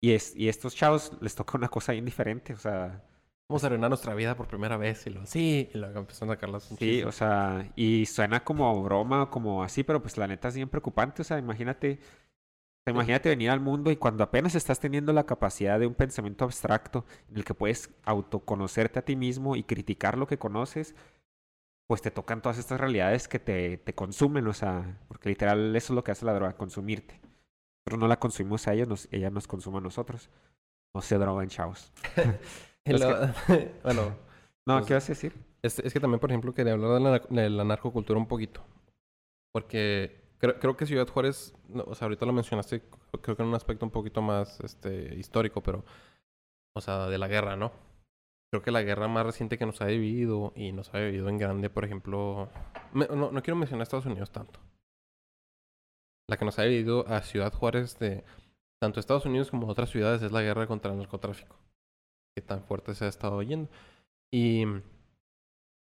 Y, 0.00 0.12
es, 0.12 0.34
y 0.36 0.48
estos 0.48 0.74
chavos 0.74 1.12
les 1.20 1.34
toca 1.34 1.56
una 1.56 1.68
cosa 1.68 1.92
bien 1.92 2.04
diferente, 2.04 2.54
o 2.54 2.58
sea, 2.58 3.02
Vamos 3.48 3.64
a 3.64 3.66
arruinar 3.66 3.90
nuestra 3.90 4.14
vida 4.14 4.34
por 4.34 4.46
primera 4.48 4.78
vez. 4.78 5.06
Y 5.06 5.10
luego, 5.10 5.26
sí. 5.26 5.68
Y 5.74 5.76
luego 5.76 5.98
empiezan 5.98 6.30
a 6.30 6.34
sacar 6.34 6.48
las 6.48 6.62
Sí, 6.62 7.02
o 7.02 7.12
sea, 7.12 7.70
y 7.76 8.06
suena 8.06 8.42
como 8.42 8.82
broma, 8.82 9.28
como 9.28 9.62
así, 9.62 9.82
pero 9.82 10.00
pues 10.00 10.16
la 10.16 10.26
neta 10.26 10.48
es 10.48 10.54
bien 10.54 10.70
preocupante. 10.70 11.20
O 11.20 11.24
sea, 11.24 11.38
imagínate, 11.38 11.98
imagínate 12.90 13.28
venir 13.28 13.50
al 13.50 13.60
mundo 13.60 13.90
y 13.90 13.96
cuando 13.96 14.24
apenas 14.24 14.54
estás 14.54 14.80
teniendo 14.80 15.12
la 15.12 15.24
capacidad 15.24 15.78
de 15.78 15.86
un 15.86 15.94
pensamiento 15.94 16.44
abstracto 16.44 17.04
en 17.30 17.36
el 17.36 17.44
que 17.44 17.54
puedes 17.54 17.90
autoconocerte 18.04 18.98
a 18.98 19.04
ti 19.04 19.14
mismo 19.16 19.54
y 19.56 19.62
criticar 19.62 20.18
lo 20.18 20.26
que 20.26 20.38
conoces, 20.38 20.94
pues 21.86 22.02
te 22.02 22.10
tocan 22.10 22.42
todas 22.42 22.58
estas 22.58 22.80
realidades 22.80 23.28
que 23.28 23.38
te, 23.38 23.76
te 23.78 23.94
consumen, 23.94 24.46
o 24.46 24.52
sea, 24.54 24.98
porque 25.08 25.28
literal 25.28 25.74
eso 25.76 25.92
es 25.92 25.96
lo 25.96 26.02
que 26.04 26.10
hace 26.12 26.24
la 26.24 26.34
droga, 26.34 26.56
consumirte. 26.56 27.20
Pero 27.84 27.96
no 27.98 28.08
la 28.08 28.18
consumimos 28.18 28.66
a 28.68 28.72
ellos, 28.74 28.88
nos- 28.88 29.08
ella 29.12 29.30
nos 29.30 29.46
consume 29.46 29.78
a 29.78 29.80
nosotros. 29.82 30.30
No 30.94 31.02
se 31.02 31.18
droguen, 31.18 31.48
chavos. 31.48 31.92
Bueno, 32.84 34.16
No, 34.66 34.76
Pues- 34.78 34.86
¿qué 34.86 34.94
vas 34.94 35.04
a 35.04 35.08
decir? 35.08 35.34
es, 35.62 35.78
es 35.80 35.92
que 35.92 36.00
también, 36.00 36.18
por 36.20 36.30
ejemplo, 36.30 36.52
quería 36.54 36.72
hablar 36.72 36.92
de 36.94 37.00
la, 37.00 37.42
de 37.42 37.50
la 37.50 37.64
narcocultura 37.64 38.18
un 38.18 38.26
poquito. 38.26 38.64
Porque 39.52 40.21
creo, 40.42 40.58
creo 40.58 40.76
que 40.76 40.86
Ciudad 40.86 41.06
Juárez, 41.08 41.54
no, 41.68 41.84
o 41.84 41.94
sea, 41.94 42.06
ahorita 42.06 42.26
lo 42.26 42.32
mencionaste, 42.32 42.82
creo 43.22 43.36
que 43.36 43.42
en 43.42 43.48
un 43.48 43.54
aspecto 43.54 43.86
un 43.86 43.92
poquito 43.92 44.20
más 44.20 44.58
este, 44.60 45.14
histórico, 45.14 45.62
pero, 45.62 45.84
o 46.76 46.80
sea, 46.80 47.06
de 47.06 47.16
la 47.18 47.28
guerra, 47.28 47.56
¿no? 47.56 47.72
Creo 48.50 48.62
que 48.62 48.70
la 48.72 48.82
guerra 48.82 49.08
más 49.08 49.24
reciente 49.24 49.56
que 49.56 49.64
nos 49.64 49.80
ha 49.80 49.86
vivido 49.86 50.52
y 50.56 50.72
nos 50.72 50.92
ha 50.92 50.98
vivido 50.98 51.28
en 51.28 51.38
grande, 51.38 51.70
por 51.70 51.84
ejemplo, 51.84 52.50
me- 52.92 53.06
no, 53.06 53.30
no 53.30 53.42
quiero 53.42 53.56
mencionar 53.56 53.84
Estados 53.84 54.04
Unidos 54.06 54.30
tanto. 54.30 54.60
La 56.28 56.36
que 56.36 56.44
nos 56.44 56.58
ha 56.58 56.64
vivido 56.64 57.06
a 57.08 57.22
Ciudad 57.22 57.52
Juárez 57.52 57.98
de 57.98 58.24
tanto 58.80 59.00
Estados 59.00 59.26
Unidos 59.26 59.50
como 59.50 59.68
otras 59.68 59.90
ciudades 59.90 60.22
es 60.22 60.32
la 60.32 60.42
guerra 60.42 60.66
contra 60.66 60.92
el 60.92 60.98
narcotráfico. 60.98 61.56
Que 62.36 62.42
tan 62.42 62.62
fuerte 62.64 62.94
se 62.94 63.04
ha 63.04 63.08
estado 63.08 63.40
yendo. 63.42 63.70
Y, 64.32 64.64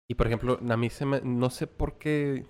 y 0.10 0.16
por 0.16 0.28
ejemplo, 0.28 0.60
a 0.68 0.78
mí 0.78 0.89
se 0.89 1.06
me, 1.06 1.22
no 1.22 1.50
sé 1.50 1.68
por 1.68 1.98
qué 1.98 2.45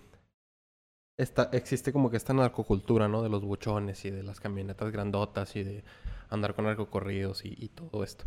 está, 1.18 1.50
existe 1.52 1.92
como 1.92 2.10
que 2.10 2.18
esta 2.18 2.34
narcocultura, 2.34 3.08
¿no? 3.08 3.24
De 3.24 3.30
los 3.30 3.44
buchones 3.44 4.06
y 4.06 4.12
de 4.12 4.24
las 4.24 4.40
camionetas 4.40 4.92
grandotas 4.92 5.56
y 5.56 5.64
de 5.64 5.84
andar 6.30 6.56
con 6.56 6.66
narcocorridos 6.66 7.44
y, 7.46 7.56
y 7.58 7.70
todo 7.70 8.04
esto. 8.04 8.26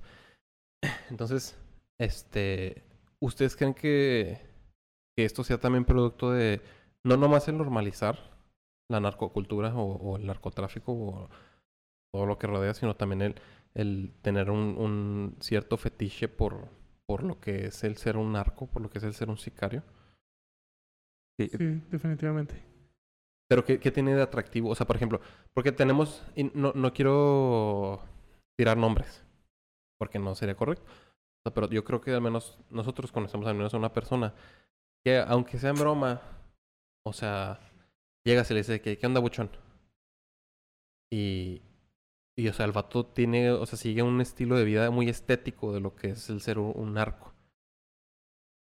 Entonces, 1.10 1.56
este, 1.98 2.82
¿ustedes 3.20 3.56
creen 3.56 3.74
que, 3.74 4.40
que 5.16 5.24
esto 5.24 5.44
sea 5.44 5.58
también 5.58 5.84
producto 5.84 6.32
de 6.32 6.60
no 7.04 7.16
nomás 7.16 7.48
el 7.48 7.58
normalizar 7.58 8.18
la 8.90 9.00
narcocultura 9.00 9.74
o, 9.74 9.96
o 9.96 10.16
el 10.16 10.26
narcotráfico 10.26 10.92
o 10.92 11.30
todo 12.12 12.26
lo 12.26 12.38
que 12.38 12.48
rodea, 12.48 12.74
sino 12.74 12.96
también 12.96 13.22
el, 13.22 13.34
el 13.74 14.12
tener 14.22 14.50
un, 14.50 14.76
un 14.76 15.36
cierto 15.40 15.76
fetiche 15.76 16.28
por, 16.28 16.68
por 17.06 17.22
lo 17.22 17.40
que 17.40 17.66
es 17.66 17.84
el 17.84 17.96
ser 17.96 18.16
un 18.16 18.32
narco, 18.32 18.66
por 18.66 18.82
lo 18.82 18.90
que 18.90 18.98
es 18.98 19.04
el 19.04 19.14
ser 19.14 19.30
un 19.30 19.38
sicario? 19.38 19.84
Sí, 21.38 21.48
Sí, 21.48 21.82
definitivamente. 21.90 22.69
Pero 23.50 23.64
¿qué, 23.64 23.78
tiene 23.90 24.14
de 24.14 24.22
atractivo? 24.22 24.70
O 24.70 24.76
sea, 24.76 24.86
por 24.86 24.94
ejemplo, 24.94 25.20
porque 25.52 25.72
tenemos... 25.72 26.22
y 26.36 26.44
no, 26.54 26.72
no 26.72 26.92
quiero 26.92 28.00
tirar 28.56 28.76
nombres, 28.76 29.24
porque 29.98 30.20
no 30.20 30.36
sería 30.36 30.54
correcto. 30.54 30.84
Pero 31.52 31.68
yo 31.68 31.82
creo 31.82 32.00
que 32.00 32.12
al 32.12 32.20
menos 32.20 32.60
nosotros 32.70 33.10
conocemos 33.10 33.48
al 33.48 33.56
menos 33.56 33.74
a 33.74 33.78
una 33.78 33.92
persona 33.92 34.34
que, 35.04 35.18
aunque 35.18 35.58
sea 35.58 35.70
en 35.70 35.80
broma, 35.80 36.22
o 37.04 37.12
sea, 37.12 37.58
llegas 38.24 38.48
y 38.52 38.54
le 38.54 38.60
dice 38.60 38.80
que, 38.80 38.98
¿qué 38.98 39.06
onda, 39.08 39.18
buchón? 39.18 39.50
Y, 41.12 41.60
y, 42.36 42.46
o 42.46 42.52
sea, 42.52 42.66
el 42.66 42.72
vato 42.72 43.04
tiene, 43.04 43.50
o 43.50 43.66
sea, 43.66 43.76
sigue 43.76 44.04
un 44.04 44.20
estilo 44.20 44.56
de 44.56 44.64
vida 44.64 44.92
muy 44.92 45.08
estético 45.08 45.72
de 45.72 45.80
lo 45.80 45.96
que 45.96 46.10
es 46.10 46.30
el 46.30 46.40
ser 46.40 46.60
un 46.60 46.94
narco. 46.94 47.34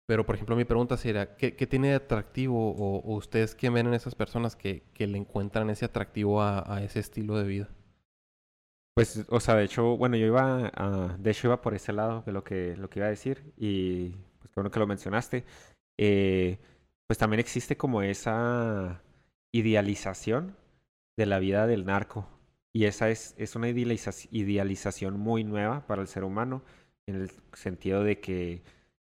Pero, 0.06 0.24
por 0.26 0.34
ejemplo, 0.36 0.56
mi 0.56 0.64
pregunta 0.64 0.96
sería, 0.96 1.36
¿qué, 1.36 1.56
qué 1.56 1.66
tiene 1.66 1.88
de 1.88 1.94
atractivo 1.96 2.72
o, 2.76 3.14
ustedes 3.16 3.54
qué 3.54 3.70
ven 3.70 3.88
en 3.88 3.94
esas 3.94 4.14
personas 4.14 4.56
que, 4.56 4.82
que 4.94 5.06
le 5.06 5.18
encuentran 5.18 5.70
ese 5.70 5.84
atractivo 5.84 6.42
a, 6.42 6.64
a 6.72 6.82
ese 6.82 7.00
estilo 7.00 7.36
de 7.36 7.44
vida? 7.44 7.68
Pues, 8.94 9.26
o 9.28 9.40
sea, 9.40 9.54
de 9.56 9.64
hecho, 9.64 9.96
bueno, 9.96 10.16
yo 10.16 10.26
iba 10.26 10.70
de 11.18 11.30
hecho 11.30 11.48
iba 11.48 11.60
por 11.60 11.74
ese 11.74 11.92
lado 11.92 12.22
de 12.24 12.32
lo 12.32 12.44
que, 12.44 12.76
lo 12.76 12.88
que 12.88 13.00
iba 13.00 13.06
a 13.06 13.10
decir 13.10 13.52
y 13.56 14.10
pues 14.40 14.54
bueno 14.54 14.70
que 14.70 14.78
lo 14.78 14.86
mencionaste. 14.86 15.44
Eh, 15.98 16.58
pues 17.06 17.18
también 17.18 17.40
existe 17.40 17.76
como 17.76 18.02
esa 18.02 19.02
idealización 19.52 20.56
de 21.16 21.26
la 21.26 21.38
vida 21.38 21.66
del 21.66 21.84
narco 21.86 22.28
Y 22.72 22.84
esa 22.86 23.10
es, 23.10 23.34
es 23.38 23.54
una 23.56 23.68
idealiza- 23.68 24.28
idealización 24.32 25.18
muy 25.20 25.44
nueva 25.44 25.86
para 25.86 26.02
el 26.02 26.08
ser 26.08 26.24
humano, 26.24 26.62
en 27.06 27.16
el 27.16 27.30
sentido 27.54 28.02
de 28.04 28.20
que, 28.20 28.62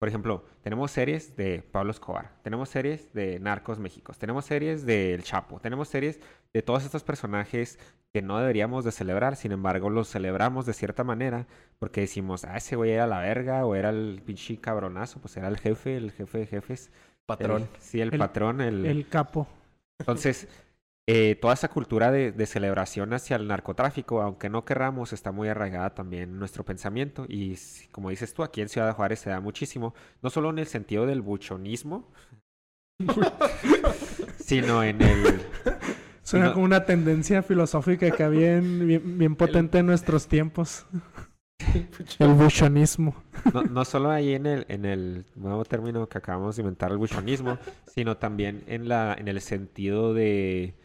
por 0.03 0.09
ejemplo, 0.09 0.43
tenemos 0.61 0.91
series 0.91 1.37
de 1.37 1.61
Pablo 1.61 1.91
Escobar, 1.91 2.33
tenemos 2.43 2.67
series 2.67 3.13
de 3.13 3.39
Narcos 3.39 3.79
Méxicos, 3.79 4.17
tenemos 4.17 4.43
series 4.43 4.85
de 4.85 5.13
El 5.13 5.23
Chapo, 5.23 5.61
tenemos 5.61 5.87
series 5.87 6.19
de 6.53 6.61
todos 6.61 6.83
estos 6.83 7.05
personajes 7.05 7.79
que 8.13 8.21
no 8.21 8.37
deberíamos 8.37 8.83
de 8.83 8.91
celebrar, 8.91 9.37
sin 9.37 9.53
embargo 9.53 9.89
los 9.89 10.09
celebramos 10.09 10.65
de 10.65 10.73
cierta 10.73 11.05
manera 11.05 11.47
porque 11.79 12.01
decimos, 12.01 12.43
ah, 12.43 12.57
ese 12.57 12.75
güey 12.75 12.91
era 12.91 13.07
la 13.07 13.21
verga 13.21 13.65
o 13.65 13.75
era 13.75 13.91
el 13.91 14.21
pinche 14.25 14.57
cabronazo, 14.59 15.21
pues 15.21 15.37
era 15.37 15.47
el 15.47 15.57
jefe, 15.57 15.95
el 15.95 16.11
jefe 16.11 16.39
de 16.39 16.47
jefes. 16.47 16.91
Patrón. 17.25 17.61
El- 17.61 17.81
sí, 17.81 18.01
el, 18.01 18.13
El- 18.13 18.19
patrón, 18.19 18.59
el... 18.59 18.85
El 18.85 19.07
capo. 19.07 19.47
Entonces, 19.99 20.49
eh, 21.07 21.35
toda 21.41 21.53
esa 21.53 21.67
cultura 21.69 22.11
de, 22.11 22.31
de 22.31 22.45
celebración 22.45 23.13
hacia 23.13 23.35
el 23.35 23.47
narcotráfico, 23.47 24.21
aunque 24.21 24.49
no 24.49 24.63
querramos, 24.65 25.11
está 25.13 25.31
muy 25.31 25.49
arraigada 25.49 25.93
también 25.93 26.23
en 26.23 26.39
nuestro 26.39 26.63
pensamiento. 26.63 27.25
Y 27.27 27.55
como 27.91 28.09
dices 28.09 28.33
tú, 28.33 28.43
aquí 28.43 28.61
en 28.61 28.69
Ciudad 28.69 28.95
Juárez 28.95 29.19
se 29.19 29.29
da 29.29 29.39
muchísimo, 29.41 29.93
no 30.21 30.29
solo 30.29 30.49
en 30.49 30.59
el 30.59 30.67
sentido 30.67 31.05
del 31.05 31.21
buchonismo, 31.21 32.09
sino 34.37 34.83
en 34.83 35.01
el... 35.01 35.41
Suena 36.21 36.53
como 36.53 36.63
una 36.65 36.85
tendencia 36.85 37.43
filosófica 37.43 38.09
que 38.11 38.23
había 38.23 38.55
en- 38.57 38.87
bien, 38.87 39.17
bien 39.17 39.35
potente 39.35 39.79
en 39.79 39.85
nuestros 39.87 40.27
tiempos. 40.27 40.85
El 42.19 42.33
buchonismo. 42.33 43.15
No, 43.53 43.63
no 43.63 43.85
solo 43.85 44.09
ahí 44.09 44.33
en 44.33 44.45
el, 44.45 44.65
en 44.67 44.83
el 44.85 45.25
nuevo 45.35 45.63
término 45.63 46.07
que 46.09 46.17
acabamos 46.17 46.55
de 46.55 46.61
inventar, 46.61 46.91
el 46.91 46.97
buchonismo, 46.97 47.57
sino 47.87 48.17
también 48.17 48.63
en, 48.67 48.89
la, 48.89 49.15
en 49.17 49.27
el 49.29 49.39
sentido 49.39 50.13
de, 50.13 50.75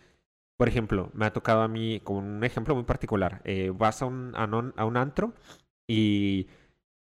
por 0.59 0.69
ejemplo, 0.69 1.11
me 1.15 1.27
ha 1.27 1.35
tocado 1.35 1.63
a 1.63 1.69
mí, 1.69 2.01
como 2.05 2.21
un 2.21 2.45
ejemplo 2.45 2.75
muy 2.77 2.85
particular, 2.85 3.43
eh, 3.45 3.73
vas 3.75 4.03
a 4.03 4.07
un, 4.07 4.35
a, 4.37 4.47
un, 4.47 4.75
a 4.77 4.87
un 4.87 4.99
antro 4.99 5.35
y 5.89 6.49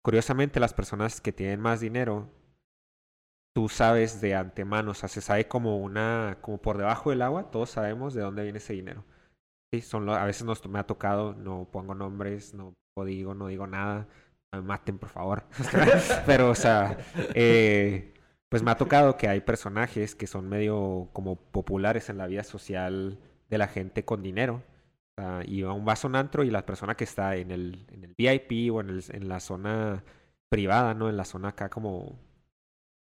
curiosamente 0.03 0.59
las 0.61 0.73
personas 0.73 1.21
que 1.21 1.33
tienen 1.33 1.61
más 1.61 1.81
dinero, 1.81 2.29
tú 3.53 3.69
sabes 3.69 4.19
de 4.21 4.35
antemano, 4.35 4.91
o 4.91 4.93
sea, 4.93 5.09
se 5.09 5.21
sabe 5.21 5.47
como 5.47 5.77
una, 5.77 6.37
como 6.41 6.57
por 6.61 6.77
debajo 6.77 7.09
del 7.09 7.21
agua, 7.21 7.51
todos 7.51 7.69
sabemos 7.69 8.13
de 8.13 8.21
dónde 8.21 8.43
viene 8.43 8.57
ese 8.57 8.73
dinero. 8.73 9.03
Sí, 9.73 9.81
son 9.81 10.05
lo- 10.05 10.15
a 10.15 10.25
veces 10.25 10.45
nos, 10.45 10.67
me 10.69 10.79
ha 10.79 10.85
tocado, 10.87 11.33
no 11.35 11.69
pongo 11.71 11.95
nombres, 11.95 12.53
no 12.55 12.73
digo, 13.05 13.35
no 13.35 13.47
digo 13.47 13.67
nada, 13.67 14.07
me 14.53 14.61
maten 14.61 14.99
por 14.99 15.09
favor. 15.09 15.45
Pero, 16.27 16.49
o 16.51 16.55
sea, 16.55 16.97
eh, 17.35 18.13
pues 18.49 18.63
me 18.63 18.71
ha 18.71 18.77
tocado 18.77 19.17
que 19.17 19.27
hay 19.29 19.41
personajes 19.41 20.15
que 20.15 20.27
son 20.27 20.49
medio 20.49 21.09
como 21.13 21.37
populares 21.37 22.09
en 22.09 22.17
la 22.17 22.27
vida 22.27 22.43
social 22.43 23.19
de 23.49 23.57
la 23.57 23.67
gente 23.67 24.05
con 24.05 24.21
dinero. 24.23 24.63
O 25.17 25.21
sea, 25.21 25.41
y 25.45 25.61
aún 25.63 25.85
vas 25.85 26.03
a 26.03 26.07
un 26.07 26.15
antro 26.15 26.43
y 26.43 26.51
la 26.51 26.65
persona 26.65 26.95
que 26.95 27.03
está 27.05 27.35
en 27.37 27.51
el, 27.51 27.85
en 27.91 28.03
el 28.03 28.15
VIP 28.17 28.73
o 28.73 28.81
en, 28.81 28.89
el, 28.89 29.03
en 29.09 29.29
la 29.29 29.39
zona 29.39 30.03
privada, 30.49 30.93
¿no? 30.93 31.09
En 31.09 31.17
la 31.17 31.25
zona 31.25 31.49
acá 31.49 31.69
como... 31.69 32.19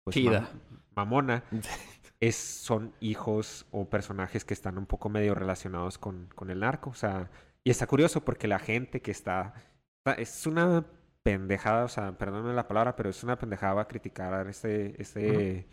pues, 0.05 0.15
Chida. 0.15 0.43
mam- 0.43 0.81
mamona 0.95 1.45
es, 2.21 2.37
son 2.37 2.93
hijos 3.01 3.67
o 3.71 3.89
personajes 3.89 4.45
que 4.45 4.55
están 4.55 4.79
un 4.79 4.87
poco 4.87 5.09
medio 5.09 5.35
relacionados 5.35 5.99
con, 5.99 6.29
con 6.35 6.51
el 6.51 6.61
narco. 6.61 6.91
O 6.91 6.95
sea, 6.95 7.31
y 7.65 7.71
está 7.71 7.87
curioso 7.87 8.25
porque 8.25 8.49
la 8.49 8.59
gente 8.59 9.01
que 9.03 9.11
está... 9.11 9.55
está- 9.99 10.21
Es 10.21 10.47
una 10.47 10.85
pendejada, 11.23 11.85
o 11.85 11.89
sea, 11.89 12.13
perdónenme 12.19 12.53
la 12.55 12.67
palabra, 12.69 12.97
pero 12.97 13.09
es 13.11 13.23
una 13.23 13.39
pendejada 13.39 13.87
criticar 13.87 14.49
este, 14.49 15.01
este, 15.01 15.69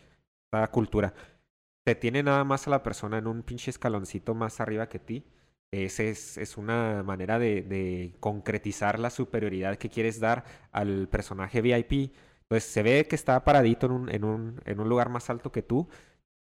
esta 0.46 0.68
cultura. 0.72 1.14
Te 1.90 1.96
tiene 1.96 2.22
nada 2.22 2.44
más 2.44 2.68
a 2.68 2.70
la 2.70 2.84
persona 2.84 3.18
en 3.18 3.26
un 3.26 3.42
pinche 3.42 3.72
escaloncito 3.72 4.36
más 4.36 4.60
arriba 4.60 4.90
que 4.90 5.00
ti. 5.00 5.26
Ese 5.72 6.12
es, 6.12 6.38
es 6.38 6.56
una 6.56 7.02
manera 7.02 7.40
de, 7.40 8.16
concretizar 8.20 9.00
la 9.00 9.10
superioridad 9.10 9.76
que 9.78 9.90
quieres 9.90 10.20
dar 10.20 10.46
al 10.72 11.08
personaje 11.08 11.64
VIP. 11.64 12.14
Entonces 12.44 12.66
se 12.72 12.84
ve 12.84 13.08
que 13.08 13.16
está 13.16 13.44
paradito 13.44 13.88
en 13.88 13.92
un, 13.94 14.10
en 14.10 14.24
un, 14.24 14.62
en 14.66 14.80
un 14.80 14.88
lugar 14.88 15.10
más 15.10 15.32
alto 15.32 15.52
que 15.52 15.64
tú. 15.64 15.90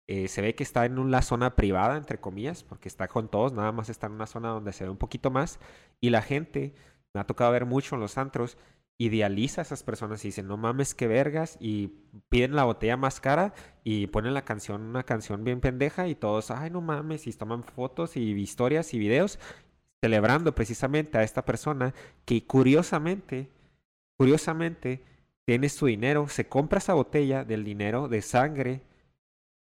Eh, 0.06 0.28
se 0.28 0.40
ve 0.40 0.54
que 0.54 0.62
está 0.62 0.86
en 0.86 0.98
una 0.98 1.20
zona 1.20 1.54
privada, 1.54 1.98
entre 1.98 2.18
comillas, 2.18 2.64
porque 2.64 2.88
está 2.88 3.06
con 3.06 3.28
todos, 3.28 3.52
nada 3.52 3.72
más 3.72 3.90
está 3.90 4.06
en 4.06 4.14
una 4.14 4.26
zona 4.26 4.48
donde 4.48 4.72
se 4.72 4.84
ve 4.84 4.90
un 4.90 4.96
poquito 4.96 5.30
más. 5.30 5.60
Y 6.00 6.08
la 6.08 6.22
gente, 6.22 6.74
me 7.12 7.20
ha 7.20 7.26
tocado 7.26 7.52
ver 7.52 7.66
mucho 7.66 7.94
en 7.96 8.00
los 8.00 8.16
antros, 8.16 8.56
idealiza 8.98 9.60
a 9.60 9.64
esas 9.64 9.82
personas 9.82 10.24
y 10.24 10.28
dicen, 10.28 10.46
no 10.46 10.56
mames, 10.56 10.94
qué 10.94 11.06
vergas, 11.06 11.56
y 11.60 11.88
piden 12.28 12.56
la 12.56 12.64
botella 12.64 12.96
más 12.96 13.20
cara 13.20 13.54
y 13.84 14.06
ponen 14.06 14.34
la 14.34 14.44
canción, 14.44 14.82
una 14.82 15.02
canción 15.02 15.44
bien 15.44 15.60
pendeja, 15.60 16.08
y 16.08 16.14
todos, 16.14 16.50
ay, 16.50 16.70
no 16.70 16.80
mames, 16.80 17.26
y 17.26 17.32
toman 17.32 17.64
fotos 17.64 18.16
y 18.16 18.32
historias 18.32 18.94
y 18.94 18.98
videos 18.98 19.38
celebrando 20.00 20.54
precisamente 20.54 21.18
a 21.18 21.22
esta 21.22 21.44
persona 21.44 21.94
que 22.24 22.46
curiosamente, 22.46 23.50
curiosamente, 24.16 25.02
tiene 25.44 25.68
su 25.68 25.86
dinero, 25.86 26.28
se 26.28 26.48
compra 26.48 26.78
esa 26.78 26.94
botella 26.94 27.44
del 27.44 27.64
dinero 27.64 28.08
de 28.08 28.22
sangre 28.22 28.82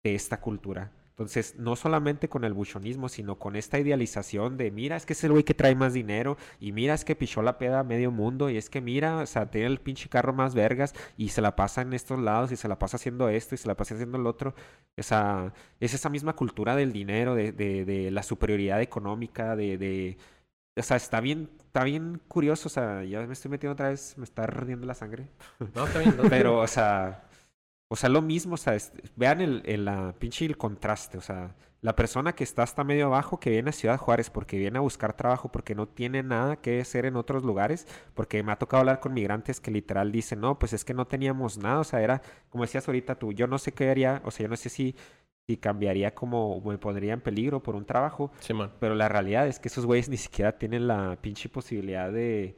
de 0.02 0.14
esta 0.14 0.40
cultura. 0.40 0.92
Entonces, 1.22 1.56
no 1.58 1.76
solamente 1.76 2.28
con 2.28 2.44
el 2.44 2.52
buchonismo, 2.52 3.08
sino 3.08 3.38
con 3.38 3.56
esta 3.56 3.78
idealización 3.78 4.56
de, 4.56 4.70
mira, 4.70 4.96
es 4.96 5.06
que 5.06 5.14
es 5.14 5.24
el 5.24 5.32
güey 5.32 5.44
que 5.44 5.54
trae 5.54 5.74
más 5.74 5.94
dinero, 5.94 6.36
y 6.60 6.72
mira, 6.72 6.94
es 6.94 7.04
que 7.04 7.16
pichó 7.16 7.42
la 7.42 7.58
peda 7.58 7.80
a 7.80 7.84
medio 7.84 8.10
mundo, 8.10 8.50
y 8.50 8.56
es 8.56 8.68
que 8.70 8.80
mira, 8.80 9.18
o 9.18 9.26
sea, 9.26 9.50
tiene 9.50 9.66
el 9.68 9.80
pinche 9.80 10.08
carro 10.08 10.32
más 10.32 10.54
vergas, 10.54 10.94
y 11.16 11.30
se 11.30 11.40
la 11.40 11.56
pasa 11.56 11.82
en 11.82 11.92
estos 11.92 12.18
lados, 12.18 12.52
y 12.52 12.56
se 12.56 12.68
la 12.68 12.78
pasa 12.78 12.96
haciendo 12.96 13.28
esto, 13.28 13.54
y 13.54 13.58
se 13.58 13.68
la 13.68 13.76
pasa 13.76 13.94
haciendo 13.94 14.18
el 14.18 14.26
otro. 14.26 14.54
Esa, 14.96 15.52
es 15.80 15.94
esa 15.94 16.08
misma 16.08 16.34
cultura 16.34 16.76
del 16.76 16.92
dinero, 16.92 17.34
de, 17.34 17.52
de, 17.52 17.84
de 17.84 18.10
la 18.10 18.22
superioridad 18.22 18.82
económica, 18.82 19.56
de, 19.56 19.78
de, 19.78 20.18
o 20.76 20.82
sea, 20.82 20.96
está 20.96 21.20
bien, 21.20 21.50
está 21.58 21.84
bien 21.84 22.20
curioso, 22.28 22.68
o 22.68 22.70
sea, 22.70 23.04
ya 23.04 23.26
me 23.26 23.34
estoy 23.34 23.50
metiendo 23.50 23.74
otra 23.74 23.90
vez, 23.90 24.16
me 24.16 24.24
está 24.24 24.44
ardiendo 24.44 24.86
la 24.86 24.94
sangre. 24.94 25.28
No, 25.74 25.86
está 25.86 25.98
bien. 25.98 26.16
no, 26.16 26.22
Pero, 26.30 26.58
o 26.60 26.66
sea, 26.66 27.24
o 27.92 27.96
sea, 27.96 28.08
lo 28.08 28.22
mismo, 28.22 28.54
o 28.54 28.56
sea, 28.56 28.74
es- 28.74 28.92
vean 29.16 29.40
el, 29.40 29.62
el, 29.66 29.84
la 29.84 30.14
pinche 30.18 30.44
el 30.46 30.56
contraste, 30.56 31.18
o 31.18 31.20
sea, 31.20 31.54
la 31.82 31.96
persona 31.96 32.32
que 32.34 32.44
está 32.44 32.62
hasta 32.62 32.84
medio 32.84 33.06
abajo, 33.06 33.40
que 33.40 33.50
viene 33.50 33.70
a 33.70 33.72
Ciudad 33.72 33.98
Juárez 33.98 34.30
porque 34.30 34.56
viene 34.56 34.78
a 34.78 34.80
buscar 34.80 35.16
trabajo, 35.16 35.50
porque 35.50 35.74
no 35.74 35.86
tiene 35.88 36.22
nada 36.22 36.56
que 36.56 36.80
hacer 36.80 37.06
en 37.06 37.16
otros 37.16 37.42
lugares, 37.42 37.86
porque 38.14 38.42
me 38.42 38.52
ha 38.52 38.56
tocado 38.56 38.80
hablar 38.80 39.00
con 39.00 39.12
migrantes 39.14 39.60
que 39.60 39.70
literal 39.72 40.12
dicen, 40.12 40.40
no, 40.40 40.58
pues 40.58 40.72
es 40.72 40.84
que 40.84 40.94
no 40.94 41.06
teníamos 41.06 41.58
nada, 41.58 41.80
o 41.80 41.84
sea, 41.84 42.00
era, 42.00 42.22
como 42.50 42.64
decías 42.64 42.86
ahorita 42.88 43.16
tú, 43.16 43.32
yo 43.32 43.46
no 43.48 43.58
sé 43.58 43.72
qué 43.72 43.90
haría, 43.90 44.22
o 44.24 44.30
sea, 44.30 44.44
yo 44.44 44.48
no 44.48 44.56
sé 44.56 44.68
si, 44.68 44.94
si 45.48 45.56
cambiaría 45.56 46.14
como, 46.14 46.60
me 46.60 46.78
pondría 46.78 47.12
en 47.14 47.20
peligro 47.20 47.62
por 47.62 47.74
un 47.74 47.84
trabajo, 47.84 48.30
Simón. 48.38 48.70
pero 48.78 48.94
la 48.94 49.08
realidad 49.08 49.48
es 49.48 49.58
que 49.58 49.66
esos 49.68 49.84
güeyes 49.84 50.08
ni 50.08 50.16
siquiera 50.16 50.56
tienen 50.56 50.86
la 50.86 51.18
pinche 51.20 51.48
posibilidad 51.48 52.12
de 52.12 52.56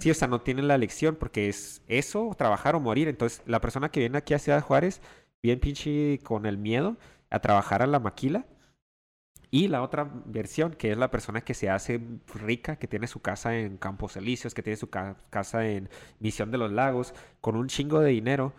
Sí, 0.00 0.10
o 0.10 0.14
sea, 0.14 0.28
no 0.28 0.40
tienen 0.40 0.66
la 0.68 0.74
elección 0.74 1.16
porque 1.16 1.48
es 1.48 1.82
eso, 1.86 2.34
trabajar 2.36 2.74
o 2.74 2.80
morir. 2.80 3.08
Entonces, 3.08 3.42
la 3.46 3.60
persona 3.60 3.90
que 3.90 4.00
viene 4.00 4.18
aquí 4.18 4.34
a 4.34 4.38
Ciudad 4.38 4.62
Juárez, 4.62 5.00
bien 5.42 5.60
pinche 5.60 6.18
con 6.24 6.46
el 6.46 6.56
miedo 6.58 6.96
a 7.30 7.40
trabajar 7.40 7.82
a 7.82 7.86
la 7.86 7.98
maquila. 8.00 8.46
Y 9.50 9.68
la 9.68 9.82
otra 9.82 10.10
versión, 10.24 10.72
que 10.72 10.92
es 10.92 10.96
la 10.98 11.10
persona 11.10 11.42
que 11.42 11.52
se 11.52 11.68
hace 11.68 12.00
rica, 12.34 12.76
que 12.76 12.88
tiene 12.88 13.06
su 13.06 13.20
casa 13.20 13.54
en 13.58 13.76
Campos 13.76 14.16
Elíseos, 14.16 14.54
que 14.54 14.62
tiene 14.62 14.78
su 14.78 14.88
ca- 14.88 15.16
casa 15.28 15.66
en 15.68 15.90
Misión 16.20 16.50
de 16.50 16.56
los 16.58 16.72
Lagos, 16.72 17.12
con 17.42 17.56
un 17.56 17.68
chingo 17.68 18.00
de 18.00 18.10
dinero. 18.10 18.54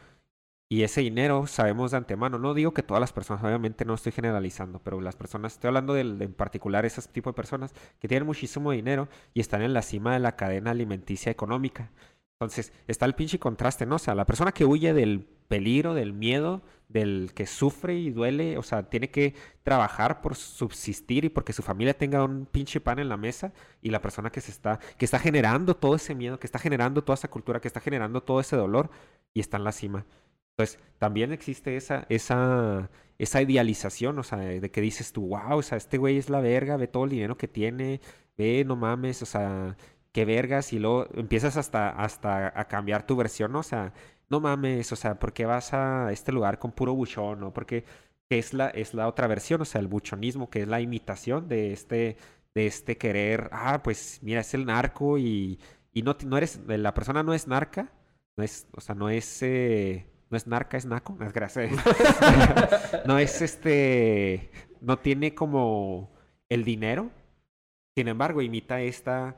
Y 0.69 0.83
ese 0.83 1.01
dinero 1.01 1.45
sabemos 1.45 1.91
de 1.91 1.97
antemano. 1.97 2.39
No 2.39 2.53
digo 2.53 2.73
que 2.73 2.83
todas 2.83 3.01
las 3.01 3.13
personas, 3.13 3.43
obviamente 3.43 3.85
no 3.85 3.93
estoy 3.93 4.11
generalizando, 4.11 4.79
pero 4.79 5.01
las 5.01 5.15
personas, 5.15 5.53
estoy 5.53 5.67
hablando 5.67 5.93
de, 5.93 6.01
en 6.01 6.33
particular 6.33 6.85
ese 6.85 7.01
tipo 7.09 7.29
de 7.29 7.35
personas 7.35 7.73
que 7.99 8.07
tienen 8.07 8.25
muchísimo 8.25 8.71
dinero 8.71 9.07
y 9.33 9.41
están 9.41 9.61
en 9.61 9.73
la 9.73 9.81
cima 9.83 10.13
de 10.13 10.19
la 10.19 10.35
cadena 10.35 10.71
alimenticia 10.71 11.31
económica. 11.31 11.91
Entonces, 12.39 12.73
está 12.87 13.05
el 13.05 13.15
pinche 13.15 13.39
contraste, 13.39 13.85
¿no? 13.85 13.95
O 13.95 13.99
sea, 13.99 14.15
la 14.15 14.25
persona 14.25 14.51
que 14.51 14.65
huye 14.65 14.93
del 14.93 15.27
peligro, 15.47 15.93
del 15.93 16.13
miedo, 16.13 16.61
del 16.89 17.31
que 17.35 17.45
sufre 17.45 17.95
y 17.95 18.09
duele, 18.11 18.57
o 18.57 18.63
sea, 18.63 18.89
tiene 18.89 19.09
que 19.11 19.35
trabajar 19.63 20.21
por 20.21 20.35
subsistir 20.35 21.25
y 21.25 21.29
porque 21.29 21.53
su 21.53 21.61
familia 21.61 21.97
tenga 21.97 22.23
un 22.23 22.45
pinche 22.45 22.81
pan 22.81 22.99
en 22.99 23.09
la 23.09 23.17
mesa, 23.17 23.53
y 23.81 23.91
la 23.91 24.01
persona 24.01 24.31
que 24.31 24.41
se 24.41 24.51
está, 24.51 24.79
que 24.97 25.05
está 25.05 25.19
generando 25.19 25.75
todo 25.75 25.95
ese 25.95 26.15
miedo, 26.15 26.39
que 26.39 26.47
está 26.47 26.59
generando 26.59 27.03
toda 27.03 27.15
esa 27.15 27.29
cultura, 27.29 27.61
que 27.61 27.67
está 27.67 27.79
generando 27.79 28.23
todo 28.23 28.39
ese 28.39 28.55
dolor, 28.55 28.89
y 29.33 29.39
está 29.39 29.57
en 29.57 29.63
la 29.63 29.71
cima. 29.71 30.05
Entonces, 30.57 30.79
también 30.99 31.31
existe 31.31 31.75
esa, 31.77 32.05
esa, 32.09 32.89
esa 33.17 33.41
idealización, 33.41 34.19
o 34.19 34.23
sea, 34.23 34.37
de 34.37 34.71
que 34.71 34.81
dices 34.81 35.11
tú, 35.11 35.29
wow, 35.29 35.57
o 35.57 35.61
sea, 35.63 35.77
este 35.77 35.97
güey 35.97 36.17
es 36.17 36.29
la 36.29 36.41
verga, 36.41 36.77
ve 36.77 36.87
todo 36.87 37.05
el 37.05 37.09
dinero 37.11 37.37
que 37.37 37.47
tiene, 37.47 38.01
ve, 38.37 38.63
no 38.65 38.75
mames, 38.75 39.21
o 39.23 39.25
sea, 39.25 39.77
qué 40.11 40.25
vergas, 40.25 40.73
y 40.73 40.79
luego 40.79 41.07
empiezas 41.15 41.57
hasta, 41.57 41.89
hasta 41.89 42.59
a 42.59 42.67
cambiar 42.67 43.05
tu 43.07 43.15
versión, 43.15 43.51
¿no? 43.51 43.59
O 43.59 43.63
sea, 43.63 43.93
no 44.29 44.39
mames, 44.39 44.91
o 44.91 44.95
sea, 44.95 45.19
¿por 45.19 45.33
qué 45.33 45.45
vas 45.45 45.73
a 45.73 46.11
este 46.11 46.31
lugar 46.31 46.59
con 46.59 46.71
puro 46.71 46.93
buchón, 46.95 47.39
no? 47.39 47.53
Porque 47.53 47.85
es 48.29 48.53
la, 48.53 48.69
es 48.69 48.93
la 48.93 49.07
otra 49.07 49.27
versión, 49.27 49.61
o 49.61 49.65
sea, 49.65 49.81
el 49.81 49.87
buchonismo, 49.87 50.49
que 50.49 50.61
es 50.61 50.67
la 50.67 50.81
imitación 50.81 51.47
de 51.47 51.73
este, 51.73 52.17
de 52.55 52.67
este 52.67 52.97
querer, 52.97 53.49
ah, 53.51 53.81
pues 53.83 54.19
mira, 54.21 54.41
es 54.41 54.53
el 54.53 54.65
narco 54.65 55.17
y, 55.17 55.59
no 55.93 56.37
eres, 56.37 56.59
la 56.67 56.93
persona 56.93 57.23
no 57.23 57.33
es 57.33 57.47
narca, 57.47 57.91
no 58.37 58.43
es, 58.43 58.67
o 58.73 58.81
sea, 58.81 58.95
no 58.95 59.09
es, 59.09 59.43
eh, 59.43 60.07
no 60.33 60.37
es 60.37 60.47
narca, 60.47 60.77
es 60.77 60.85
naco, 60.87 61.15
no 61.19 61.27
es 61.27 61.31
gracias. 61.31 61.71
no 63.05 63.19
es 63.19 63.39
este, 63.43 64.49
no 64.81 64.97
tiene 64.97 65.35
como 65.35 66.11
el 66.49 66.63
dinero 66.63 67.11
Sin 67.95 68.07
embargo, 68.07 68.41
imita 68.41 68.81
esta, 68.81 69.37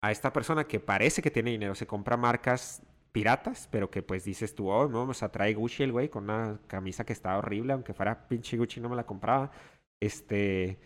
a 0.00 0.12
esta 0.12 0.32
persona 0.32 0.68
que 0.68 0.78
parece 0.78 1.20
que 1.20 1.32
tiene 1.32 1.50
dinero, 1.50 1.74
se 1.74 1.88
compra 1.88 2.16
marcas 2.16 2.80
piratas, 3.10 3.68
pero 3.72 3.90
que 3.90 4.02
pues 4.02 4.24
dices 4.24 4.54
tú, 4.54 4.70
oh, 4.70 4.88
no, 4.88 5.02
o 5.02 5.14
sea, 5.14 5.32
trae 5.32 5.52
Gucci 5.52 5.82
el 5.82 5.90
güey 5.90 6.08
con 6.08 6.24
una 6.24 6.60
camisa 6.68 7.04
que 7.04 7.12
está 7.12 7.36
horrible, 7.36 7.72
aunque 7.72 7.92
fuera 7.92 8.28
pinche 8.28 8.56
Gucci 8.56 8.80
no 8.80 8.88
me 8.88 8.94
la 8.94 9.04
compraba. 9.04 9.50
Este, 10.00 10.78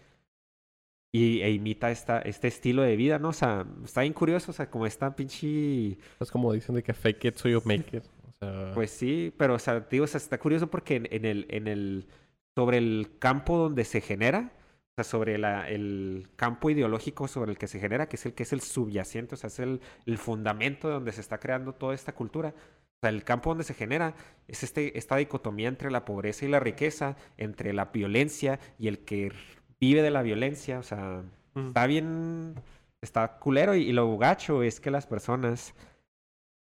y, 1.12 1.42
e 1.42 1.50
imita 1.50 1.90
esta, 1.90 2.20
este 2.20 2.48
estilo 2.48 2.80
de 2.80 2.96
vida, 2.96 3.18
¿no? 3.18 3.28
O 3.28 3.34
sea, 3.34 3.66
está 3.84 4.00
bien 4.00 4.14
curioso, 4.14 4.52
o 4.52 4.54
sea, 4.54 4.70
como 4.70 4.86
esta 4.86 5.14
pinche... 5.14 5.98
Es 6.18 6.30
como 6.30 6.50
dicen 6.54 6.74
de 6.74 6.82
que 6.82 6.94
fake 6.94 7.26
it 7.26 7.36
so 7.36 7.48
you 7.50 7.60
make 7.66 7.94
it. 7.98 8.04
Sea... 8.40 8.72
Pues 8.74 8.90
sí, 8.90 9.32
pero, 9.36 9.54
o 9.54 9.58
sea, 9.58 9.80
digo, 9.80 10.04
o 10.04 10.06
sea, 10.06 10.18
está 10.18 10.38
curioso 10.38 10.68
porque 10.68 10.96
en, 10.96 11.08
en, 11.10 11.24
el, 11.24 11.46
en 11.50 11.68
el... 11.68 12.06
Sobre 12.54 12.78
el 12.78 13.18
campo 13.18 13.58
donde 13.58 13.84
se 13.84 14.00
genera, 14.00 14.52
o 14.92 14.94
sea, 14.96 15.04
sobre 15.04 15.36
la, 15.38 15.68
el 15.68 16.28
campo 16.36 16.70
ideológico 16.70 17.28
sobre 17.28 17.50
el 17.50 17.58
que 17.58 17.66
se 17.66 17.78
genera, 17.80 18.08
que 18.08 18.16
es 18.16 18.24
el 18.24 18.32
que 18.34 18.44
es 18.44 18.52
el 18.54 18.62
subyacente, 18.62 19.34
o 19.34 19.38
sea, 19.38 19.48
es 19.48 19.58
el, 19.58 19.80
el 20.06 20.16
fundamento 20.18 20.88
de 20.88 20.94
donde 20.94 21.12
se 21.12 21.20
está 21.20 21.38
creando 21.38 21.74
toda 21.74 21.94
esta 21.94 22.14
cultura. 22.14 22.54
O 22.56 22.98
sea, 23.02 23.10
el 23.10 23.24
campo 23.24 23.50
donde 23.50 23.64
se 23.64 23.74
genera 23.74 24.14
es 24.48 24.62
este, 24.62 24.96
esta 24.96 25.16
dicotomía 25.16 25.68
entre 25.68 25.90
la 25.90 26.06
pobreza 26.06 26.46
y 26.46 26.48
la 26.48 26.60
riqueza, 26.60 27.16
entre 27.36 27.74
la 27.74 27.86
violencia 27.86 28.58
y 28.78 28.88
el 28.88 29.00
que 29.00 29.32
vive 29.80 30.00
de 30.00 30.10
la 30.10 30.22
violencia. 30.22 30.78
O 30.78 30.82
sea, 30.82 31.22
Mm. 31.56 31.68
está 31.68 31.86
bien, 31.86 32.54
está 33.00 33.38
culero. 33.38 33.74
Y, 33.74 33.82
y 33.82 33.92
lo 33.92 34.16
gacho 34.18 34.62
es 34.62 34.80
que 34.80 34.90
las 34.90 35.06
personas 35.06 35.74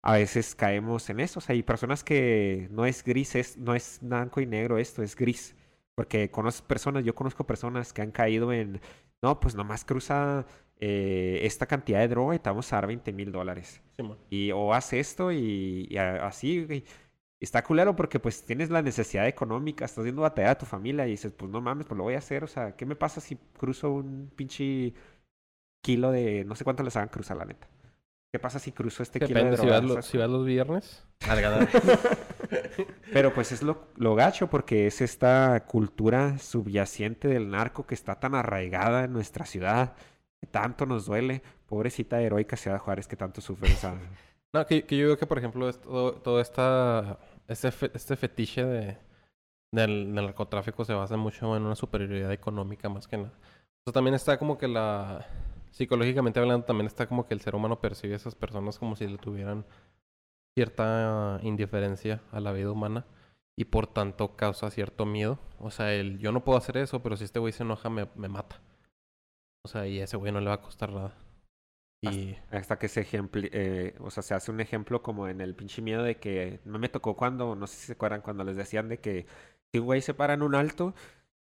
a 0.03 0.15
veces 0.15 0.55
caemos 0.55 1.09
en 1.11 1.21
eso. 1.21 1.39
O 1.41 1.43
sea, 1.43 1.55
hay 1.55 1.63
personas 1.63 2.05
que 2.05 2.69
no 2.71 2.87
es 2.87 3.05
gris, 3.05 3.35
es, 3.37 3.57
no 3.59 3.75
es 3.75 3.99
blanco 4.03 4.41
y 4.41 4.47
negro 4.47 4.79
esto, 4.79 5.03
es 5.03 5.17
gris. 5.17 5.55
Porque 5.95 6.31
conoces 6.31 6.63
personas, 6.63 7.05
yo 7.05 7.15
conozco 7.15 7.47
personas 7.47 7.93
que 7.93 8.03
han 8.03 8.11
caído 8.13 8.53
en, 8.53 8.81
no, 9.23 9.39
pues 9.41 9.55
nomás 9.55 9.85
cruza 9.85 10.47
eh, 10.81 11.41
esta 11.45 11.67
cantidad 11.67 12.01
de 12.01 12.09
droga 12.09 12.35
y 12.35 12.39
te 12.39 12.49
vamos 12.51 12.73
a 12.73 12.77
dar 12.77 12.87
20 12.87 13.13
mil 13.13 13.31
dólares. 13.33 13.83
Y 14.31 14.51
o 14.53 14.73
haz 14.75 14.93
esto 14.95 15.31
y, 15.33 15.87
y 15.91 15.97
a- 15.99 16.27
así. 16.27 16.85
Está 17.41 17.65
culero 17.65 17.97
porque 17.97 18.21
pues 18.21 18.45
tienes 18.45 18.71
la 18.71 18.83
necesidad 18.83 19.27
económica, 19.27 19.85
estás 19.85 20.05
viendo 20.05 20.23
batallar 20.23 20.53
a 20.53 20.59
tu 20.59 20.65
familia 20.67 21.07
y 21.07 21.11
dices, 21.13 21.33
pues 21.33 21.51
no 21.51 21.61
mames, 21.61 21.87
pues 21.87 21.99
lo 21.99 22.05
voy 22.05 22.15
a 22.15 22.19
hacer. 22.19 22.45
O 22.45 22.47
sea, 22.47 22.77
¿qué 22.77 22.87
me 22.87 22.95
pasa 22.97 23.21
si 23.21 23.37
cruzo 23.59 23.91
un 23.93 24.31
pinche 24.37 24.95
kilo 25.83 26.11
de, 26.13 26.45
no 26.47 26.57
sé 26.57 26.65
cuánto 26.65 26.83
les 26.85 26.97
hagan 26.97 27.11
cruzar, 27.11 27.37
la 27.39 27.47
neta? 27.47 27.69
¿Qué 28.33 28.39
pasa 28.39 28.59
si 28.59 28.73
cruzo 28.73 29.03
este 29.03 29.21
kilo 29.21 29.41
de 29.41 29.51
Depende, 29.51 29.57
si 29.63 29.69
vas, 29.69 29.85
lo- 29.85 30.03
si 30.03 30.17
vas 30.19 30.31
los 30.31 30.47
viernes. 30.47 31.07
Pero 33.13 33.33
pues 33.35 33.53
es 33.53 33.63
lo, 33.63 33.89
lo 33.97 34.15
gacho 34.15 34.49
porque 34.49 34.87
es 34.87 35.01
esta 35.01 35.65
cultura 35.67 36.39
subyacente 36.39 37.29
del 37.29 37.51
narco 37.51 37.87
que 37.87 37.95
está 37.95 38.19
tan 38.19 38.35
arraigada 38.35 39.05
en 39.05 39.13
nuestra 39.13 39.45
ciudad, 39.45 39.95
que 40.41 40.47
tanto 40.47 40.87
nos 40.87 41.07
duele. 41.07 41.43
Pobrecita 41.67 42.21
heroica 42.21 42.57
Ciudad 42.57 42.79
Juárez 42.79 43.07
que 43.07 43.17
tanto 43.17 43.41
sufre. 43.41 43.73
O 43.73 43.77
sea, 43.77 43.95
No, 44.55 44.67
que, 44.67 44.85
que 44.85 44.97
yo 44.97 45.07
veo 45.09 45.17
que, 45.19 45.27
por 45.27 45.39
ejemplo, 45.39 45.69
es 45.69 45.81
todo, 45.81 46.13
todo 46.15 46.41
esta, 46.41 47.19
este, 47.49 47.71
fe- 47.71 47.91
este 47.95 48.17
fetiche 48.17 48.65
de, 48.65 48.97
del, 49.73 50.15
del 50.15 50.25
narcotráfico 50.27 50.85
se 50.85 50.93
basa 50.95 51.17
mucho 51.17 51.57
en 51.57 51.65
una 51.65 51.75
superioridad 51.75 52.33
económica 52.33 52.89
más 52.89 53.07
que 53.09 53.17
nada. 53.19 53.33
O 53.33 53.85
sea, 53.87 53.93
también 53.93 54.15
está 54.15 54.39
como 54.39 54.59
que 54.59 54.69
la... 54.69 55.27
Psicológicamente 55.73 56.39
hablando, 56.39 56.67
también 56.67 56.87
está 56.87 57.09
como 57.09 57.27
que 57.27 57.35
el 57.35 57.41
ser 57.41 57.55
humano 57.55 57.81
percibe 57.81 58.13
a 58.13 58.17
esas 58.17 58.35
personas 58.35 58.79
como 58.79 58.95
si 58.95 59.07
le 59.07 59.19
tuvieran 59.19 59.65
cierta 60.55 61.41
indiferencia 61.43 62.23
a 62.31 62.41
la 62.41 62.53
vida 62.53 62.71
humana 62.71 63.07
y 63.57 63.65
por 63.65 63.87
tanto 63.87 64.37
causa 64.37 64.71
cierto 64.71 65.07
miedo. 65.07 65.39
O 65.59 65.71
sea, 65.71 65.95
el 65.95 66.19
yo 66.19 66.31
no 66.31 66.45
puedo 66.45 66.59
hacer 66.59 66.77
eso, 66.77 67.03
pero 67.03 67.17
si 67.17 67.25
este 67.25 67.39
güey 67.39 67.53
se 67.53 67.63
enoja 67.63 67.89
me, 67.91 68.07
me 68.15 68.29
mata. 68.29 68.61
O 69.65 69.69
sea, 69.69 69.87
y 69.87 70.01
a 70.01 70.05
ese 70.05 70.17
güey 70.17 70.31
no 70.31 70.41
le 70.41 70.49
va 70.49 70.55
a 70.55 70.63
costar 70.63 70.93
nada. 70.93 71.15
Y... 72.05 72.37
hasta 72.51 72.81
que 72.81 72.89
se 72.89 73.03
ejempli 73.03 73.49
eh, 73.53 73.95
o 74.01 74.11
sea, 74.11 74.25
se 74.25 74.35
hace 74.35 74.51
un 74.51 74.61
ejemplo 74.61 75.03
como 75.03 75.29
en 75.29 75.41
el 75.41 75.55
pinche 75.55 75.81
miedo 75.83 76.03
de 76.03 76.17
que 76.17 76.59
no 76.65 76.81
me 76.81 76.89
tocó 76.89 77.15
cuando, 77.15 77.55
no 77.55 77.69
sé 77.69 77.77
si 77.77 77.87
se 77.87 77.93
acuerdan, 77.93 78.23
cuando 78.23 78.43
les 78.43 78.57
decían 78.57 78.89
de 78.89 78.99
que 78.99 79.27
si 79.71 79.79
un 79.79 79.87
güey 79.87 80.03
se 80.03 80.13
para 80.13 80.35
en 80.35 80.43
un 80.43 80.57
alto 80.57 80.95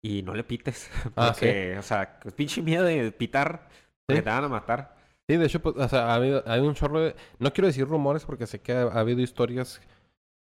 y 0.02 0.24
no 0.24 0.34
le 0.34 0.44
pites. 0.44 0.90
Ah, 1.16 1.34
sí. 1.34 1.46
Porque, 1.46 1.78
o 1.78 1.84
sea, 1.84 2.20
pinche 2.36 2.62
miedo 2.62 2.84
de 2.84 3.12
pitar, 3.12 3.70
porque 4.08 4.22
te 4.22 4.30
van 4.30 4.44
a 4.46 4.48
matar. 4.48 4.96
Sí, 5.30 5.36
de 5.36 5.46
hecho, 5.46 5.62
pues, 5.62 5.76
o 5.76 5.88
sea, 5.90 6.12
ha 6.12 6.16
habido, 6.16 6.42
ha 6.48 6.54
habido 6.54 6.70
un 6.70 6.76
chorro 6.76 7.02
de... 7.02 7.16
No 7.40 7.52
quiero 7.52 7.68
decir 7.68 7.86
rumores 7.86 8.24
porque 8.24 8.48
sé 8.48 8.62
que 8.62 8.72
ha, 8.72 8.84
ha 8.84 9.00
habido 9.00 9.20
historias 9.20 9.82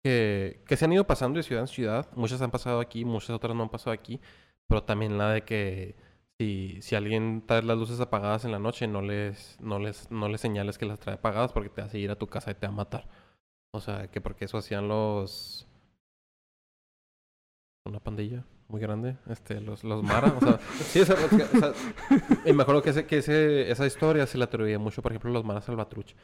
que, 0.03 0.63
que 0.65 0.75
se 0.75 0.85
han 0.85 0.93
ido 0.93 1.05
pasando 1.05 1.37
de 1.37 1.43
ciudad 1.43 1.63
en 1.63 1.67
ciudad. 1.67 2.07
Muchas 2.15 2.41
han 2.41 2.49
pasado 2.49 2.79
aquí, 2.79 3.05
muchas 3.05 3.29
otras 3.29 3.55
no 3.55 3.63
han 3.63 3.69
pasado 3.69 3.91
aquí. 3.91 4.19
Pero 4.67 4.83
también 4.83 5.17
la 5.19 5.29
de 5.29 5.43
que 5.43 5.95
si, 6.39 6.81
si 6.81 6.95
alguien 6.95 7.43
trae 7.45 7.61
las 7.61 7.77
luces 7.77 7.99
apagadas 7.99 8.45
en 8.45 8.51
la 8.51 8.59
noche, 8.59 8.87
no 8.87 9.01
les, 9.03 9.59
no 9.61 9.77
les, 9.77 10.09
no 10.09 10.27
les 10.27 10.41
señales 10.41 10.79
que 10.79 10.87
las 10.87 10.99
trae 10.99 11.15
apagadas 11.15 11.53
porque 11.53 11.69
te 11.69 11.81
a 11.83 11.97
ir 11.97 12.09
a 12.09 12.17
tu 12.17 12.27
casa 12.27 12.51
y 12.51 12.55
te 12.55 12.65
va 12.65 12.73
a 12.73 12.75
matar. 12.75 13.07
O 13.71 13.79
sea, 13.79 14.09
que 14.09 14.21
porque 14.21 14.45
eso 14.45 14.57
hacían 14.57 14.87
los... 14.87 15.67
Una 17.85 17.99
pandilla 17.99 18.43
muy 18.67 18.79
grande, 18.81 19.15
este, 19.29 19.61
los, 19.61 19.83
los 19.83 20.03
Mara, 20.03 20.33
o 20.35 20.39
sea, 20.39 20.59
sí, 20.79 21.01
o 21.01 21.05
sea, 21.05 21.15
o 21.15 21.59
sea, 21.59 21.73
y 22.45 22.53
me 22.53 22.63
acuerdo 22.63 22.81
que, 22.81 22.89
ese, 22.91 23.05
que 23.05 23.17
ese, 23.19 23.69
esa 23.71 23.85
historia 23.85 24.25
se 24.25 24.37
la 24.37 24.45
atribuía 24.45 24.79
mucho, 24.79 25.01
por 25.01 25.11
ejemplo, 25.11 25.29
a 25.29 25.33
los 25.33 25.45
Mara 25.45 25.61
Salvatruch. 25.61 26.15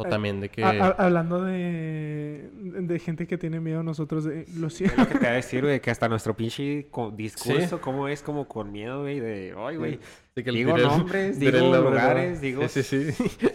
O 0.00 0.06
Eh, 0.06 0.08
también 0.10 0.40
de 0.40 0.48
que... 0.48 0.62
A- 0.62 0.68
a- 0.70 0.90
hablando 0.90 1.42
de, 1.42 2.48
de 2.54 2.98
gente 3.00 3.26
que 3.26 3.36
tiene 3.36 3.58
miedo, 3.58 3.82
nosotros 3.82 4.22
de, 4.24 4.46
lo 4.56 4.68
Es 4.68 4.74
siento. 4.74 4.96
lo 5.00 5.08
que 5.08 5.18
te 5.18 5.24
va 5.26 5.32
a 5.32 5.34
decir, 5.34 5.64
güey, 5.64 5.80
que 5.80 5.90
hasta 5.90 6.08
nuestro 6.08 6.36
pinche 6.36 6.88
discurso, 7.14 7.80
cómo 7.80 8.06
es 8.06 8.22
como 8.22 8.46
con 8.46 8.70
miedo, 8.70 9.00
güey, 9.00 9.18
de, 9.18 9.54
ay, 9.58 9.76
güey, 9.76 9.98
que 10.36 10.42
digo 10.52 10.74
diré 10.76 10.86
nombres, 10.86 11.40
diré 11.40 11.60
digo 11.60 11.76
lugares, 11.80 12.40
digo... 12.40 12.68
Sí, 12.68 12.82
sí, 12.84 13.10
sí. 13.12 13.24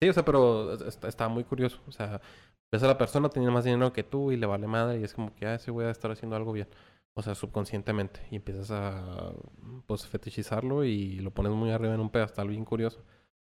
Sí, 0.00 0.08
o 0.08 0.12
sea, 0.12 0.24
pero 0.24 0.74
está, 0.86 1.08
está 1.08 1.28
muy 1.28 1.42
curioso. 1.42 1.80
O 1.88 1.90
sea, 1.90 2.20
ves 2.72 2.82
a 2.84 2.86
la 2.86 2.96
persona, 2.96 3.28
tiene 3.28 3.50
más 3.50 3.64
dinero 3.64 3.92
que 3.92 4.04
tú 4.04 4.30
y 4.30 4.36
le 4.36 4.46
vale 4.46 4.68
madre 4.68 5.00
y 5.00 5.02
es 5.02 5.12
como 5.12 5.34
que, 5.34 5.44
ah, 5.44 5.56
ese 5.56 5.72
güey 5.72 5.86
va 5.86 5.88
a 5.88 5.92
estar 5.92 6.08
haciendo 6.12 6.36
algo 6.36 6.52
bien. 6.52 6.68
O 7.18 7.22
sea, 7.22 7.34
subconscientemente. 7.34 8.20
Y 8.30 8.36
empiezas 8.36 8.70
a, 8.70 9.32
pues, 9.86 10.06
fetichizarlo 10.06 10.84
y 10.84 11.16
lo 11.18 11.32
pones 11.32 11.50
muy 11.52 11.70
arriba 11.72 11.94
en 11.94 12.00
un 12.00 12.10
pedestal 12.10 12.48
bien 12.48 12.64
curioso. 12.64 13.04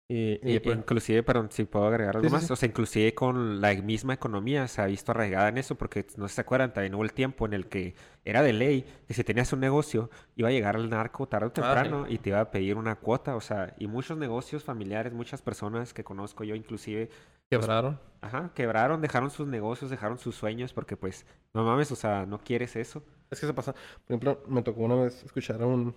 Y, 0.09 0.41
y, 0.43 0.57
Y- 0.57 0.61
pues, 0.61 0.77
inclusive, 0.79 1.23
perdón, 1.23 1.49
si 1.53 1.65
puedo 1.65 1.87
agregar 1.87 2.17
algo 2.17 2.29
Sí, 2.29 2.33
más, 2.35 2.45
sí. 2.49 2.53
o 2.53 2.57
sea, 2.57 2.69
inclusive 2.69 3.15
con 3.15 3.61
la 3.61 3.73
misma 3.77 4.15
economía 4.15 4.67
se 4.67 4.83
ha 4.83 4.87
visto 4.87 5.13
arraigada 5.13 5.49
en 5.49 5.59
eso, 5.59 5.77
porque 5.77 6.05
no 6.17 6.27
se 6.29 6.41
acuerdan, 6.41 6.73
también 6.73 6.95
hubo 6.97 7.05
el 7.05 7.13
tiempo 7.13 7.47
en 7.47 7.53
el 7.53 7.69
que 7.69 7.95
era 8.25 8.43
de 8.43 8.53
ley 8.53 8.85
que 9.07 9.15
si 9.15 9.23
tenías 9.25 9.53
un 9.53 9.61
negocio, 9.61 10.11
iba 10.35 10.49
a 10.49 10.53
llegar 10.53 10.75
el 10.77 10.91
narco 10.91 11.29
tarde 11.29 11.47
o 11.47 11.49
Ah, 11.51 11.53
sí. 11.53 11.63
temprano 11.63 12.07
y 12.09 12.19
te 12.19 12.31
iba 12.31 12.41
a 12.41 12.51
pedir 12.51 12.77
una 12.77 12.97
cuota, 12.97 13.37
o 13.37 13.41
sea, 13.41 13.75
y 13.79 13.87
muchos 13.87 14.19
negocios 14.19 14.65
familiares, 14.65 15.13
muchas 15.15 15.41
personas 15.41 15.95
que 15.95 16.05
conozco 16.05 16.43
yo 16.45 16.57
inclusive, 16.57 17.11
quebraron. 17.49 17.99
ajá, 18.21 18.51
quebraron, 18.55 19.01
dejaron 19.01 19.31
sus 19.31 19.47
negocios, 19.47 19.91
dejaron 19.91 20.19
sus 20.19 20.35
sueños, 20.35 20.73
porque 20.73 20.97
pues, 20.97 21.27
no 21.55 21.65
mames, 21.65 21.93
o 21.93 21.97
sea, 21.97 22.27
no 22.27 22.39
quieres 22.41 22.77
eso. 22.77 23.05
Es 23.33 23.41
que 23.41 23.47
se 23.47 23.55
pasa. 23.55 23.73
Por 23.73 24.05
ejemplo, 24.09 24.43
me 24.47 24.63
tocó 24.63 24.83
una 24.83 24.95
vez 24.97 25.25
escuchar 25.25 25.63
a 25.63 25.67
un. 25.67 25.95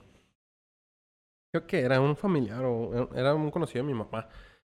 Creo 1.53 1.67
que 1.67 1.81
era 1.81 1.99
un 1.99 2.15
familiar 2.15 2.63
o 2.63 3.13
era 3.13 3.35
un 3.35 3.51
conocido 3.51 3.83
de 3.83 3.91
mi 3.91 3.97
mamá 3.97 4.27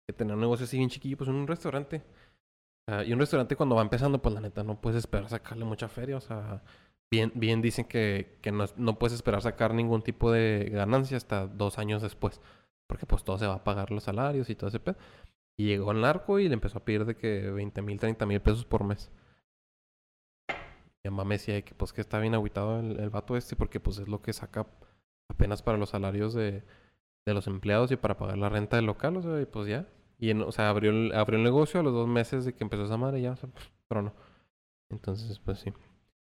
que 0.06 0.12
tenía 0.12 0.34
un 0.34 0.40
negocio 0.40 0.64
así 0.64 0.78
bien 0.78 0.88
chiquillo, 0.88 1.16
pues 1.16 1.28
en 1.28 1.36
un 1.36 1.46
restaurante. 1.46 2.02
Ah, 2.88 3.04
y 3.04 3.12
un 3.12 3.18
restaurante 3.18 3.56
cuando 3.56 3.76
va 3.76 3.82
empezando, 3.82 4.20
pues 4.22 4.34
la 4.34 4.40
neta 4.40 4.62
no 4.64 4.80
puedes 4.80 4.98
esperar 4.98 5.28
sacarle 5.28 5.64
mucha 5.64 5.88
feria. 5.88 6.16
O 6.16 6.20
sea, 6.20 6.62
bien, 7.10 7.32
bien 7.34 7.62
dicen 7.62 7.84
que, 7.84 8.38
que 8.42 8.52
no, 8.52 8.98
puedes 8.98 9.14
esperar 9.14 9.42
sacar 9.42 9.74
ningún 9.74 10.02
tipo 10.02 10.30
de 10.30 10.70
ganancia 10.72 11.16
hasta 11.16 11.46
dos 11.48 11.78
años 11.78 12.00
después. 12.02 12.40
Porque 12.86 13.06
pues 13.06 13.24
todo 13.24 13.38
se 13.38 13.46
va 13.46 13.54
a 13.54 13.64
pagar 13.64 13.90
los 13.90 14.04
salarios 14.04 14.50
y 14.50 14.54
todo 14.54 14.68
ese 14.68 14.80
pedo. 14.80 14.96
Y 15.56 15.66
llegó 15.66 15.92
el 15.92 16.00
narco 16.00 16.38
y 16.38 16.48
le 16.48 16.54
empezó 16.54 16.78
a 16.78 16.84
pedir 16.84 17.04
de 17.06 17.16
que 17.16 17.50
20 17.50 17.82
mil, 17.82 17.98
30 17.98 18.24
mil 18.26 18.40
pesos 18.40 18.64
por 18.64 18.84
mes. 18.84 19.10
Mi 21.05 21.11
mamá 21.11 21.24
me 21.24 21.34
decía 21.36 21.55
de 21.55 21.64
que 21.64 21.74
pues 21.74 21.92
que 21.92 22.00
está 22.00 22.18
bien 22.20 22.34
agüitado 22.34 22.78
el, 22.80 22.98
el 23.00 23.11
vato 23.11 23.36
este 23.36 23.57
porque 23.57 23.80
pues 23.80 23.98
es 23.98 24.09
lo 24.09 24.22
que 24.22 24.32
saca 24.32 24.66
apenas 25.28 25.62
para 25.62 25.78
los 25.78 25.90
salarios 25.90 26.32
de, 26.34 26.62
de 27.26 27.34
los 27.34 27.46
empleados 27.46 27.90
y 27.90 27.96
para 27.96 28.16
pagar 28.16 28.38
la 28.38 28.48
renta 28.48 28.76
del 28.76 28.86
local, 28.86 29.16
o 29.16 29.22
sea, 29.22 29.40
y 29.40 29.46
pues 29.46 29.66
ya. 29.68 29.86
Y 30.18 30.30
en- 30.30 30.42
o 30.42 30.53
sea, 30.53 30.68
abrió 30.68 30.90
el, 30.90 31.12
abrió 31.14 31.38
el 31.38 31.44
negocio 31.44 31.80
a 31.80 31.82
los 31.82 31.92
dos 31.92 32.07
meses 32.07 32.44
de 32.44 32.55
que 32.55 32.62
empezó 32.62 32.84
esa 32.84 32.96
madre 32.96 33.20
ya, 33.20 33.32
o 33.32 33.36
sea, 33.36 33.48
pf, 33.50 33.68
pero 33.88 34.03
no. 34.03 34.12
Entonces, 34.90 35.38
pues 35.40 35.59
sí. 35.59 35.72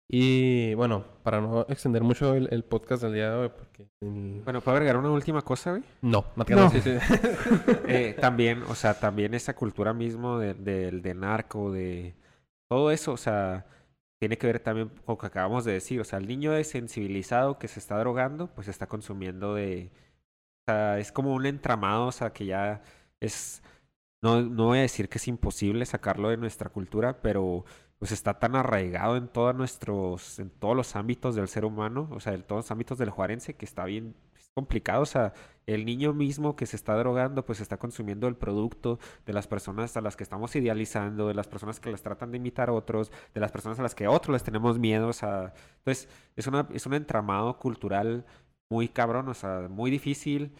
Y 0.08 0.74
bueno, 0.74 1.04
para 1.22 1.40
no 1.40 1.62
extender 1.68 2.02
mucho 2.02 2.34
el, 2.34 2.48
el 2.52 2.62
podcast 2.64 3.02
del 3.02 3.14
día 3.14 3.30
de 3.30 3.36
hoy, 3.36 3.48
porque... 3.50 3.86
el- 4.00 4.40
Bueno, 4.44 4.60
¿puedo 4.60 4.76
agregar 4.76 4.96
una 4.96 5.10
última 5.10 5.42
cosa, 5.42 5.70
güey? 5.72 5.82
no, 6.02 6.24
No. 6.36 6.44
no. 6.48 6.70
Sí, 6.70 6.80
sí. 6.80 6.90
Eh, 7.86 8.16
también, 8.20 8.62
o 8.64 8.74
sea, 8.74 8.98
también 8.98 9.34
esa 9.34 9.54
cultura 9.54 9.92
mismo 9.92 10.38
de- 10.38 10.54
del 10.54 11.02
de 11.02 11.14
narco, 11.14 11.70
de 11.72 12.14
todo 12.68 12.90
eso, 12.90 13.12
o 13.12 13.16
sea, 13.16 13.66
tiene 14.18 14.38
que 14.38 14.46
ver 14.46 14.60
también 14.60 14.88
con 14.88 15.14
lo 15.14 15.18
que 15.18 15.26
acabamos 15.26 15.64
de 15.64 15.72
decir. 15.72 16.00
O 16.00 16.04
sea, 16.04 16.18
el 16.18 16.26
niño 16.26 16.52
desensibilizado 16.52 17.58
que 17.58 17.68
se 17.68 17.80
está 17.80 17.98
drogando, 17.98 18.48
pues 18.54 18.68
está 18.68 18.86
consumiendo 18.88 19.54
de... 19.54 19.90
O 20.68 20.72
sea, 20.72 20.98
es 20.98 21.12
como 21.12 21.34
un 21.34 21.46
entramado, 21.46 22.06
o 22.08 22.12
sea, 22.12 22.32
que 22.32 22.46
ya 22.46 22.82
es... 23.20 23.62
No, 24.22 24.42
no 24.42 24.66
voy 24.66 24.78
a 24.78 24.82
decir 24.82 25.08
que 25.08 25.18
es 25.18 25.28
imposible 25.28 25.86
sacarlo 25.86 26.30
de 26.30 26.36
nuestra 26.38 26.70
cultura, 26.70 27.20
pero 27.22 27.64
pues 27.98 28.12
está 28.12 28.38
tan 28.38 28.56
arraigado 28.56 29.16
en 29.16 29.28
todos 29.28 29.54
nuestros, 29.54 30.38
en 30.38 30.50
todos 30.50 30.76
los 30.76 30.96
ámbitos 30.96 31.34
del 31.34 31.48
ser 31.48 31.64
humano, 31.64 32.08
o 32.12 32.20
sea, 32.20 32.34
en 32.34 32.42
todos 32.42 32.64
los 32.64 32.70
ámbitos 32.70 32.98
del 32.98 33.10
juarense, 33.10 33.54
que 33.54 33.64
está 33.64 33.84
bien, 33.84 34.14
complicado. 34.56 35.02
O 35.02 35.06
sea, 35.06 35.34
el 35.66 35.84
niño 35.84 36.14
mismo 36.14 36.56
que 36.56 36.66
se 36.66 36.76
está 36.76 36.96
drogando, 36.96 37.44
pues 37.44 37.60
está 37.60 37.76
consumiendo 37.76 38.26
el 38.26 38.36
producto 38.36 38.98
de 39.26 39.32
las 39.34 39.46
personas 39.46 39.96
a 39.96 40.00
las 40.00 40.16
que 40.16 40.22
estamos 40.24 40.56
idealizando, 40.56 41.28
de 41.28 41.34
las 41.34 41.46
personas 41.46 41.78
que 41.78 41.90
las 41.90 42.02
tratan 42.02 42.30
de 42.32 42.38
imitar 42.38 42.70
a 42.70 42.72
otros, 42.72 43.12
de 43.34 43.40
las 43.40 43.52
personas 43.52 43.78
a 43.78 43.82
las 43.82 43.94
que 43.94 44.08
otros 44.08 44.32
les 44.32 44.42
tenemos 44.44 44.78
miedo. 44.78 45.08
O 45.08 45.12
sea, 45.12 45.52
entonces 45.78 46.08
es, 46.36 46.46
una, 46.46 46.66
es 46.72 46.86
un 46.86 46.94
entramado 46.94 47.58
cultural 47.58 48.24
muy 48.70 48.88
cabrón, 48.88 49.28
o 49.28 49.34
sea, 49.34 49.68
muy 49.68 49.90
difícil 49.90 50.52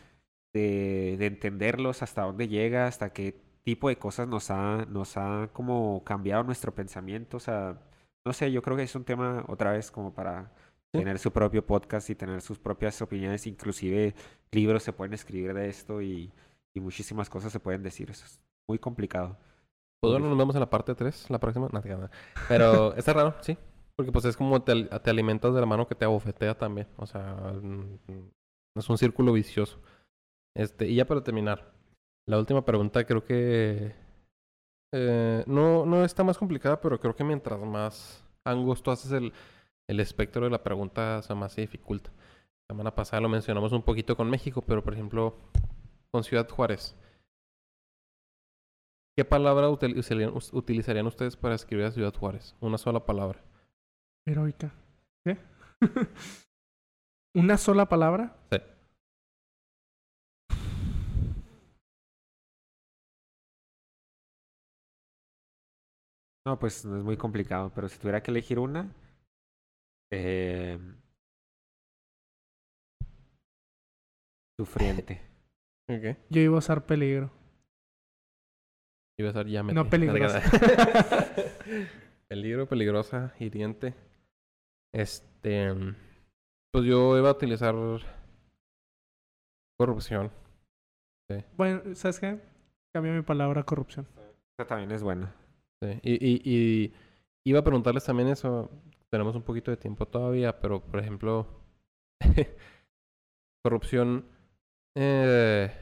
de, 0.55 1.17
de 1.19 1.27
entenderlos, 1.27 2.03
hasta 2.03 2.23
dónde 2.23 2.49
llega, 2.49 2.87
hasta 2.87 3.13
qué 3.13 3.41
tipo 3.65 3.89
de 3.89 3.97
cosas 3.99 4.29
nos 4.29 4.51
ha, 4.51 4.85
nos 4.91 5.17
ha 5.17 5.49
como 5.53 6.05
cambiado 6.05 6.45
nuestro 6.45 6.75
pensamiento. 6.75 7.39
O 7.39 7.41
sea, 7.41 7.81
no 8.27 8.33
sé, 8.33 8.53
yo 8.53 8.63
creo 8.63 8.77
que 8.77 8.83
es 8.85 8.95
un 8.95 9.05
tema 9.05 9.45
otra 9.49 9.73
vez 9.73 9.91
como 9.91 10.15
para 10.15 10.53
tener 10.97 11.19
su 11.19 11.31
propio 11.33 11.65
podcast 11.65 12.11
y 12.11 12.15
tener 12.15 12.41
sus 12.41 12.59
propias 12.59 13.01
opiniones, 13.03 13.47
inclusive 13.47 14.15
libros 14.53 14.83
se 14.83 14.93
pueden 14.93 15.15
escribir 15.15 15.55
de 15.55 15.69
esto 15.69 16.03
y, 16.03 16.33
y 16.75 16.81
muchísimas 16.81 17.31
cosas 17.31 17.53
se 17.53 17.61
pueden 17.61 17.83
decir. 17.83 18.11
Eso 18.11 18.25
es 18.25 18.41
muy 18.69 18.79
complicado. 18.79 19.37
Pues 20.01 20.21
nos 20.21 20.37
vemos 20.37 20.55
en 20.55 20.61
la 20.61 20.71
parte 20.71 20.95
3, 20.95 21.31
la 21.31 21.41
próxima. 21.41 21.69
No, 21.73 21.81
no. 21.81 22.11
Pero 22.49 22.95
está 22.95 23.13
raro, 23.13 23.35
sí. 23.41 23.57
Porque 23.97 24.13
pues 24.13 24.25
es 24.27 24.37
como 24.37 24.63
te, 24.63 24.85
te, 24.85 25.11
alimentas 25.11 25.55
de 25.55 25.61
la 25.61 25.67
mano 25.67 25.87
que 25.87 25.95
te 25.95 26.05
abofetea 26.05 26.57
también. 26.57 26.87
O 26.97 27.07
sea, 27.07 27.35
mm, 27.63 27.99
es 28.77 28.91
un 28.91 28.99
círculo 28.99 29.33
vicioso. 29.33 29.81
Este, 30.55 30.87
y 30.87 30.97
ya 30.97 31.07
para 31.07 31.23
terminar, 31.23 31.73
la 32.29 32.39
última 32.39 32.65
pregunta 32.65 33.05
creo 33.05 33.25
que 33.25 33.95
eh, 34.95 35.45
no, 35.47 35.87
no 35.87 36.05
está 36.05 36.25
más 36.25 36.39
complicada, 36.39 36.81
pero 36.81 37.01
creo 37.01 37.17
que 37.17 37.25
mientras 37.25 37.61
más 37.61 38.25
angosto 38.47 38.91
haces 38.91 39.13
el, 39.13 39.33
el 39.89 40.01
espectro 40.01 40.45
de 40.45 40.51
la 40.51 40.63
pregunta, 40.63 41.21
o 41.29 41.35
más 41.35 41.53
se 41.53 41.63
dificulta. 41.63 42.11
La 42.69 42.75
semana 42.75 42.95
pasada 42.95 43.21
lo 43.21 43.29
mencionamos 43.29 43.73
un 43.73 43.83
poquito 43.83 44.17
con 44.17 44.29
México, 44.29 44.63
pero 44.63 44.83
por 44.83 44.95
ejemplo, 44.95 45.37
con 46.11 46.25
Ciudad 46.25 46.49
Juárez. 46.49 46.97
¿Qué 49.17 49.25
palabra 49.25 49.71
utilizarían, 49.71 51.07
ustedes 51.07 51.37
para 51.37 51.55
escribir 51.55 51.87
a 51.87 51.91
Ciudad 51.91 52.13
Juárez? 52.13 52.55
Una 52.61 52.77
sola 52.77 53.07
palabra. 53.07 53.43
Heroica. 54.27 54.75
¿Qué? 55.25 55.39
¿Una 57.35 57.57
sola 57.57 57.89
palabra? 57.89 58.37
Sí. 58.51 58.59
No, 66.45 66.59
pues 66.59 66.85
no 66.85 66.99
es 66.99 67.03
muy 67.03 67.17
complicado, 67.17 67.73
pero 67.75 67.89
si 67.89 67.99
tuviera 67.99 68.23
que 68.23 68.31
elegir 68.31 68.59
una, 68.59 68.93
eh, 70.11 70.79
sufriente. 74.59 75.23
Okay. 75.89 76.17
Yo 76.31 76.41
iba 76.41 76.57
a 76.57 76.59
usar 76.59 76.85
peligro. 76.85 77.31
Iba 79.17 79.29
a 79.29 79.31
usar 79.31 79.47
ya 79.47 79.63
No 79.63 79.89
peligrosa. 79.89 80.43
peligro, 82.29 82.67
peligrosa, 82.67 83.33
hiriente. 83.39 83.95
Este. 84.93 85.73
Pues 86.73 86.85
yo 86.85 87.17
iba 87.17 87.29
a 87.29 87.35
utilizar 87.35 87.77
corrupción. 89.79 90.33
Bueno, 91.57 91.95
¿sabes 91.95 92.19
qué? 92.19 92.41
Cambio 92.93 93.13
mi 93.13 93.23
palabra 93.23 93.63
corrupción. 93.63 94.09
Esa 94.59 94.67
también 94.67 94.91
es 94.91 95.05
buena. 95.05 95.33
Sí. 95.83 96.01
Y, 96.03 96.15
y, 96.15 96.41
y 96.45 96.95
iba 97.45 97.61
a 97.61 97.65
preguntarles 97.65 98.05
también 98.05 98.29
eso. 98.29 98.71
Tenemos 99.17 99.35
un 99.35 99.45
poquito 99.45 99.71
de 99.71 99.79
tiempo 99.79 100.05
todavía, 100.05 100.61
pero 100.61 100.83
por 100.83 101.01
ejemplo, 101.01 101.47
corrupción 103.65 104.27
eh, 104.95 105.73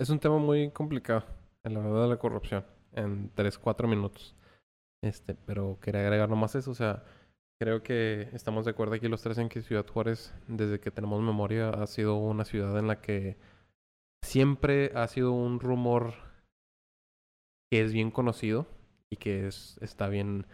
es 0.00 0.10
un 0.10 0.18
tema 0.18 0.38
muy 0.38 0.72
complicado, 0.72 1.24
en 1.62 1.74
la 1.74 1.78
verdad, 1.78 2.08
la 2.08 2.16
corrupción, 2.16 2.66
en 2.94 3.30
3, 3.32 3.58
4 3.60 3.86
minutos. 3.86 4.34
Este, 5.04 5.36
pero 5.36 5.78
quería 5.80 6.00
agregar 6.00 6.28
nomás 6.28 6.56
eso, 6.56 6.72
o 6.72 6.74
sea, 6.74 7.04
creo 7.60 7.84
que 7.84 8.28
estamos 8.32 8.64
de 8.64 8.72
acuerdo 8.72 8.94
aquí 8.94 9.06
los 9.06 9.22
tres 9.22 9.38
en 9.38 9.48
que 9.48 9.62
Ciudad 9.62 9.86
Juárez, 9.86 10.34
desde 10.48 10.80
que 10.80 10.90
tenemos 10.90 11.22
memoria, 11.22 11.68
ha 11.68 11.86
sido 11.86 12.16
una 12.16 12.44
ciudad 12.44 12.76
en 12.76 12.88
la 12.88 13.00
que 13.00 13.36
siempre 14.24 14.90
ha 14.96 15.06
sido 15.06 15.30
un 15.30 15.60
rumor 15.60 16.14
que 17.70 17.82
es 17.82 17.92
bien 17.92 18.10
conocido 18.10 18.66
y 19.12 19.16
que 19.18 19.46
es, 19.46 19.78
está 19.82 20.08
bien, 20.08 20.46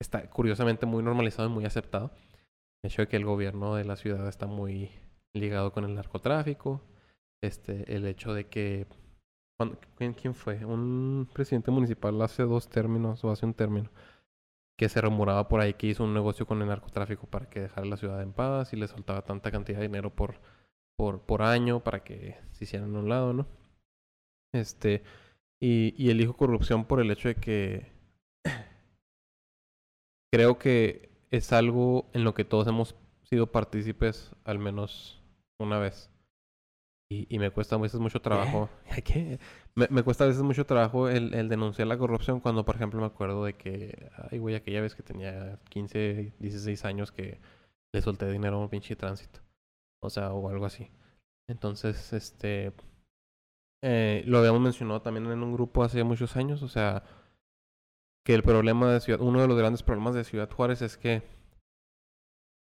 está 0.00 0.28
curiosamente 0.30 0.86
muy 0.86 1.02
normalizado 1.02 1.48
y 1.48 1.52
muy 1.52 1.64
aceptado. 1.64 2.12
El 2.82 2.90
hecho 2.90 3.02
de 3.02 3.08
que 3.08 3.16
el 3.16 3.24
gobierno 3.24 3.74
de 3.74 3.84
la 3.84 3.96
ciudad 3.96 4.28
está 4.28 4.46
muy 4.46 4.90
ligado 5.34 5.72
con 5.72 5.84
el 5.84 5.94
narcotráfico, 5.94 6.82
este, 7.42 7.94
el 7.94 8.06
hecho 8.06 8.34
de 8.34 8.46
que 8.48 8.86
¿quién, 9.96 10.34
fue? 10.34 10.64
Un 10.64 11.28
presidente 11.32 11.70
municipal 11.70 12.20
hace 12.22 12.42
dos 12.42 12.68
términos 12.68 13.24
o 13.24 13.30
hace 13.30 13.46
un 13.46 13.54
término 13.54 13.90
que 14.78 14.88
se 14.88 15.00
rumoraba 15.00 15.48
por 15.48 15.60
ahí 15.60 15.74
que 15.74 15.86
hizo 15.86 16.04
un 16.04 16.12
negocio 16.12 16.46
con 16.46 16.60
el 16.60 16.68
narcotráfico 16.68 17.26
para 17.26 17.48
que 17.48 17.60
dejara 17.60 17.86
la 17.86 17.96
ciudad 17.96 18.22
en 18.22 18.32
paz 18.32 18.72
y 18.72 18.76
le 18.76 18.88
soltaba 18.88 19.22
tanta 19.22 19.50
cantidad 19.50 19.78
de 19.78 19.86
dinero 19.86 20.14
por, 20.14 20.40
por, 20.96 21.22
por 21.22 21.42
año 21.42 21.80
para 21.80 22.04
que 22.04 22.36
se 22.52 22.64
hicieran 22.64 22.94
a 22.94 22.98
un 22.98 23.08
lado, 23.08 23.32
¿no? 23.32 23.46
Este, 24.52 25.02
y, 25.60 25.94
y 25.96 26.10
elijo 26.10 26.36
corrupción 26.36 26.84
por 26.84 27.00
el 27.00 27.10
hecho 27.10 27.28
de 27.28 27.36
que 27.36 27.95
creo 30.36 30.58
que 30.58 31.08
es 31.30 31.52
algo 31.52 32.10
en 32.12 32.24
lo 32.24 32.34
que 32.34 32.44
todos 32.44 32.66
hemos 32.66 32.94
sido 33.22 33.50
partícipes 33.50 34.32
al 34.44 34.58
menos 34.58 35.22
una 35.58 35.78
vez. 35.78 36.10
Y, 37.10 37.26
y 37.34 37.38
me 37.38 37.50
cuesta 37.50 37.76
a 37.76 37.78
veces 37.78 38.00
mucho 38.00 38.20
trabajo. 38.20 38.68
¿Qué? 39.04 39.38
Me, 39.74 39.86
me, 39.90 40.02
cuesta 40.02 40.24
a 40.24 40.26
veces 40.26 40.42
mucho 40.42 40.66
trabajo 40.66 41.08
el, 41.08 41.32
el, 41.34 41.48
denunciar 41.48 41.86
la 41.88 41.96
corrupción 41.96 42.40
cuando, 42.40 42.64
por 42.64 42.74
ejemplo, 42.74 43.00
me 43.00 43.06
acuerdo 43.06 43.44
de 43.44 43.54
que, 43.54 44.10
ay, 44.30 44.38
güey, 44.38 44.56
aquella 44.56 44.80
vez 44.80 44.94
que 44.94 45.02
tenía 45.02 45.58
15, 45.70 46.34
16 46.38 46.84
años 46.84 47.12
que 47.12 47.40
le 47.94 48.02
solté 48.02 48.30
dinero 48.30 48.56
a 48.56 48.60
un 48.60 48.68
pinche 48.68 48.96
tránsito. 48.96 49.40
O 50.02 50.10
sea, 50.10 50.32
o 50.32 50.48
algo 50.50 50.66
así. 50.66 50.90
Entonces, 51.48 52.12
este, 52.12 52.72
eh, 53.82 54.22
lo 54.26 54.38
habíamos 54.38 54.60
mencionado 54.60 55.00
también 55.00 55.26
en 55.26 55.42
un 55.42 55.52
grupo 55.52 55.84
hace 55.84 56.02
muchos 56.02 56.36
años, 56.36 56.62
o 56.62 56.68
sea, 56.68 57.04
que 58.26 58.34
el 58.34 58.42
problema 58.42 58.92
de 58.92 58.98
Ciudad, 58.98 59.20
uno 59.20 59.40
de 59.40 59.46
los 59.46 59.56
grandes 59.56 59.84
problemas 59.84 60.12
de 60.16 60.24
Ciudad 60.24 60.50
Juárez 60.50 60.82
es 60.82 60.96
que 60.96 61.22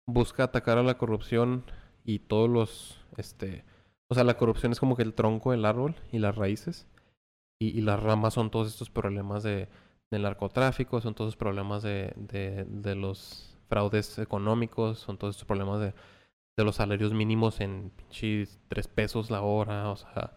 busca 0.08 0.46
atacar 0.46 0.80
a 0.80 0.84
la 0.84 0.98
corrupción 0.98 1.64
y 2.04 2.18
todos 2.20 2.50
los, 2.50 3.06
este, 3.18 3.64
o 4.10 4.16
sea, 4.16 4.24
la 4.24 4.36
corrupción 4.36 4.72
es 4.72 4.80
como 4.80 4.96
que 4.96 5.04
el 5.04 5.14
tronco 5.14 5.52
del 5.52 5.66
árbol 5.66 5.96
y 6.12 6.18
las 6.18 6.36
raíces 6.36 6.88
y, 7.62 7.82
las 7.82 8.02
ramas 8.02 8.34
son 8.34 8.50
todos 8.50 8.68
estos 8.68 8.90
problemas 8.90 9.44
de, 9.44 9.70
del 10.10 10.24
narcotráfico, 10.24 11.00
son 11.02 11.14
todos 11.14 11.28
los 11.28 11.38
problemas 11.38 11.84
de, 11.84 12.14
de, 12.18 12.96
los 12.96 13.56
fraudes 13.70 14.18
económicos, 14.18 14.98
son 14.98 15.20
todos 15.20 15.36
estos 15.36 15.46
problemas 15.46 15.80
de, 15.80 15.94
de 16.58 16.64
los 16.64 16.78
salarios 16.78 17.14
mínimos 17.14 17.62
en 17.62 17.92
tres 18.70 18.88
pesos 18.88 19.30
la 19.30 19.44
hora, 19.44 19.92
o 19.92 19.98
sea, 19.98 20.34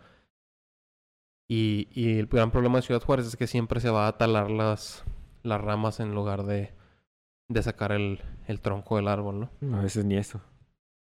y, 1.49 1.89
y, 1.93 2.19
el 2.19 2.27
gran 2.27 2.51
problema 2.51 2.79
de 2.79 2.83
Ciudad 2.83 3.03
Juárez 3.03 3.27
es 3.27 3.37
que 3.37 3.47
siempre 3.47 3.81
se 3.81 3.91
va 3.91 4.09
a 4.09 4.19
talar 4.19 4.51
las, 4.51 5.05
las 5.43 5.61
ramas 5.61 6.01
en 6.01 6.15
lugar 6.15 6.45
de, 6.45 6.73
de 7.49 7.63
sacar 7.63 7.93
el, 7.93 8.21
el 8.47 8.61
tronco 8.61 8.97
del 8.97 9.09
árbol, 9.09 9.49
¿no? 9.61 9.77
A 9.79 9.83
veces 9.83 10.05
ni 10.05 10.17
eso. 10.17 10.41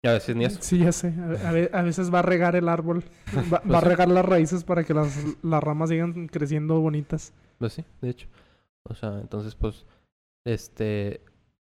Y 0.03 0.07
a 0.07 0.13
veces 0.13 0.35
ni 0.35 0.45
eso. 0.45 0.59
Sí, 0.61 0.79
ya 0.79 0.91
sé. 0.91 1.13
A, 1.43 1.79
a 1.79 1.81
veces 1.81 2.13
va 2.13 2.19
a 2.19 2.23
regar 2.23 2.55
el 2.55 2.67
árbol. 2.67 3.03
Va, 3.35 3.41
va 3.41 3.57
a 3.57 3.61
pues 3.61 3.83
regar 3.83 4.09
las 4.09 4.25
raíces 4.25 4.63
para 4.63 4.83
que 4.83 4.93
las, 4.93 5.17
las 5.43 5.63
ramas 5.63 5.89
sigan 5.89 6.27
creciendo 6.27 6.79
bonitas. 6.81 7.33
Pues 7.57 7.73
sí, 7.73 7.85
de 8.01 8.09
hecho. 8.09 8.27
O 8.83 8.95
sea, 8.95 9.19
entonces, 9.21 9.55
pues, 9.55 9.85
este, 10.45 11.21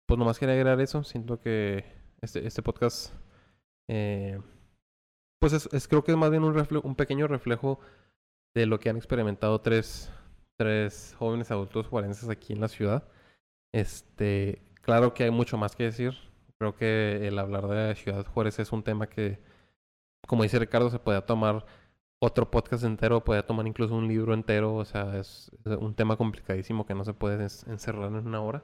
pues 0.07 0.19
nomás 0.19 0.39
quería 0.39 0.55
agregar 0.55 0.81
eso. 0.81 1.05
Siento 1.05 1.41
que 1.41 1.85
este, 2.23 2.47
este 2.47 2.63
podcast, 2.63 3.13
eh, 3.91 4.41
pues 5.41 5.53
es, 5.53 5.69
es, 5.73 5.89
creo 5.89 6.03
que 6.05 6.13
es 6.13 6.17
más 6.17 6.31
bien 6.31 6.45
un, 6.45 6.55
reflejo, 6.55 6.87
un 6.87 6.95
pequeño 6.95 7.27
reflejo 7.27 7.81
de 8.55 8.67
lo 8.67 8.79
que 8.81 8.91
han 8.91 8.97
experimentado 8.97 9.61
tres, 9.61 10.11
tres 10.57 11.15
jóvenes 11.19 11.51
adultos 11.51 11.87
juarenses 11.87 12.29
aquí 12.29 12.53
en 12.53 12.61
la 12.61 12.69
ciudad. 12.69 13.05
Este, 13.73 14.63
claro 14.83 15.15
que 15.15 15.25
hay 15.25 15.31
mucho 15.31 15.57
más 15.57 15.77
que 15.77 15.85
decir. 15.85 16.15
Creo 16.59 16.77
que 16.77 17.27
el 17.27 17.39
hablar 17.39 17.67
de 17.69 17.95
Ciudad 17.97 18.25
Juárez 18.27 18.59
es 18.59 18.73
un 18.73 18.83
tema 18.83 19.09
que, 19.09 19.41
como 20.27 20.43
dice 20.45 20.59
Ricardo, 20.59 20.91
se 20.91 20.99
puede 20.99 21.21
tomar 21.23 21.67
otro 22.21 22.51
podcast 22.51 22.85
entero, 22.85 23.25
puede 23.25 23.43
tomar 23.43 23.67
incluso 23.67 23.95
un 23.97 24.09
libro 24.09 24.35
entero. 24.35 24.77
O 24.77 24.85
sea, 24.85 25.19
es, 25.19 25.51
un 25.65 25.95
tema 25.95 26.17
complicadísimo 26.17 26.87
que 26.87 26.95
no 26.95 27.05
se 27.05 27.15
puede 27.15 27.43
encerrar 27.43 28.09
en 28.09 28.27
una 28.27 28.41
hora. 28.43 28.63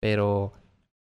Pero 0.00 0.54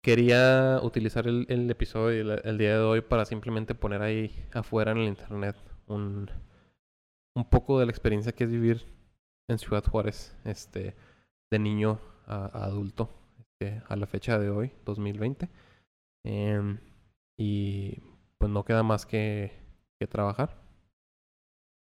quería 0.03 0.81
utilizar 0.83 1.27
el, 1.27 1.47
el 1.49 1.71
episodio 1.71 2.35
el, 2.35 2.41
el 2.45 2.59
día 2.59 2.75
de 2.79 2.85
hoy 2.85 3.01
para 3.01 3.25
simplemente 3.25 3.75
poner 3.75 4.03
ahí 4.03 4.47
afuera 4.53 4.93
en 4.93 4.99
el 4.99 5.09
internet 5.09 5.57
un, 5.87 6.31
un 7.39 7.49
poco 7.49 7.79
de 7.79 7.87
la 7.87 7.93
experiencia 7.93 8.33
que 8.33 8.45
es 8.45 8.51
vivir 8.51 8.85
en 9.49 9.59
Ciudad 9.59 9.85
Juárez, 9.85 10.37
este, 10.45 10.95
de 11.51 11.59
niño 11.59 12.01
a, 12.27 12.47
adulto, 12.65 13.09
este, 13.39 13.83
a 13.89 13.97
la 13.97 14.07
fecha 14.07 14.39
de 14.39 14.51
hoy, 14.51 14.73
2020. 14.85 15.49
Eh, 16.25 16.79
Y 17.39 18.03
pues 18.39 18.51
no 18.51 18.65
queda 18.65 18.83
más 18.83 19.07
que, 19.07 19.53
que 20.01 20.07
trabajar. 20.07 20.61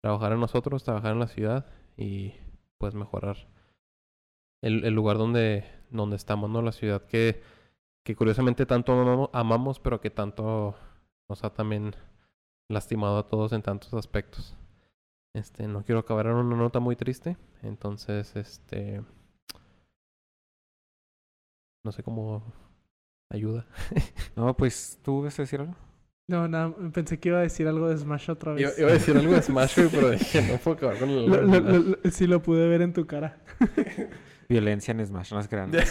Trabajar 0.03 0.33
en 0.33 0.41
nosotros, 0.41 0.85
trabajar 0.85 1.13
en 1.13 1.19
la 1.21 1.27
ciudad 1.27 1.67
y 1.97 2.35
pues 2.79 2.95
mejorar 2.95 3.37
el, 4.63 4.95
lugar 4.95 5.19
donde, 5.19 5.65
donde 5.91 6.17
estamos, 6.17 6.49
¿no? 6.51 6.63
La 6.63 6.73
ciudad 6.73 7.03
que, 7.07 7.43
que 8.05 8.15
curiosamente 8.17 8.65
tanto 8.67 8.93
amamo- 8.93 9.31
amamos, 9.33 9.79
pero 9.81 10.01
que 10.01 10.11
tanto 10.11 10.75
nos 11.29 11.45
ha 11.45 11.51
también 11.53 11.95
lastimado 12.71 13.19
a 13.19 13.29
todos 13.29 13.53
en 13.53 13.63
tantos 13.63 13.93
aspectos. 13.95 14.57
Este, 15.35 15.69
no 15.69 15.85
quiero 15.85 16.01
acabar 16.01 16.27
en 16.27 16.33
una 16.33 16.57
nota 16.57 16.81
muy 16.81 16.97
triste, 16.97 17.37
entonces, 17.63 18.35
este, 18.35 19.01
no 21.85 21.93
sé 21.93 22.03
cómo 22.03 22.43
ayuda. 23.33 23.67
No, 24.37 24.57
pues, 24.57 24.99
¿tú 25.03 25.23
vas 25.23 25.39
a 25.39 25.43
decir 25.43 25.61
algo? 25.61 25.75
No, 26.29 26.47
nada, 26.49 26.75
pensé 26.93 27.19
que 27.19 27.29
iba 27.31 27.39
a 27.39 27.43
decir 27.43 27.67
algo 27.69 27.89
de 27.89 27.99
Smash 27.99 28.31
otra 28.31 28.53
vez. 28.55 28.79
iba 28.79 28.89
a 28.89 28.93
decir 28.93 29.17
algo 29.17 29.33
de 29.35 29.43
Smash, 29.43 29.75
pero 29.91 30.11
dije, 30.13 30.41
no 30.43 30.59
puedo 30.59 30.77
acabar 30.77 30.99
con 30.99 31.11
el... 31.11 31.27
Lo- 31.27 31.43
lo- 31.43 31.61
lo- 31.61 31.79
lo- 31.79 32.11
sí 32.11 32.27
lo 32.27 32.41
pude 32.43 32.69
ver 32.69 32.83
en 32.83 32.93
tu 32.93 33.07
cara. 33.07 33.39
Violencia 34.49 34.93
en 34.93 35.05
Smash, 35.07 35.33
no 35.33 35.41
es 35.41 35.49
grande. 35.49 35.85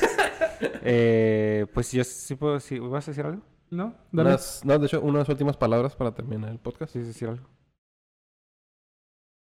eh, 0.82 1.66
pues 1.74 1.92
yo 1.92 2.04
sí 2.04 2.36
puedo 2.36 2.56
decir, 2.56 2.82
¿vas 2.82 3.08
a 3.08 3.12
decir 3.12 3.26
algo? 3.26 3.42
¿No? 3.70 3.94
Dale. 4.12 4.30
Unas- 4.32 4.66
no, 4.66 4.80
de 4.80 4.86
hecho, 4.88 5.02
unas 5.02 5.28
últimas 5.30 5.56
palabras 5.58 5.96
para 5.96 6.14
terminar 6.14 6.50
el 6.52 6.60
podcast. 6.60 6.94
¿Sí, 6.94 7.00
decir 7.00 7.28
algo? 7.30 7.46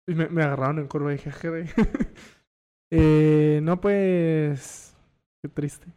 Me, 0.08 0.28
me 0.30 0.44
agarraron 0.44 0.80
en 0.80 0.88
curva 0.88 1.12
y 1.14 1.18
dije, 1.18 1.32
"Jere". 1.32 1.66
eh, 2.92 3.60
no, 3.64 3.80
pues. 3.82 4.96
Qué 5.42 5.50
triste. 5.50 5.88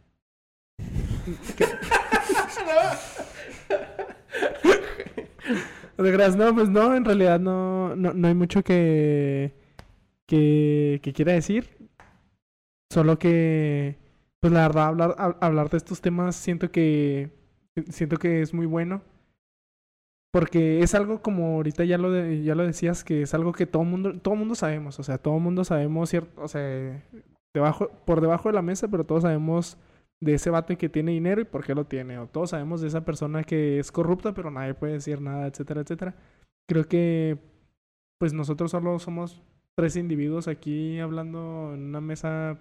No 5.97 6.03
te 6.03 6.13
creas, 6.13 6.35
no, 6.35 6.53
pues 6.53 6.69
no, 6.69 6.95
en 6.95 7.05
realidad 7.05 7.39
no, 7.39 7.95
no, 7.95 8.13
no 8.13 8.27
hay 8.27 8.35
mucho 8.35 8.63
que, 8.63 9.53
que, 10.27 10.99
que 11.03 11.13
quiera 11.13 11.33
decir. 11.33 11.69
Solo 12.91 13.19
que, 13.19 13.97
pues 14.39 14.53
la 14.53 14.61
verdad, 14.67 14.87
hablar, 14.87 15.15
hab- 15.17 15.37
hablar 15.41 15.69
de 15.69 15.77
estos 15.77 16.01
temas 16.01 16.35
siento 16.35 16.71
que, 16.71 17.31
siento 17.89 18.17
que 18.17 18.41
es 18.41 18.53
muy 18.53 18.65
bueno. 18.65 19.01
Porque 20.37 20.81
es 20.83 20.93
algo 20.93 21.19
como 21.23 21.55
ahorita 21.55 21.83
ya 21.83 21.97
lo, 21.97 22.11
de- 22.11 22.43
ya 22.43 22.53
lo 22.53 22.63
decías, 22.63 23.03
que 23.03 23.23
es 23.23 23.33
algo 23.33 23.53
que 23.53 23.65
todo 23.65 23.83
mundo, 23.83 24.19
todo 24.21 24.35
mundo 24.35 24.53
sabemos. 24.53 24.99
O 24.99 25.03
sea, 25.03 25.17
todo 25.17 25.39
mundo 25.39 25.63
sabemos, 25.63 26.11
cierto, 26.11 26.39
o 26.43 26.47
sea, 26.47 27.03
debajo, 27.55 27.89
por 28.05 28.21
debajo 28.21 28.47
de 28.49 28.53
la 28.53 28.61
mesa, 28.61 28.87
pero 28.87 29.03
todos 29.03 29.23
sabemos 29.23 29.79
de 30.21 30.35
ese 30.35 30.51
vato 30.51 30.77
que 30.77 30.89
tiene 30.89 31.11
dinero 31.13 31.41
y 31.41 31.45
por 31.45 31.65
qué 31.65 31.73
lo 31.73 31.85
tiene. 31.85 32.19
O 32.19 32.27
todos 32.27 32.51
sabemos 32.51 32.81
de 32.81 32.87
esa 32.87 33.03
persona 33.03 33.43
que 33.43 33.79
es 33.79 33.91
corrupta, 33.91 34.35
pero 34.35 34.51
nadie 34.51 34.75
puede 34.75 34.93
decir 34.93 35.21
nada, 35.21 35.47
etcétera, 35.47 35.81
etcétera. 35.81 36.13
Creo 36.69 36.83
que, 36.87 37.39
pues 38.19 38.31
nosotros 38.33 38.69
solo 38.69 38.99
somos 38.99 39.41
tres 39.75 39.95
individuos 39.95 40.47
aquí 40.47 40.99
hablando 40.99 41.71
en 41.73 41.81
una 41.85 42.01
mesa, 42.01 42.59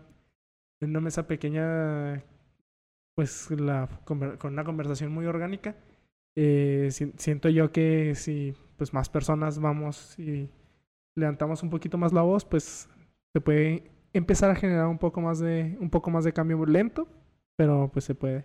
en 0.80 0.90
una 0.90 1.00
mesa 1.02 1.26
pequeña, 1.26 2.22
pues 3.14 3.50
la, 3.50 3.86
con 4.06 4.22
una 4.44 4.64
conversación 4.64 5.12
muy 5.12 5.26
orgánica. 5.26 5.76
Eh, 6.36 6.88
si- 6.92 7.12
siento 7.16 7.48
yo 7.48 7.72
que 7.72 8.14
si 8.14 8.54
pues 8.76 8.92
más 8.92 9.08
personas 9.08 9.58
vamos 9.58 10.18
y 10.18 10.50
levantamos 11.16 11.62
un 11.62 11.70
poquito 11.70 11.96
más 11.98 12.12
la 12.12 12.22
voz, 12.22 12.44
pues 12.44 12.88
se 13.32 13.40
puede 13.40 13.90
empezar 14.12 14.50
a 14.50 14.54
generar 14.56 14.86
un 14.86 14.98
poco 14.98 15.20
más 15.20 15.38
de 15.38 15.76
un 15.80 15.88
poco 15.90 16.10
más 16.10 16.24
de 16.24 16.32
cambio 16.32 16.64
lento, 16.66 17.08
pero 17.56 17.90
pues 17.92 18.04
se 18.04 18.14
puede. 18.14 18.44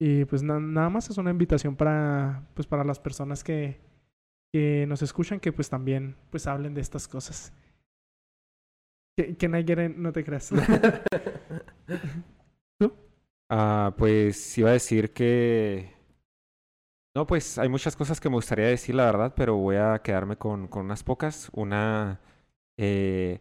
Y 0.00 0.24
pues 0.26 0.42
na- 0.42 0.60
nada 0.60 0.88
más 0.88 1.10
es 1.10 1.18
una 1.18 1.30
invitación 1.30 1.76
para 1.76 2.48
pues 2.54 2.66
para 2.66 2.84
las 2.84 2.98
personas 3.00 3.42
que 3.44 3.80
que 4.52 4.84
nos 4.88 5.02
escuchan 5.02 5.38
que 5.40 5.52
pues 5.52 5.68
también 5.70 6.16
pues 6.30 6.46
hablen 6.46 6.74
de 6.74 6.80
estas 6.80 7.06
cosas. 7.08 7.52
Que, 9.16 9.36
que 9.36 9.48
nadie 9.48 9.64
quiere- 9.64 9.88
no 9.90 10.12
te 10.12 10.24
creas. 10.24 10.50
Ah, 13.52 13.94
pues 13.98 14.56
iba 14.58 14.70
a 14.70 14.74
decir 14.74 15.12
que... 15.12 15.90
No, 17.14 17.26
pues 17.26 17.58
hay 17.58 17.68
muchas 17.68 17.96
cosas 17.96 18.20
que 18.20 18.28
me 18.28 18.36
gustaría 18.36 18.66
decir, 18.66 18.94
la 18.94 19.04
verdad, 19.06 19.34
pero 19.36 19.56
voy 19.56 19.76
a 19.76 20.00
quedarme 20.02 20.36
con, 20.36 20.68
con 20.68 20.84
unas 20.86 21.02
pocas. 21.02 21.50
Una... 21.52 22.20
Eh, 22.76 23.40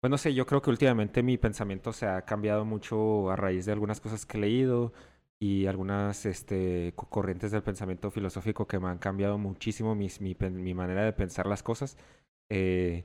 pues 0.00 0.10
no 0.10 0.18
sé, 0.18 0.34
yo 0.34 0.46
creo 0.46 0.62
que 0.62 0.70
últimamente 0.70 1.22
mi 1.24 1.36
pensamiento 1.38 1.92
se 1.92 2.06
ha 2.06 2.22
cambiado 2.24 2.64
mucho 2.64 3.30
a 3.30 3.36
raíz 3.36 3.66
de 3.66 3.72
algunas 3.72 4.00
cosas 4.00 4.24
que 4.26 4.38
he 4.38 4.40
leído 4.40 4.92
y 5.40 5.66
algunas 5.66 6.26
este, 6.26 6.92
co- 6.96 7.08
corrientes 7.10 7.50
del 7.52 7.62
pensamiento 7.62 8.10
filosófico 8.12 8.66
que 8.68 8.78
me 8.78 8.88
han 8.88 8.98
cambiado 8.98 9.36
muchísimo 9.38 9.94
mi, 9.96 10.08
mi 10.20 10.74
manera 10.74 11.04
de 11.04 11.12
pensar 11.12 11.46
las 11.46 11.62
cosas. 11.64 11.96
Eh, 12.50 13.04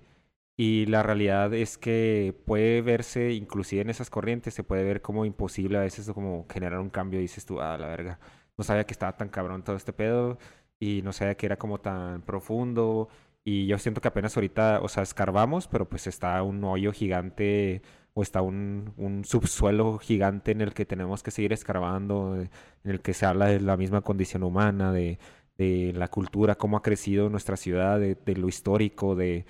y 0.56 0.86
la 0.86 1.02
realidad 1.04 1.54
es 1.54 1.78
que 1.80 2.36
puede 2.46 2.82
verse, 2.84 3.32
inclusive 3.34 3.82
en 3.82 3.90
esas 3.90 4.10
corrientes, 4.12 4.54
se 4.54 4.64
puede 4.64 4.84
ver 4.84 5.02
como 5.02 5.26
imposible 5.26 5.78
a 5.80 5.82
veces 5.82 6.10
como 6.14 6.46
generar 6.52 6.80
un 6.80 6.90
cambio. 6.92 7.20
Dices 7.20 7.46
tú, 7.46 7.60
ah, 7.62 7.78
la 7.78 7.88
verga, 7.88 8.20
no 8.58 8.64
sabía 8.64 8.86
que 8.86 8.94
estaba 8.94 9.18
tan 9.18 9.30
cabrón 9.30 9.64
todo 9.64 9.76
este 9.76 9.94
pedo 9.94 10.38
y 10.80 11.02
no 11.04 11.14
sabía 11.14 11.36
que 11.36 11.46
era 11.46 11.58
como 11.58 11.80
tan 11.80 12.22
profundo. 12.24 13.10
Y 13.46 13.68
yo 13.68 13.78
siento 13.80 14.02
que 14.02 14.08
apenas 14.08 14.36
ahorita, 14.38 14.80
o 14.82 14.88
sea, 14.90 15.04
escarbamos, 15.04 15.68
pero 15.68 15.90
pues 15.90 16.08
está 16.08 16.42
un 16.44 16.64
hoyo 16.64 16.94
gigante 16.94 17.82
o 18.14 18.22
está 18.24 18.42
un, 18.42 18.94
un 18.98 19.26
subsuelo 19.26 19.98
gigante 20.00 20.52
en 20.52 20.62
el 20.62 20.74
que 20.74 20.86
tenemos 20.86 21.24
que 21.24 21.32
seguir 21.32 21.52
escarbando, 21.54 22.38
eh, 22.42 22.50
en 22.84 22.92
el 22.92 23.02
que 23.02 23.14
se 23.14 23.26
habla 23.26 23.48
de 23.48 23.60
la 23.60 23.76
misma 23.78 24.02
condición 24.02 24.44
humana, 24.44 24.92
de, 24.94 25.20
de 25.58 25.94
la 25.96 26.08
cultura, 26.10 26.56
cómo 26.56 26.78
ha 26.78 26.82
crecido 26.84 27.30
nuestra 27.30 27.58
ciudad, 27.58 28.00
de, 28.00 28.16
de 28.16 28.36
lo 28.36 28.48
histórico, 28.48 29.16
de, 29.16 29.46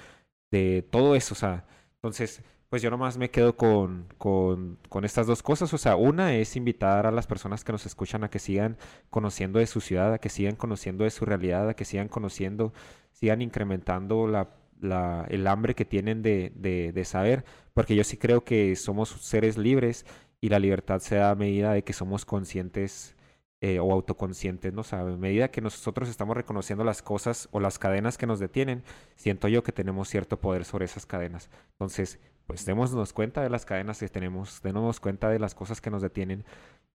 de 0.51 0.83
todo 0.89 1.15
eso, 1.15 1.33
o 1.33 1.37
sea, 1.37 1.65
entonces, 1.95 2.43
pues 2.73 2.81
yo 2.81 2.89
nomás 2.89 3.19
me 3.19 3.29
quedo 3.29 3.55
con, 3.55 4.07
con, 4.17 4.79
con 4.89 5.05
estas 5.05 5.27
dos 5.27 5.43
cosas, 5.43 5.71
o 5.75 5.77
sea, 5.77 5.95
una 5.95 6.33
es 6.33 6.55
invitar 6.55 7.05
a 7.05 7.11
las 7.11 7.27
personas 7.27 7.63
que 7.63 7.71
nos 7.71 7.85
escuchan 7.85 8.23
a 8.23 8.31
que 8.31 8.39
sigan 8.39 8.77
conociendo 9.11 9.59
de 9.59 9.67
su 9.67 9.79
ciudad, 9.79 10.11
a 10.11 10.17
que 10.17 10.29
sigan 10.29 10.55
conociendo 10.55 11.03
de 11.03 11.11
su 11.11 11.23
realidad, 11.23 11.69
a 11.69 11.75
que 11.75 11.85
sigan 11.85 12.07
conociendo, 12.07 12.73
sigan 13.11 13.43
incrementando 13.43 14.25
la, 14.25 15.27
el 15.29 15.45
hambre 15.45 15.75
que 15.75 15.85
tienen 15.85 16.23
de, 16.23 16.51
de, 16.55 17.05
saber, 17.05 17.45
porque 17.75 17.95
yo 17.95 18.03
sí 18.03 18.17
creo 18.17 18.43
que 18.43 18.75
somos 18.75 19.09
seres 19.21 19.55
libres 19.55 20.07
y 20.41 20.49
la 20.49 20.57
libertad 20.57 20.99
se 20.99 21.17
da 21.17 21.29
a 21.29 21.35
medida 21.35 21.73
de 21.73 21.83
que 21.83 21.93
somos 21.93 22.25
conscientes 22.25 23.15
eh, 23.61 23.77
o 23.79 23.93
autoconscientes, 23.93 24.73
¿no? 24.73 24.81
O 24.81 24.95
a 24.95 25.03
medida 25.15 25.51
que 25.51 25.61
nosotros 25.61 26.09
estamos 26.09 26.35
reconociendo 26.35 26.83
las 26.83 27.03
cosas 27.03 27.49
o 27.51 27.59
las 27.59 27.77
cadenas 27.77 28.17
que 28.17 28.25
nos 28.25 28.39
detienen, 28.39 28.83
siento 29.15 29.47
yo 29.47 29.61
que 29.61 29.71
tenemos 29.71 30.09
cierto 30.09 30.41
poder 30.41 30.65
sobre 30.65 30.85
esas 30.85 31.05
cadenas. 31.05 31.51
Entonces, 31.73 32.19
pues 32.47 32.65
démonos 32.65 33.13
cuenta 33.13 33.41
de 33.41 33.49
las 33.49 33.65
cadenas 33.65 33.99
que 33.99 34.09
tenemos, 34.09 34.61
démonos 34.61 34.99
cuenta 34.99 35.29
de 35.29 35.39
las 35.39 35.55
cosas 35.55 35.81
que 35.81 35.89
nos 35.89 36.01
detienen, 36.01 36.45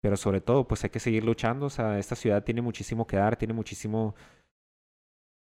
pero 0.01 0.17
sobre 0.17 0.41
todo, 0.41 0.67
pues 0.67 0.83
hay 0.83 0.89
que 0.91 0.99
seguir 0.99 1.23
luchando. 1.23 1.67
O 1.67 1.69
sea, 1.69 1.97
esta 1.99 2.15
ciudad 2.15 2.43
tiene 2.43 2.61
muchísimo 2.61 3.07
que 3.07 3.17
dar, 3.17 3.37
tiene 3.37 3.53
muchísimo... 3.53 4.15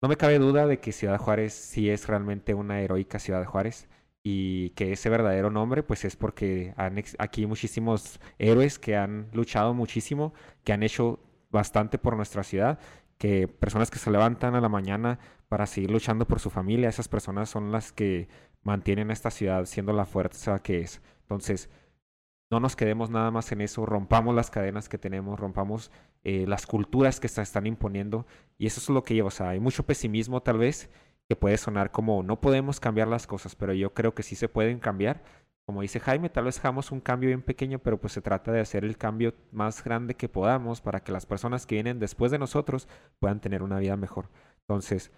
No 0.03 0.09
me 0.09 0.17
cabe 0.17 0.39
duda 0.39 0.67
de 0.67 0.81
que 0.81 0.93
Ciudad 0.93 1.19
Juárez 1.19 1.53
sí 1.53 1.91
es 1.91 2.07
realmente 2.09 2.55
una 2.55 2.81
heroica 2.81 3.19
Ciudad 3.19 3.45
Juárez 3.45 3.89
y 4.23 4.71
que 4.71 4.93
ese 4.93 5.11
verdadero 5.11 5.51
nombre 5.51 5.83
pues 5.83 6.05
es 6.05 6.17
porque 6.17 6.73
han 6.77 6.99
ex- 6.99 7.17
aquí 7.19 7.47
muchísimos 7.47 8.19
héroes 8.39 8.79
que 8.79 8.97
han 8.97 9.29
luchado 9.33 9.75
muchísimo, 9.75 10.33
que 10.65 10.73
han 10.73 10.83
hecho 10.83 11.21
bastante 11.51 11.99
por 11.99 12.17
nuestra 12.17 12.43
ciudad, 12.45 12.79
que 13.19 13.47
personas 13.47 13.91
que 13.91 13.99
se 13.99 14.11
levantan 14.11 14.55
a 14.55 14.61
la 14.63 14.69
mañana 14.71 15.19
para 15.49 15.67
seguir 15.67 15.91
luchando 15.91 16.27
por 16.27 16.41
su 16.41 16.49
familia, 16.49 16.89
esas 16.89 17.09
personas 17.09 17.51
son 17.51 17.71
las 17.71 17.93
que 17.93 18.29
mantienen 18.63 19.11
a 19.11 19.13
esta 19.13 19.31
ciudad 19.31 19.65
siendo 19.65 19.93
la 19.93 20.07
fuerza 20.07 20.63
que 20.63 20.81
es. 20.81 21.01
Entonces, 21.23 21.71
no 22.51 22.59
nos 22.59 22.75
quedemos 22.75 23.11
nada 23.11 23.31
más 23.31 23.53
en 23.53 23.61
eso, 23.61 23.87
rompamos 23.87 24.35
las 24.35 24.51
cadenas 24.51 24.89
que 24.89 24.99
tenemos, 24.99 25.39
rompamos 25.39 25.93
eh, 26.25 26.47
las 26.49 26.67
culturas 26.67 27.21
que 27.21 27.29
se 27.29 27.41
están 27.43 27.67
imponiendo 27.67 28.27
y 28.59 28.67
eso 28.67 28.81
es 28.81 28.89
lo 28.89 29.05
que 29.05 29.15
lleva, 29.15 29.29
o 29.29 29.31
sea, 29.31 29.51
hay 29.51 29.61
mucho 29.61 29.85
pesimismo 29.85 30.43
tal 30.43 30.59
vez 30.59 30.91
que 31.29 31.37
puede 31.37 31.57
sonar 31.59 31.93
como 31.93 32.25
no 32.25 32.41
podemos 32.41 32.81
cambiar 32.81 33.07
las 33.07 33.29
cosas, 33.29 33.55
pero 33.55 33.73
yo 33.73 33.95
creo 33.95 34.15
que 34.17 34.25
sí 34.25 34.35
se 34.35 34.49
pueden 34.49 34.81
cambiar. 34.81 35.23
Como 35.65 35.83
dice 35.83 36.01
Jaime, 36.01 36.29
tal 36.29 36.47
vez 36.47 36.59
hagamos 36.59 36.91
un 36.91 37.01
cambio 37.01 37.29
bien 37.29 37.43
pequeño, 37.43 37.79
pero 37.79 38.01
pues 38.01 38.15
se 38.15 38.21
trata 38.21 38.51
de 38.51 38.59
hacer 38.59 38.85
el 38.85 38.99
cambio 38.99 39.35
más 39.53 39.85
grande 39.85 40.17
que 40.17 40.29
podamos 40.29 40.81
para 40.81 41.05
que 41.05 41.13
las 41.13 41.27
personas 41.27 41.67
que 41.67 41.77
vienen 41.77 42.01
después 42.01 42.33
de 42.33 42.41
nosotros 42.41 42.89
puedan 43.21 43.41
tener 43.41 43.63
una 43.63 43.79
vida 43.79 43.97
mejor. 43.97 44.29
Entonces, 44.63 45.13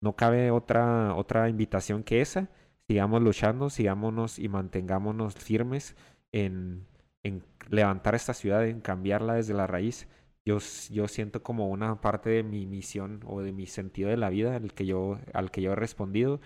no 0.00 0.16
cabe 0.16 0.50
otra, 0.50 1.14
otra 1.14 1.48
invitación 1.48 2.02
que 2.02 2.20
esa. 2.20 2.48
Sigamos 2.88 3.22
luchando, 3.22 3.70
sigámonos 3.70 4.38
y 4.38 4.48
mantengámonos 4.48 5.34
firmes 5.34 5.96
en, 6.32 6.86
en 7.24 7.42
levantar 7.68 8.14
esta 8.14 8.34
ciudad, 8.34 8.66
en 8.66 8.80
cambiarla 8.80 9.34
desde 9.34 9.54
la 9.54 9.66
raíz. 9.66 10.08
Yo, 10.44 10.58
yo 10.90 11.08
siento 11.08 11.42
como 11.42 11.68
una 11.68 12.00
parte 12.00 12.30
de 12.30 12.42
mi 12.44 12.66
misión 12.66 13.20
o 13.26 13.42
de 13.42 13.52
mi 13.52 13.66
sentido 13.66 14.10
de 14.10 14.16
la 14.16 14.30
vida 14.30 14.56
el 14.56 14.72
que 14.74 14.86
yo, 14.86 15.18
al 15.34 15.50
que 15.50 15.62
yo 15.62 15.72
he 15.72 15.76
respondido, 15.76 16.40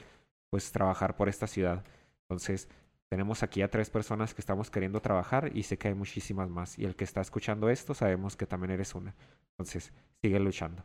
pues 0.50 0.72
trabajar 0.72 1.16
por 1.16 1.28
esta 1.28 1.46
ciudad. 1.46 1.84
Entonces, 2.22 2.68
tenemos 3.10 3.42
aquí 3.42 3.60
a 3.62 3.70
tres 3.70 3.90
personas 3.90 4.34
que 4.34 4.40
estamos 4.40 4.70
queriendo 4.70 5.00
trabajar 5.02 5.50
y 5.54 5.64
sé 5.64 5.76
que 5.78 5.88
hay 5.88 5.94
muchísimas 5.94 6.48
más. 6.48 6.78
Y 6.78 6.84
el 6.84 6.96
que 6.96 7.04
está 7.04 7.20
escuchando 7.20 7.68
esto, 7.68 7.92
sabemos 7.92 8.36
que 8.36 8.46
también 8.46 8.70
eres 8.70 8.94
una. 8.94 9.14
Entonces, 9.52 9.92
sigue 10.22 10.40
luchando. 10.40 10.84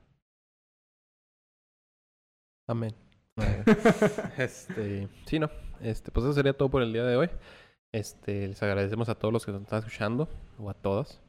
Amén. 2.68 2.94
este, 4.38 5.08
sí, 5.26 5.40
no. 5.40 5.50
Este, 5.82 6.12
pues 6.12 6.26
eso 6.26 6.34
sería 6.34 6.54
todo 6.54 6.70
por 6.70 6.82
el 6.82 6.94
día 6.94 7.04
de 7.04 7.18
hoy. 7.18 7.30
Este, 7.92 8.48
les 8.48 8.62
agradecemos 8.64 9.08
a 9.10 9.16
todos 9.16 9.34
los 9.34 9.46
que 9.46 9.52
nos 9.52 9.62
están 9.62 9.80
escuchando, 9.80 10.28
o 10.58 10.70
a 10.70 10.74
todas. 10.74 11.22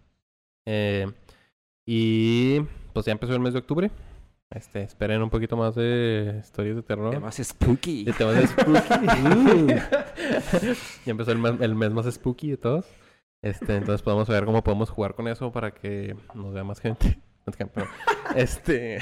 Eh, 0.66 1.06
y 1.86 2.60
pues 2.92 3.06
ya 3.06 3.12
empezó 3.12 3.32
el 3.34 3.40
mes 3.40 3.52
de 3.52 3.60
octubre. 3.60 3.90
Este, 4.50 4.82
esperen 4.82 5.22
un 5.22 5.30
poquito 5.30 5.56
más 5.56 5.74
de 5.74 6.40
historias 6.40 6.76
de 6.76 6.82
terror. 6.82 7.10
Temas 7.10 7.36
spooky. 7.36 8.04
De 8.04 8.12
temas 8.12 8.36
de 8.36 8.46
spooky. 8.46 9.66
ya 11.04 11.10
empezó 11.10 11.32
el 11.32 11.38
mes, 11.38 11.54
el 11.60 11.74
mes 11.74 11.92
más 11.92 12.06
spooky 12.12 12.50
de 12.52 12.56
todos. 12.56 12.86
Este, 13.42 13.76
entonces 13.76 14.02
podemos 14.02 14.28
ver 14.28 14.44
cómo 14.44 14.64
podemos 14.64 14.90
jugar 14.90 15.14
con 15.14 15.28
eso 15.28 15.52
para 15.52 15.72
que 15.72 16.16
nos 16.34 16.54
vea 16.54 16.64
más 16.64 16.80
gente. 16.80 17.20
Pero, 17.44 17.86
este. 18.34 18.98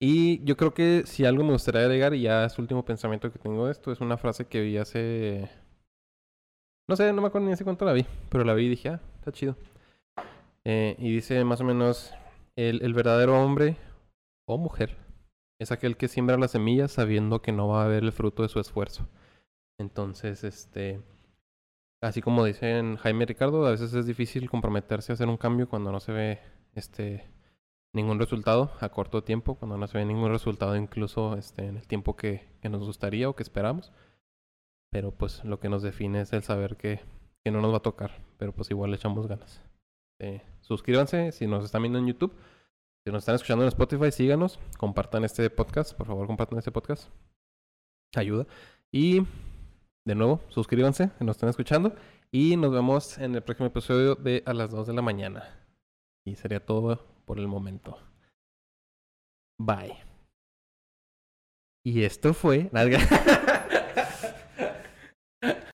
Y 0.00 0.44
yo 0.44 0.56
creo 0.56 0.74
que 0.74 1.04
si 1.06 1.24
algo 1.24 1.44
me 1.44 1.52
gustaría 1.52 1.82
agregar, 1.82 2.14
y 2.14 2.22
ya 2.22 2.44
es 2.44 2.54
el 2.54 2.62
último 2.62 2.84
pensamiento 2.84 3.32
que 3.32 3.38
tengo 3.38 3.66
de 3.66 3.72
esto, 3.72 3.92
es 3.92 4.00
una 4.00 4.18
frase 4.18 4.46
que 4.46 4.60
vi 4.60 4.76
hace. 4.76 5.50
No 6.88 6.96
sé, 6.96 7.12
no 7.12 7.22
me 7.22 7.28
acuerdo 7.28 7.46
ni 7.46 7.52
hace 7.52 7.64
cuánto 7.64 7.84
la 7.84 7.92
vi, 7.92 8.06
pero 8.28 8.44
la 8.44 8.54
vi 8.54 8.66
y 8.66 8.68
dije, 8.70 8.90
ah, 8.90 9.00
está 9.18 9.32
chido. 9.32 9.56
Eh, 10.64 10.96
y 10.98 11.12
dice 11.12 11.44
más 11.44 11.60
o 11.60 11.64
menos: 11.64 12.12
el, 12.56 12.82
el 12.82 12.94
verdadero 12.94 13.42
hombre 13.42 13.76
o 14.46 14.58
mujer 14.58 14.96
es 15.58 15.72
aquel 15.72 15.96
que 15.96 16.08
siembra 16.08 16.36
las 16.36 16.52
semillas 16.52 16.92
sabiendo 16.92 17.40
que 17.40 17.52
no 17.52 17.68
va 17.68 17.84
a 17.84 17.88
ver 17.88 18.04
el 18.04 18.12
fruto 18.12 18.42
de 18.42 18.48
su 18.48 18.60
esfuerzo. 18.60 19.08
Entonces, 19.78 20.44
este, 20.44 21.00
así 22.02 22.20
como 22.22 22.44
dicen 22.44 22.96
Jaime 22.96 23.26
Ricardo, 23.26 23.66
a 23.66 23.70
veces 23.70 23.94
es 23.94 24.06
difícil 24.06 24.50
comprometerse 24.50 25.12
a 25.12 25.14
hacer 25.14 25.28
un 25.28 25.36
cambio 25.36 25.68
cuando 25.68 25.92
no 25.92 26.00
se 26.00 26.12
ve 26.12 26.40
este 26.74 27.26
ningún 27.96 28.20
resultado 28.20 28.70
a 28.80 28.90
corto 28.90 29.24
tiempo, 29.24 29.56
cuando 29.56 29.76
no 29.78 29.86
se 29.88 29.98
ve 29.98 30.04
ningún 30.04 30.30
resultado 30.30 30.76
incluso 30.76 31.36
este 31.36 31.66
en 31.66 31.78
el 31.78 31.86
tiempo 31.88 32.14
que, 32.14 32.46
que 32.60 32.68
nos 32.68 32.84
gustaría 32.84 33.28
o 33.28 33.34
que 33.34 33.42
esperamos. 33.42 33.90
Pero 34.92 35.10
pues 35.10 35.42
lo 35.44 35.58
que 35.58 35.68
nos 35.68 35.82
define 35.82 36.20
es 36.20 36.32
el 36.32 36.42
saber 36.42 36.76
que, 36.76 37.00
que 37.42 37.50
no 37.50 37.60
nos 37.60 37.72
va 37.72 37.78
a 37.78 37.82
tocar, 37.82 38.22
pero 38.38 38.52
pues 38.52 38.70
igual 38.70 38.90
le 38.90 38.96
echamos 38.96 39.26
ganas. 39.26 39.62
Eh, 40.20 40.42
suscríbanse 40.60 41.32
si 41.32 41.46
nos 41.46 41.64
están 41.64 41.82
viendo 41.82 41.98
en 41.98 42.06
YouTube. 42.06 42.32
Si 43.04 43.12
nos 43.12 43.22
están 43.22 43.34
escuchando 43.34 43.64
en 43.64 43.68
Spotify, 43.68 44.12
síganos, 44.12 44.58
compartan 44.78 45.24
este 45.24 45.48
podcast, 45.50 45.96
por 45.96 46.06
favor, 46.06 46.26
compartan 46.26 46.58
este 46.58 46.72
podcast. 46.72 47.08
Ayuda. 48.14 48.46
Y 48.92 49.22
de 50.04 50.14
nuevo, 50.14 50.40
suscríbanse 50.48 51.10
si 51.18 51.24
nos 51.24 51.36
están 51.36 51.48
escuchando. 51.48 51.94
Y 52.30 52.56
nos 52.56 52.72
vemos 52.72 53.18
en 53.18 53.34
el 53.34 53.42
próximo 53.42 53.68
episodio 53.68 54.16
de 54.16 54.42
a 54.46 54.52
las 54.52 54.70
2 54.70 54.86
de 54.86 54.94
la 54.94 55.02
mañana. 55.02 55.44
Y 56.24 56.34
sería 56.34 56.64
todo 56.64 57.15
por 57.26 57.38
el 57.38 57.48
momento. 57.48 57.98
Bye. 59.58 59.96
Y 61.84 62.04
esto 62.04 62.32
fue. 62.32 62.70